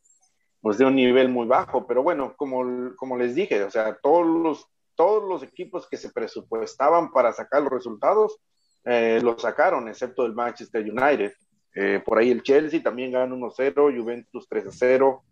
pues 0.60 0.78
de 0.78 0.84
un 0.84 0.94
nivel 0.94 1.28
muy 1.28 1.46
bajo, 1.46 1.86
pero 1.86 2.02
bueno, 2.02 2.34
como, 2.36 2.94
como 2.96 3.16
les 3.16 3.34
dije, 3.34 3.62
o 3.64 3.70
sea, 3.70 3.96
todos 4.02 4.26
los, 4.26 4.66
todos 5.00 5.26
los 5.26 5.42
equipos 5.42 5.88
que 5.88 5.96
se 5.96 6.10
presupuestaban 6.10 7.10
para 7.10 7.32
sacar 7.32 7.62
los 7.62 7.72
resultados, 7.72 8.36
eh, 8.84 9.18
los 9.22 9.40
sacaron, 9.40 9.88
excepto 9.88 10.26
el 10.26 10.34
Manchester 10.34 10.82
United. 10.82 11.32
Eh, 11.74 12.02
por 12.04 12.18
ahí 12.18 12.30
el 12.30 12.42
Chelsea 12.42 12.82
también 12.82 13.10
ganó 13.12 13.34
1-0, 13.34 13.98
Juventus 13.98 14.46
3-0, 14.50 15.22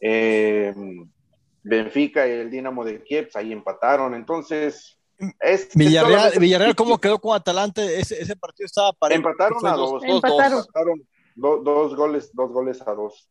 eh, 0.00 0.74
Benfica 1.62 2.28
y 2.28 2.32
el 2.32 2.50
Dinamo 2.50 2.84
de 2.84 3.02
Kiev 3.02 3.30
ahí 3.34 3.50
empataron, 3.50 4.14
entonces... 4.14 4.98
Es, 5.40 5.70
Villarreal, 5.74 6.32
Villarreal 6.38 6.74
¿cómo 6.76 6.98
quedó 6.98 7.18
con 7.18 7.34
Atalanta? 7.34 7.82
Ese, 7.82 8.20
ese 8.20 8.36
partido 8.36 8.66
estaba 8.66 8.92
parejo. 8.92 9.20
Empataron 9.26 9.66
a 9.66 9.72
dos- 9.74 9.90
dos. 9.92 10.02
dos, 10.02 10.02
dos. 10.02 10.14
Empataron. 10.16 10.58
Empataron 10.58 11.08
do- 11.36 11.62
dos 11.64 11.96
goles, 11.96 12.30
dos 12.34 12.50
goles 12.52 12.82
a 12.86 12.92
dos. 12.92 13.30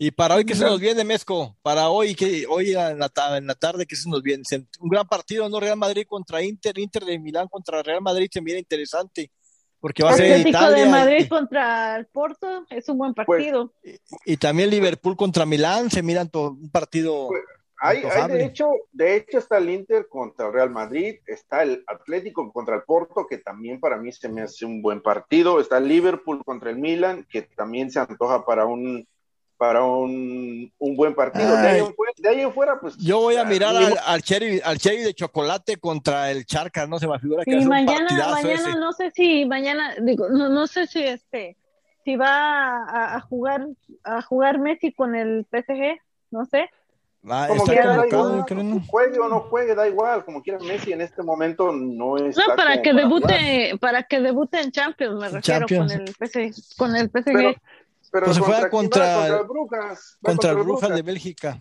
Y 0.00 0.12
para 0.12 0.36
hoy, 0.36 0.44
¿qué 0.44 0.54
se 0.54 0.64
nos 0.64 0.78
viene, 0.78 1.02
Mesco? 1.02 1.56
Para 1.60 1.88
hoy, 1.88 2.14
que 2.14 2.46
hoy 2.48 2.70
en 2.70 3.00
la, 3.00 3.10
en 3.36 3.46
la 3.48 3.54
tarde, 3.56 3.84
¿qué 3.84 3.96
se 3.96 4.08
nos 4.08 4.22
viene? 4.22 4.44
Un 4.80 4.88
gran 4.88 5.08
partido, 5.08 5.48
¿no? 5.48 5.58
Real 5.58 5.76
Madrid 5.76 6.04
contra 6.06 6.40
Inter, 6.40 6.78
Inter 6.78 7.04
de 7.04 7.18
Milán 7.18 7.48
contra 7.48 7.82
Real 7.82 8.00
Madrid 8.00 8.28
se 8.32 8.40
mira 8.40 8.60
interesante, 8.60 9.32
porque 9.80 10.04
va 10.04 10.10
a 10.10 10.14
ser 10.14 10.40
en 10.40 10.46
Italia. 10.46 10.84
de 10.84 10.90
Madrid 10.90 11.24
y- 11.24 11.28
contra 11.28 11.96
el 11.96 12.06
Porto 12.06 12.64
es 12.70 12.88
un 12.88 12.98
buen 12.98 13.12
Pues, 13.12 13.26
partido. 13.26 13.72
Y, 14.24 14.36
también 14.36 14.70
Liverpool 14.70 15.16
contra 15.16 15.44
Milán, 15.44 15.90
se 15.90 16.00
miran 16.02 16.30
un 16.32 16.70
partido. 16.70 17.26
Pues, 17.26 17.42
Hay, 17.80 18.02
hay 18.04 18.28
de 18.28 18.44
hecho, 18.44 18.68
de 18.92 19.16
hecho 19.16 19.38
está 19.38 19.58
el 19.58 19.68
Inter 19.70 20.06
contra 20.08 20.46
el 20.46 20.52
Real 20.52 20.70
Madrid, 20.70 21.16
está 21.26 21.62
el 21.64 21.82
Atlético 21.88 22.52
contra 22.52 22.76
el 22.76 22.82
Porto, 22.82 23.26
que 23.28 23.38
también 23.38 23.80
para 23.80 23.96
mí 23.96 24.12
se 24.12 24.28
me 24.28 24.42
hace 24.42 24.64
un 24.64 24.80
buen 24.80 25.00
partido, 25.02 25.60
está 25.60 25.78
el 25.78 25.88
Liverpool 25.88 26.44
contra 26.44 26.70
el 26.70 26.78
Milan, 26.78 27.26
que 27.30 27.42
también 27.42 27.90
se 27.90 27.98
antoja 28.00 28.44
para 28.44 28.64
un 28.66 29.06
para 29.58 29.82
un, 29.82 30.72
un 30.78 30.96
buen 30.96 31.14
partido. 31.14 31.56
De 31.56 31.68
ahí, 31.68 31.80
en 31.80 31.92
fuera, 31.92 32.12
de 32.16 32.28
ahí 32.28 32.40
en 32.40 32.52
fuera, 32.52 32.80
pues 32.80 32.96
Yo 32.96 33.20
voy 33.20 33.34
a 33.34 33.42
ah, 33.42 33.44
mirar 33.44 33.76
al, 33.76 33.98
al 34.06 34.22
cherry, 34.22 34.60
al 34.64 34.78
cherry 34.78 35.02
de 35.02 35.12
chocolate 35.12 35.76
contra 35.78 36.30
el 36.30 36.46
Charca, 36.46 36.86
no 36.86 36.98
se 37.00 37.08
me 37.08 37.18
figura 37.18 37.44
que 37.44 37.50
Y 37.50 37.54
es 37.58 37.64
un 37.64 37.68
mañana, 37.70 38.08
mañana 38.30 38.52
ese. 38.52 38.78
no 38.78 38.92
sé 38.92 39.10
si 39.10 39.44
mañana, 39.44 39.96
digo, 40.00 40.28
no, 40.28 40.48
no 40.48 40.68
sé 40.68 40.86
si 40.86 41.02
este, 41.02 41.56
si 42.04 42.14
va 42.14 42.84
a, 42.84 43.16
a 43.16 43.20
jugar 43.20 43.66
a 44.04 44.22
jugar 44.22 44.60
Messi 44.60 44.92
con 44.92 45.16
el 45.16 45.44
PSG, 45.50 46.00
no 46.30 46.46
sé. 46.46 46.70
Va, 47.28 47.48
Como 47.48 47.64
está 47.64 47.72
quiera, 47.72 47.88
da 47.88 47.96
convocado, 47.96 48.28
igual, 48.30 48.44
creo, 48.46 48.62
¿no? 48.62 48.80
juegue 48.86 49.18
o 49.18 49.28
no 49.28 49.40
juegue, 49.40 49.74
da 49.74 49.88
igual, 49.88 50.24
como 50.24 50.40
quiera 50.40 50.60
Messi 50.60 50.92
en 50.92 51.00
este 51.00 51.24
momento 51.24 51.72
no 51.72 52.16
es 52.16 52.36
No, 52.36 52.54
para 52.54 52.80
que 52.80 52.92
debute, 52.92 53.76
para 53.80 54.04
que 54.04 54.20
debute 54.20 54.60
en 54.60 54.70
Champions, 54.70 55.18
me 55.18 55.28
refiero 55.28 55.66
Champions. 55.66 55.92
con 55.92 56.00
el 56.00 56.52
PSG, 56.54 56.76
con 56.76 56.96
el 56.96 57.10
PSG. 57.10 57.24
Pero, 57.24 57.54
pero 58.10 58.26
Pues 58.26 58.36
se 58.36 58.42
juega 58.42 58.60
quién 58.60 58.70
contra- 58.70 59.14
contra 59.16 59.42
Brujas, 59.42 60.18
Contra 60.22 60.50
el 60.52 60.58
el 60.58 60.62
Brujas 60.64 60.90
de 60.94 61.02
Bélgica. 61.02 61.60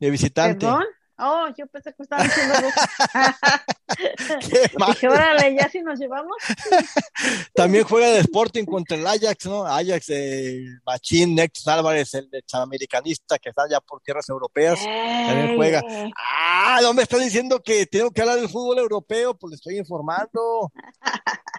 De 0.00 0.10
visitante. 0.10 0.66
¿Perdón? 0.66 0.84
Oh, 1.16 1.46
yo 1.56 1.66
pensé 1.68 1.94
que 1.94 2.02
estaban 2.02 2.26
diciendo 2.26 2.54
Qué 4.50 4.70
mal. 4.78 4.90
Dije, 4.92 5.08
órale, 5.08 5.54
ya 5.54 5.68
si 5.68 5.80
nos 5.80 5.98
llevamos. 5.98 6.36
También 7.54 7.84
juega 7.84 8.08
de 8.08 8.18
Sporting 8.18 8.64
contra 8.64 8.96
el 8.96 9.06
Ajax, 9.06 9.46
¿no? 9.46 9.64
Ajax, 9.64 10.06
eh, 10.08 10.64
Machín, 10.84 11.34
Nex 11.36 11.66
Álvarez, 11.68 12.14
el 12.14 12.28
examericanista 12.32 13.38
que 13.38 13.50
está 13.50 13.62
ya 13.70 13.80
por 13.80 14.00
tierras 14.00 14.28
europeas. 14.28 14.80
También 14.82 15.56
juega. 15.56 15.80
Ey, 15.88 16.10
Ah, 16.18 16.80
no 16.82 16.92
me 16.94 17.02
estás 17.02 17.20
diciendo 17.20 17.60
que 17.62 17.86
tengo 17.86 18.10
que 18.10 18.20
hablar 18.22 18.36
del 18.40 18.48
fútbol 18.48 18.78
europeo, 18.78 19.34
pues 19.36 19.50
le 19.52 19.54
estoy 19.56 19.78
informando. 19.78 20.72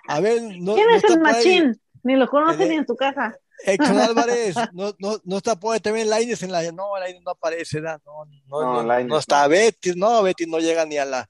A 0.07 0.19
ver, 0.19 0.41
no, 0.59 0.75
¿Quién 0.75 0.87
no 0.89 0.95
es 0.95 1.03
el 1.05 1.19
machín? 1.21 1.81
Ni 2.03 2.15
lo 2.15 2.27
conoce 2.29 2.63
El- 2.63 2.69
ni 2.69 2.75
en 2.75 2.85
su 2.87 2.95
casa. 2.95 3.37
Exxon 3.63 3.97
Álvarez, 3.99 4.55
no, 4.73 4.93
no, 4.99 5.19
no 5.23 5.37
está 5.37 5.55
por 5.59 5.73
ahí 5.73 5.79
también 5.79 6.09
Lainez 6.09 6.43
en 6.43 6.51
la, 6.51 6.71
no, 6.71 6.97
Lainez 6.99 7.21
no 7.23 7.31
aparece, 7.31 7.79
¿verdad? 7.79 8.01
no, 8.05 8.25
no, 8.25 8.61
No, 8.61 8.73
no, 8.73 8.83
Lainez 8.83 9.07
no 9.09 9.17
está 9.17 9.47
Betis, 9.47 9.95
no, 9.95 10.21
Betis 10.23 10.47
no 10.47 10.59
llega 10.59 10.85
ni 10.85 10.97
a 10.97 11.05
la, 11.05 11.29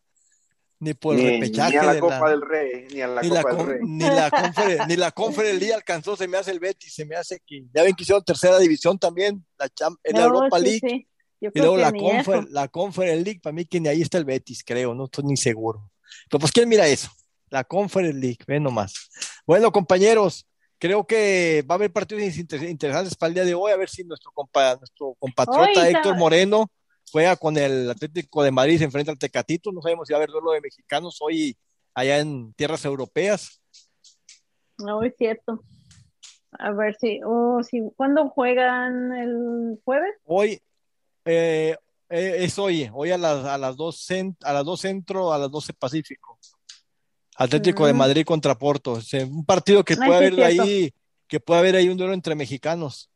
ni 0.80 0.94
por 0.94 1.16
el 1.16 1.22
Ni, 1.24 1.32
repechaje 1.32 1.72
ni 1.72 1.78
a 1.78 1.84
la 1.84 1.94
de 1.94 2.00
Copa 2.00 2.20
la- 2.20 2.30
del 2.32 2.42
Rey, 2.42 2.88
ni 2.94 3.02
a 3.02 3.08
la 3.08 3.22
ni 3.22 3.30
Copa 3.30 3.54
del 3.54 3.66
Rey. 3.68 3.80
ni 3.84 4.06
la 4.06 4.32
Conference, 4.32 4.86
ni 4.88 4.96
la 4.98 5.12
Conference 5.12 5.60
League 5.60 5.74
alcanzó, 5.74 6.16
se 6.16 6.28
me 6.28 6.38
hace 6.38 6.52
el 6.52 6.60
Betis, 6.60 6.94
se 6.94 7.06
me 7.06 7.16
hace 7.16 7.40
que 7.46 7.64
ya 7.74 7.84
ven 7.84 7.94
que 7.96 8.04
hicieron 8.04 8.24
tercera 8.24 8.58
división 8.60 8.98
también, 9.00 9.46
la, 9.58 9.68
Cham- 9.70 9.98
en 10.04 10.18
la 10.18 10.24
Europa 10.26 10.58
sí, 10.60 10.64
League, 10.66 10.80
sí. 10.90 11.08
Y 11.54 11.60
luego 11.60 11.78
la, 11.78 11.92
ni 11.92 12.00
Confer, 12.00 12.40
eso. 12.40 12.48
la 12.52 12.68
Conference 12.70 13.24
League, 13.24 13.40
para 13.42 13.54
mí 13.54 13.66
que 13.66 13.80
ni 13.80 13.88
ahí 13.88 14.02
está 14.02 14.18
el 14.18 14.26
Betis, 14.26 14.64
creo, 14.66 14.96
no 14.96 15.06
estoy 15.06 15.26
ni 15.26 15.38
seguro. 15.38 15.92
Pero 16.30 16.40
pues, 16.40 16.52
¿quién 16.52 16.68
mira 16.68 16.88
eso? 16.88 17.10
La 17.50 17.64
Conference 17.64 18.18
League, 18.18 18.40
ve 18.48 18.60
nomás. 18.60 19.10
Bueno, 19.46 19.72
compañeros, 19.72 20.48
creo 20.86 21.06
que 21.08 21.64
va 21.70 21.76
a 21.76 21.78
haber 21.78 21.92
partidos 21.92 22.38
inter- 22.38 22.64
interesantes 22.64 23.16
para 23.16 23.30
el 23.30 23.34
día 23.34 23.46
de 23.46 23.56
hoy, 23.56 23.72
a 23.72 23.78
ver 23.78 23.90
si 23.90 24.04
nuestro, 24.04 24.32
compa, 24.32 24.76
nuestro 24.76 25.16
compatriota 25.20 25.90
Héctor. 25.90 26.16
Moreno 26.16 26.72
juega 27.12 27.36
con 27.36 27.58
el 27.58 27.90
Atlético 27.90 28.44
de 28.44 28.52
Madrid, 28.52 28.78
se 28.78 28.84
enfrenta 28.84 29.12
al 29.12 29.18
Tecatito, 29.18 29.72
no 29.72 29.82
sabemos 29.82 30.08
si 30.08 30.14
va 30.14 30.18
a 30.18 30.20
haber 30.20 30.30
duelo 30.30 30.52
de 30.52 30.62
mexicanos 30.62 31.18
hoy 31.22 31.56
allá 31.94 32.20
en 32.20 32.54
tierras 32.54 32.86
europeas. 32.86 33.62
No, 34.78 35.02
es 35.04 35.16
cierto. 35.18 35.64
A 36.52 36.72
ver 36.72 36.96
si, 37.00 37.20
oh, 37.26 37.62
si, 37.64 37.82
¿cuándo 37.96 38.30
juegan 38.30 39.12
el 39.14 39.80
jueves? 39.84 40.14
Hoy 40.26 40.62
eh, 41.26 41.76
eh, 42.10 42.36
es 42.40 42.60
hoy, 42.60 42.90
hoy 42.94 43.12
a 43.12 43.18
las, 43.18 43.44
a 43.46 43.58
las 43.58 43.76
dos 43.76 44.08
cent- 44.10 44.38
a 44.44 44.54
las 44.54 44.64
dos 44.64 44.82
centro, 44.82 45.34
a 45.34 45.38
las 45.40 45.50
12 45.50 45.74
Pacífico. 45.74 46.38
Atlético 47.38 47.86
de. 47.86 47.94
Madrid 47.94 48.26
contra 48.26 48.56
Porto. 48.56 48.94
O 48.94 49.02
sea, 49.02 49.26
un 49.26 49.46
partido 49.46 49.84
que 49.84 49.96
puede 49.98 50.16
haber 50.16 50.44
ahí, 50.44 50.94
que 51.28 51.40
puede 51.40 51.60
haber 51.60 51.76
ahí 51.76 51.90
un 51.90 51.98
duelo 51.98 52.14
entre 52.14 52.36
mexicanos. 52.36 53.10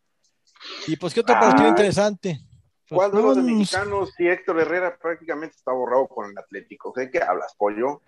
Y 0.87 0.95
pues, 0.97 1.13
¿qué 1.13 1.21
otro 1.21 1.35
Ah. 1.35 1.39
partido 1.39 1.69
interesante? 1.69 2.39
Pues, 2.87 2.97
¿Cuál 2.97 3.11
de 3.11 3.21
los 3.21 3.35
de 3.37 3.41
no, 3.43 3.57
mexicanos 3.59 4.09
si 4.17 4.27
Héctor 4.27 4.59
Herrera 4.61 4.97
prácticamente 5.01 5.55
está 5.55 5.71
borrado 5.71 6.07
con 6.07 6.31
el 6.31 6.37
Atlético? 6.37 6.91
¿De 6.95 7.09
qué 7.11 7.19
hablas, 7.21 7.53
pollo? 7.57 8.01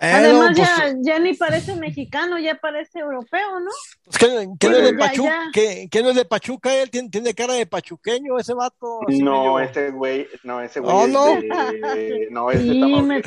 eh, 0.00 0.12
Además, 0.12 0.50
no, 0.50 0.56
pues, 0.56 0.68
ya, 0.78 0.94
ya 1.00 1.18
ni 1.18 1.34
parece 1.34 1.76
mexicano, 1.76 2.38
ya 2.38 2.54
parece 2.56 2.98
europeo, 2.98 3.60
¿no? 3.60 3.70
pues, 4.04 4.18
¿qué, 4.18 4.48
qué 4.58 4.68
no 4.68 4.76
es 4.78 4.84
de 4.84 4.92
ya, 4.92 4.98
Pachuca? 4.98 5.28
ya. 5.30 5.50
¿Qué, 5.52 5.88
qué 5.90 6.02
no 6.02 6.10
es 6.10 6.16
de 6.16 6.24
Pachuca? 6.24 6.74
Él 6.74 6.90
tiene, 6.90 7.08
tiene 7.10 7.34
cara 7.34 7.54
de 7.54 7.66
pachuqueño, 7.66 8.38
ese 8.38 8.54
vato. 8.54 9.00
No, 9.08 9.60
ese 9.60 9.90
güey, 9.90 10.26
no, 10.44 10.60
ese 10.62 10.80
güey 10.80 10.94
Oh, 10.96 11.04
es 11.04 11.12
no. 11.12 11.26
de, 11.26 12.28
no, 12.30 12.50
es 12.50 12.66
de 12.66 12.74
me 13.02 13.22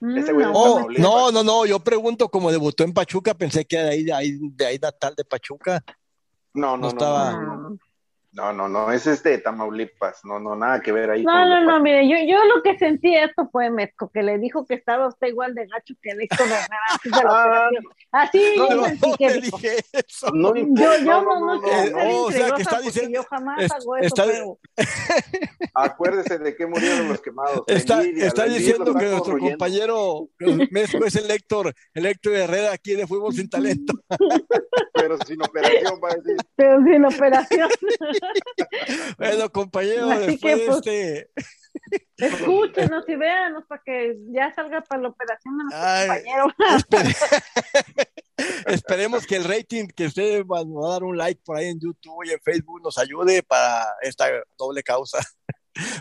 Ese 0.00 0.32
güey 0.32 0.46
Mm, 0.46 0.52
Oh, 0.54 0.88
no, 0.98 1.32
no, 1.32 1.42
no, 1.42 1.66
yo 1.66 1.80
pregunto 1.80 2.28
cómo 2.28 2.50
debutó 2.50 2.84
en 2.84 2.92
Pachuca, 2.92 3.34
pensé 3.34 3.64
que 3.64 3.76
de 3.78 3.88
ahí, 3.90 4.04
de 4.04 4.12
ahí, 4.12 4.38
de 4.40 4.66
ahí 4.66 4.78
natal 4.78 5.14
de 5.16 5.24
Pachuca. 5.24 5.82
No, 6.54 6.76
no, 6.76 6.76
no 6.76 6.82
no, 6.82 6.88
estaba- 6.88 7.32
no, 7.32 7.56
no, 7.70 7.78
no, 8.38 8.52
no, 8.52 8.68
no, 8.68 8.92
es 8.92 9.22
de 9.24 9.38
Tamaulipas, 9.38 10.24
no, 10.24 10.38
no, 10.38 10.54
nada 10.54 10.80
que 10.80 10.92
ver 10.92 11.10
ahí. 11.10 11.24
No, 11.24 11.44
no, 11.44 11.60
no, 11.64 11.80
mire, 11.80 12.08
yo, 12.08 12.16
yo 12.24 12.44
lo 12.44 12.62
que 12.62 12.78
sentí 12.78 13.12
esto 13.16 13.48
fue 13.50 13.68
Mezco, 13.68 14.10
que 14.14 14.22
le 14.22 14.38
dijo 14.38 14.64
que 14.64 14.74
estaba 14.74 15.08
usted 15.08 15.26
igual 15.26 15.54
de 15.56 15.66
gacho 15.66 15.94
que 16.00 16.14
de 16.14 16.28
la 16.48 16.68
Ah. 17.28 17.68
Así 18.12 18.54
no, 18.56 18.68
yo 18.70 18.76
No, 18.76 18.84
sentí 18.84 19.10
no 19.10 19.16
que 19.16 19.26
le 19.30 19.40
dijo. 19.40 19.56
dije 19.58 19.76
eso. 19.92 20.30
No, 20.32 20.54
Yo, 20.54 20.62
yo 20.64 21.00
no, 21.02 21.22
no, 21.22 21.40
no, 21.40 21.56
no, 21.56 21.90
no, 21.90 22.22
o 22.22 22.30
sea, 22.30 22.52
que 22.52 22.62
está 22.62 22.80
diciendo- 22.80 23.10
yo 23.20 23.24
jamás 23.28 23.64
es- 23.64 23.72
hago 23.72 23.96
eso, 23.96 24.06
está- 24.06 24.24
pero 24.26 24.58
Acuérdese 25.74 26.38
de 26.38 26.56
qué 26.56 26.66
murieron 26.66 27.08
los 27.08 27.20
quemados. 27.20 27.62
Está, 27.66 28.00
envidia, 28.02 28.26
está 28.26 28.44
diciendo 28.44 28.94
que 28.94 29.04
nuestro 29.06 29.38
compañero 29.38 30.28
Mesco 30.70 31.04
es 31.04 31.16
el 31.16 31.30
Héctor, 31.30 31.72
el 31.94 32.06
Héctor 32.06 32.34
Herrera 32.34 32.72
aquí 32.72 32.94
de 32.94 33.06
Fútbol 33.06 33.32
Sin 33.34 33.48
Talento. 33.50 33.92
Pero 34.94 35.16
sin 35.26 35.40
operación, 35.42 36.00
va 36.02 36.08
a 36.10 36.14
decir. 36.16 36.36
pero 36.56 36.82
sin 36.82 37.04
operación. 37.04 37.68
Bueno, 39.18 39.50
compañero, 39.50 40.10
Así 40.10 40.26
después 40.38 40.56
que, 40.56 40.66
pues, 40.66 40.80
de 40.82 41.18
este, 41.18 41.30
Escúchenos 42.26 43.04
y 43.08 43.14
véanos 43.16 43.64
para 43.68 43.82
que 43.84 44.16
ya 44.30 44.52
salga 44.54 44.80
para 44.82 45.02
la 45.02 45.08
operación 45.08 45.56
de 45.58 45.64
nuestro 45.64 45.82
Ay. 45.86 46.06
compañero. 46.08 46.46
espere- 46.76 47.16
esperemos 48.66 49.26
que 49.26 49.36
el 49.36 49.44
rating 49.44 49.86
que 49.88 50.06
usted 50.06 50.44
va 50.44 50.60
a 50.60 50.90
dar 50.92 51.04
un 51.04 51.16
like 51.16 51.40
por 51.44 51.56
ahí 51.56 51.66
en 51.68 51.80
YouTube 51.80 52.24
y 52.24 52.30
en 52.30 52.40
Facebook 52.40 52.82
nos 52.82 52.98
ayude 52.98 53.42
para 53.42 53.86
esta 54.02 54.26
doble 54.56 54.82
causa. 54.82 55.18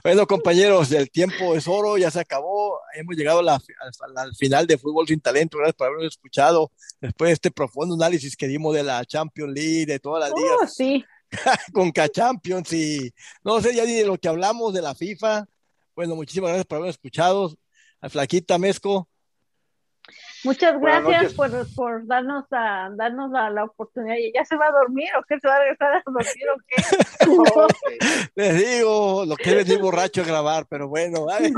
Bueno, 0.03 0.25
compañeros, 0.25 0.91
el 0.91 1.11
tiempo 1.11 1.53
es 1.55 1.67
oro, 1.67 1.99
ya 1.99 2.09
se 2.09 2.19
acabó. 2.19 2.79
Hemos 2.95 3.15
llegado 3.15 3.43
la- 3.43 3.61
al, 3.79 4.17
al 4.17 4.35
final 4.35 4.65
de 4.65 4.75
Fútbol 4.79 5.05
Sin 5.07 5.21
Talento. 5.21 5.59
Gracias 5.59 5.75
por 5.75 5.85
habernos 5.85 6.13
escuchado. 6.15 6.71
Después 6.99 7.29
de 7.29 7.33
este 7.33 7.51
profundo 7.51 7.93
análisis 7.93 8.35
que 8.35 8.47
dimos 8.47 8.73
de 8.73 8.81
la 8.81 9.05
Champions 9.05 9.53
League, 9.53 9.85
de 9.85 9.99
todas 9.99 10.27
las 10.27 10.39
ligas. 10.39 10.57
Oh, 10.63 10.65
sí. 10.67 11.05
con 11.73 11.91
K-Champions 11.91 12.73
y 12.73 13.13
no 13.43 13.61
sé 13.61 13.75
ya 13.75 13.85
ni 13.85 13.93
de 13.93 14.05
lo 14.05 14.17
que 14.17 14.27
hablamos 14.27 14.73
de 14.73 14.81
la 14.81 14.95
FIFA. 14.95 15.45
Bueno, 15.95 16.15
muchísimas 16.15 16.49
gracias 16.49 16.67
por 16.67 16.77
habernos 16.77 16.95
escuchado. 16.95 17.55
A 17.99 18.09
Flaquita 18.09 18.59
Mesco, 18.59 19.09
Muchas 20.43 20.79
gracias 20.79 21.33
por, 21.33 21.49
por 21.75 22.05
darnos 22.05 22.45
a, 22.51 22.89
darnos 22.95 23.31
la, 23.31 23.49
la 23.49 23.65
oportunidad. 23.65 24.15
¿Y 24.17 24.31
¿Ya 24.33 24.45
se 24.45 24.55
va 24.55 24.67
a 24.67 24.71
dormir 24.71 25.09
o 25.19 25.23
qué? 25.27 25.39
¿Se 25.39 25.47
va 25.47 25.55
a 25.55 25.59
regresar 25.59 25.95
a 25.95 26.03
dormir 26.05 26.49
o 26.53 26.57
qué? 26.67 26.75
Les 28.35 28.57
digo 28.57 29.25
lo 29.25 29.35
que 29.35 29.49
es 29.49 29.67
venir 29.67 29.81
borracho 29.81 30.21
a 30.21 30.25
grabar, 30.25 30.65
pero 30.69 30.87
bueno, 30.87 31.25
ay, 31.29 31.51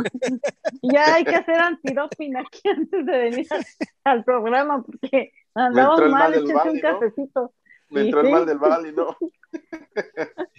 ya 0.82 1.16
hay 1.16 1.24
que 1.26 1.36
hacer 1.36 1.56
antidoping 1.56 2.38
aquí 2.38 2.70
antes 2.70 3.06
de 3.06 3.18
venir 3.18 3.48
al, 3.52 3.66
al 4.06 4.24
programa 4.24 4.82
porque 4.82 5.34
andamos 5.54 6.00
mal, 6.02 6.10
mal 6.10 6.34
échense 6.34 6.70
un 6.70 6.76
¿no? 6.78 6.82
cafecito. 6.82 7.54
Me 7.90 8.02
Sí, 8.02 8.06
entró 8.08 8.22
el 8.22 8.28
sí. 8.28 8.32
mal 8.32 8.46
del 8.46 8.58
Bali, 8.60 8.92
¿no? 8.92 9.18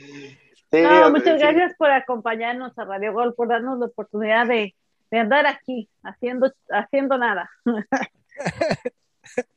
Sí, 0.73 0.83
No, 0.83 1.07
sí. 1.07 1.13
muchas 1.13 1.41
gracias 1.41 1.75
por 1.77 1.91
acompañarnos 1.91 2.79
a 2.79 2.85
Radio 2.85 3.13
Gol, 3.13 3.35
por 3.35 3.49
darnos 3.49 3.81
la 3.81 3.87
oportunidad 3.87 4.47
de, 4.47 4.77
de 5.11 5.19
andar 5.19 5.45
aquí 5.47 5.91
haciendo, 6.05 6.53
haciendo 6.71 7.19
nada. 7.19 7.51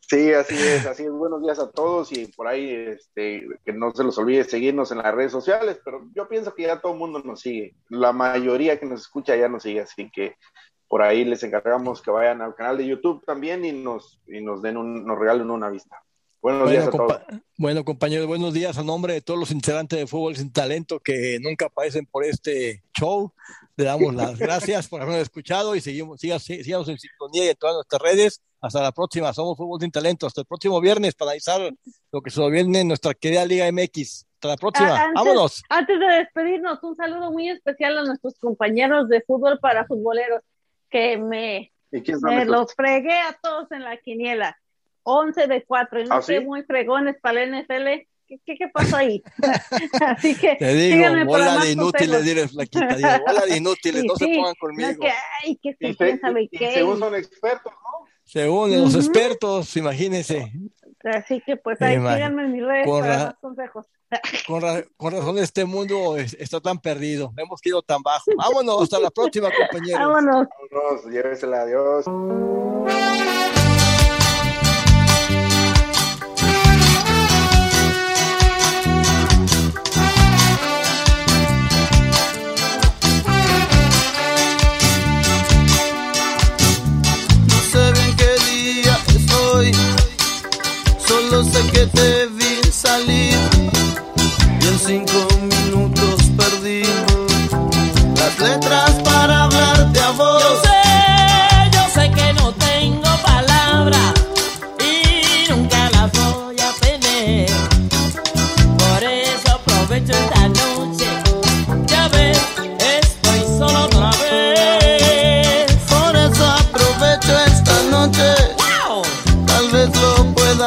Sí, 0.01 0.31
así 0.33 0.55
es, 0.55 0.85
así 0.85 1.03
es. 1.03 1.11
Buenos 1.11 1.41
días 1.41 1.57
a 1.57 1.71
todos 1.71 2.11
y 2.11 2.27
por 2.27 2.47
ahí 2.47 2.69
este, 2.69 3.47
que 3.65 3.73
no 3.73 3.91
se 3.91 4.03
los 4.03 4.15
olvide 4.19 4.43
seguirnos 4.43 4.91
en 4.91 4.99
las 4.99 5.15
redes 5.15 5.31
sociales, 5.31 5.79
pero 5.83 6.07
yo 6.13 6.27
pienso 6.27 6.53
que 6.53 6.63
ya 6.63 6.79
todo 6.79 6.91
el 6.93 6.99
mundo 6.99 7.19
nos 7.23 7.39
sigue. 7.41 7.73
La 7.89 8.11
mayoría 8.13 8.79
que 8.79 8.85
nos 8.85 9.01
escucha 9.01 9.35
ya 9.35 9.49
nos 9.49 9.63
sigue, 9.63 9.81
así 9.81 10.11
que 10.11 10.35
por 10.87 11.01
ahí 11.01 11.25
les 11.25 11.41
encargamos 11.41 12.03
que 12.03 12.11
vayan 12.11 12.41
al 12.43 12.53
canal 12.53 12.77
de 12.77 12.85
YouTube 12.85 13.25
también 13.25 13.65
y 13.65 13.71
nos, 13.71 14.21
y 14.27 14.41
nos 14.41 14.61
den 14.61 14.77
un, 14.77 15.03
nos 15.05 15.17
regalen 15.17 15.49
una 15.49 15.69
vista. 15.69 16.03
Buenos 16.43 16.69
días 16.69 16.89
bueno, 16.91 17.05
a 17.05 17.07
todos. 17.25 17.41
bueno, 17.57 17.85
compañeros, 17.85 18.27
buenos 18.27 18.53
días 18.53 18.77
a 18.77 18.83
nombre 18.83 19.13
de 19.13 19.21
todos 19.21 19.39
los 19.39 19.49
integrantes 19.51 19.97
de 19.97 20.07
Fútbol 20.07 20.35
Sin 20.35 20.51
Talento 20.51 20.99
que 20.99 21.39
nunca 21.41 21.67
aparecen 21.67 22.05
por 22.05 22.25
este 22.25 22.83
show. 22.99 23.31
Le 23.77 23.85
damos 23.85 24.13
las 24.13 24.37
gracias 24.37 24.89
por 24.89 25.01
habernos 25.01 25.21
escuchado 25.21 25.73
y 25.73 25.79
seguimos, 25.79 26.21
en 26.21 26.39
sintonía 26.99 27.45
y 27.45 27.47
en 27.47 27.55
todas 27.55 27.75
nuestras 27.75 28.01
redes. 28.01 28.41
Hasta 28.59 28.81
la 28.83 28.91
próxima, 28.91 29.31
somos 29.33 29.55
Fútbol 29.55 29.79
Sin 29.79 29.89
Talento. 29.89 30.27
Hasta 30.27 30.41
el 30.41 30.45
próximo 30.47 30.81
viernes 30.81 31.15
para 31.15 31.31
analizar 31.31 31.61
lo 32.11 32.21
que 32.21 32.29
se 32.29 32.49
viene 32.49 32.81
en 32.81 32.89
nuestra 32.89 33.13
querida 33.13 33.45
Liga 33.45 33.71
MX. 33.71 34.25
Hasta 34.35 34.47
la 34.49 34.57
próxima, 34.57 34.97
Ah, 34.97 35.03
antes- 35.05 35.23
vámonos. 35.23 35.63
Antes 35.69 35.97
de 35.97 36.05
despedirnos, 36.07 36.83
un 36.83 36.97
saludo 36.97 37.31
muy 37.31 37.47
especial 37.51 37.97
a 37.99 38.03
nuestros 38.03 38.37
compañeros 38.37 39.07
de 39.07 39.21
fútbol 39.21 39.59
para 39.61 39.85
futboleros 39.85 40.41
que 40.89 41.17
me, 41.17 41.71
¿Y 41.89 42.01
quién 42.01 42.19
son 42.19 42.35
me 42.35 42.43
los 42.43 42.73
fregué 42.75 43.17
a 43.17 43.37
todos 43.41 43.71
en 43.71 43.85
la 43.85 43.95
quiniela. 43.95 44.57
11 45.03 45.47
de 45.47 45.63
4 45.63 46.01
y 46.01 46.05
no 46.05 46.15
¿Ah, 46.15 46.21
sé 46.21 46.39
muy 46.39 46.63
fregones 46.63 47.15
para 47.21 47.45
la 47.45 47.61
NFL. 47.61 48.07
¿Qué, 48.25 48.39
qué, 48.45 48.55
qué 48.57 48.67
pasó 48.73 48.97
ahí? 48.97 49.21
Así 50.07 50.35
que 50.35 50.55
te 50.55 50.73
digo, 50.73 51.25
bola 51.25 51.57
de 51.57 51.71
inútiles, 51.71 52.23
diré 52.23 52.47
flaquita, 52.47 52.95
digo, 52.95 53.09
bola 53.27 53.45
de 53.45 53.57
inútiles, 53.57 54.03
no 54.05 54.15
sí. 54.15 54.25
se 54.25 54.35
pongan 54.35 54.55
conmigo. 54.55 54.91
No, 54.91 54.99
que, 54.99 55.11
ay, 55.43 55.55
que 55.61 55.73
se, 55.73 55.87
y 55.89 55.93
se, 55.93 56.19
y, 56.39 56.47
qué. 56.49 56.73
según 56.73 56.99
son 56.99 57.15
expertos, 57.15 57.73
¿no? 57.73 58.07
Según 58.23 58.71
uh 58.71 58.73
-huh. 58.73 58.83
los 58.83 58.95
expertos, 58.95 59.75
imagínense. 59.75 60.51
Así 61.03 61.41
que 61.45 61.57
pues 61.57 61.81
ahí 61.81 61.95
síganme 61.95 62.45
en 62.45 62.51
mis 62.53 62.63
redes 62.63 62.85
con 62.85 63.01
para 63.01 63.17
más 63.17 63.35
consejos. 63.41 63.85
Con, 64.47 64.61
ra 64.61 64.83
con, 64.95 65.11
razón 65.11 65.39
este 65.39 65.65
mundo 65.65 66.17
es 66.17 66.35
está 66.35 66.61
tan 66.61 66.79
perdido, 66.79 67.33
hemos 67.35 67.65
ido 67.65 67.81
tan 67.81 68.03
bajo. 68.03 68.25
Vámonos, 68.37 68.83
hasta 68.83 68.99
la 68.99 69.09
próxima, 69.09 69.49
compañeros. 69.49 69.99
Vámonos. 69.99 70.47
Vámonos, 70.71 71.05
llévesela, 71.05 71.61
adiós. 71.61 72.05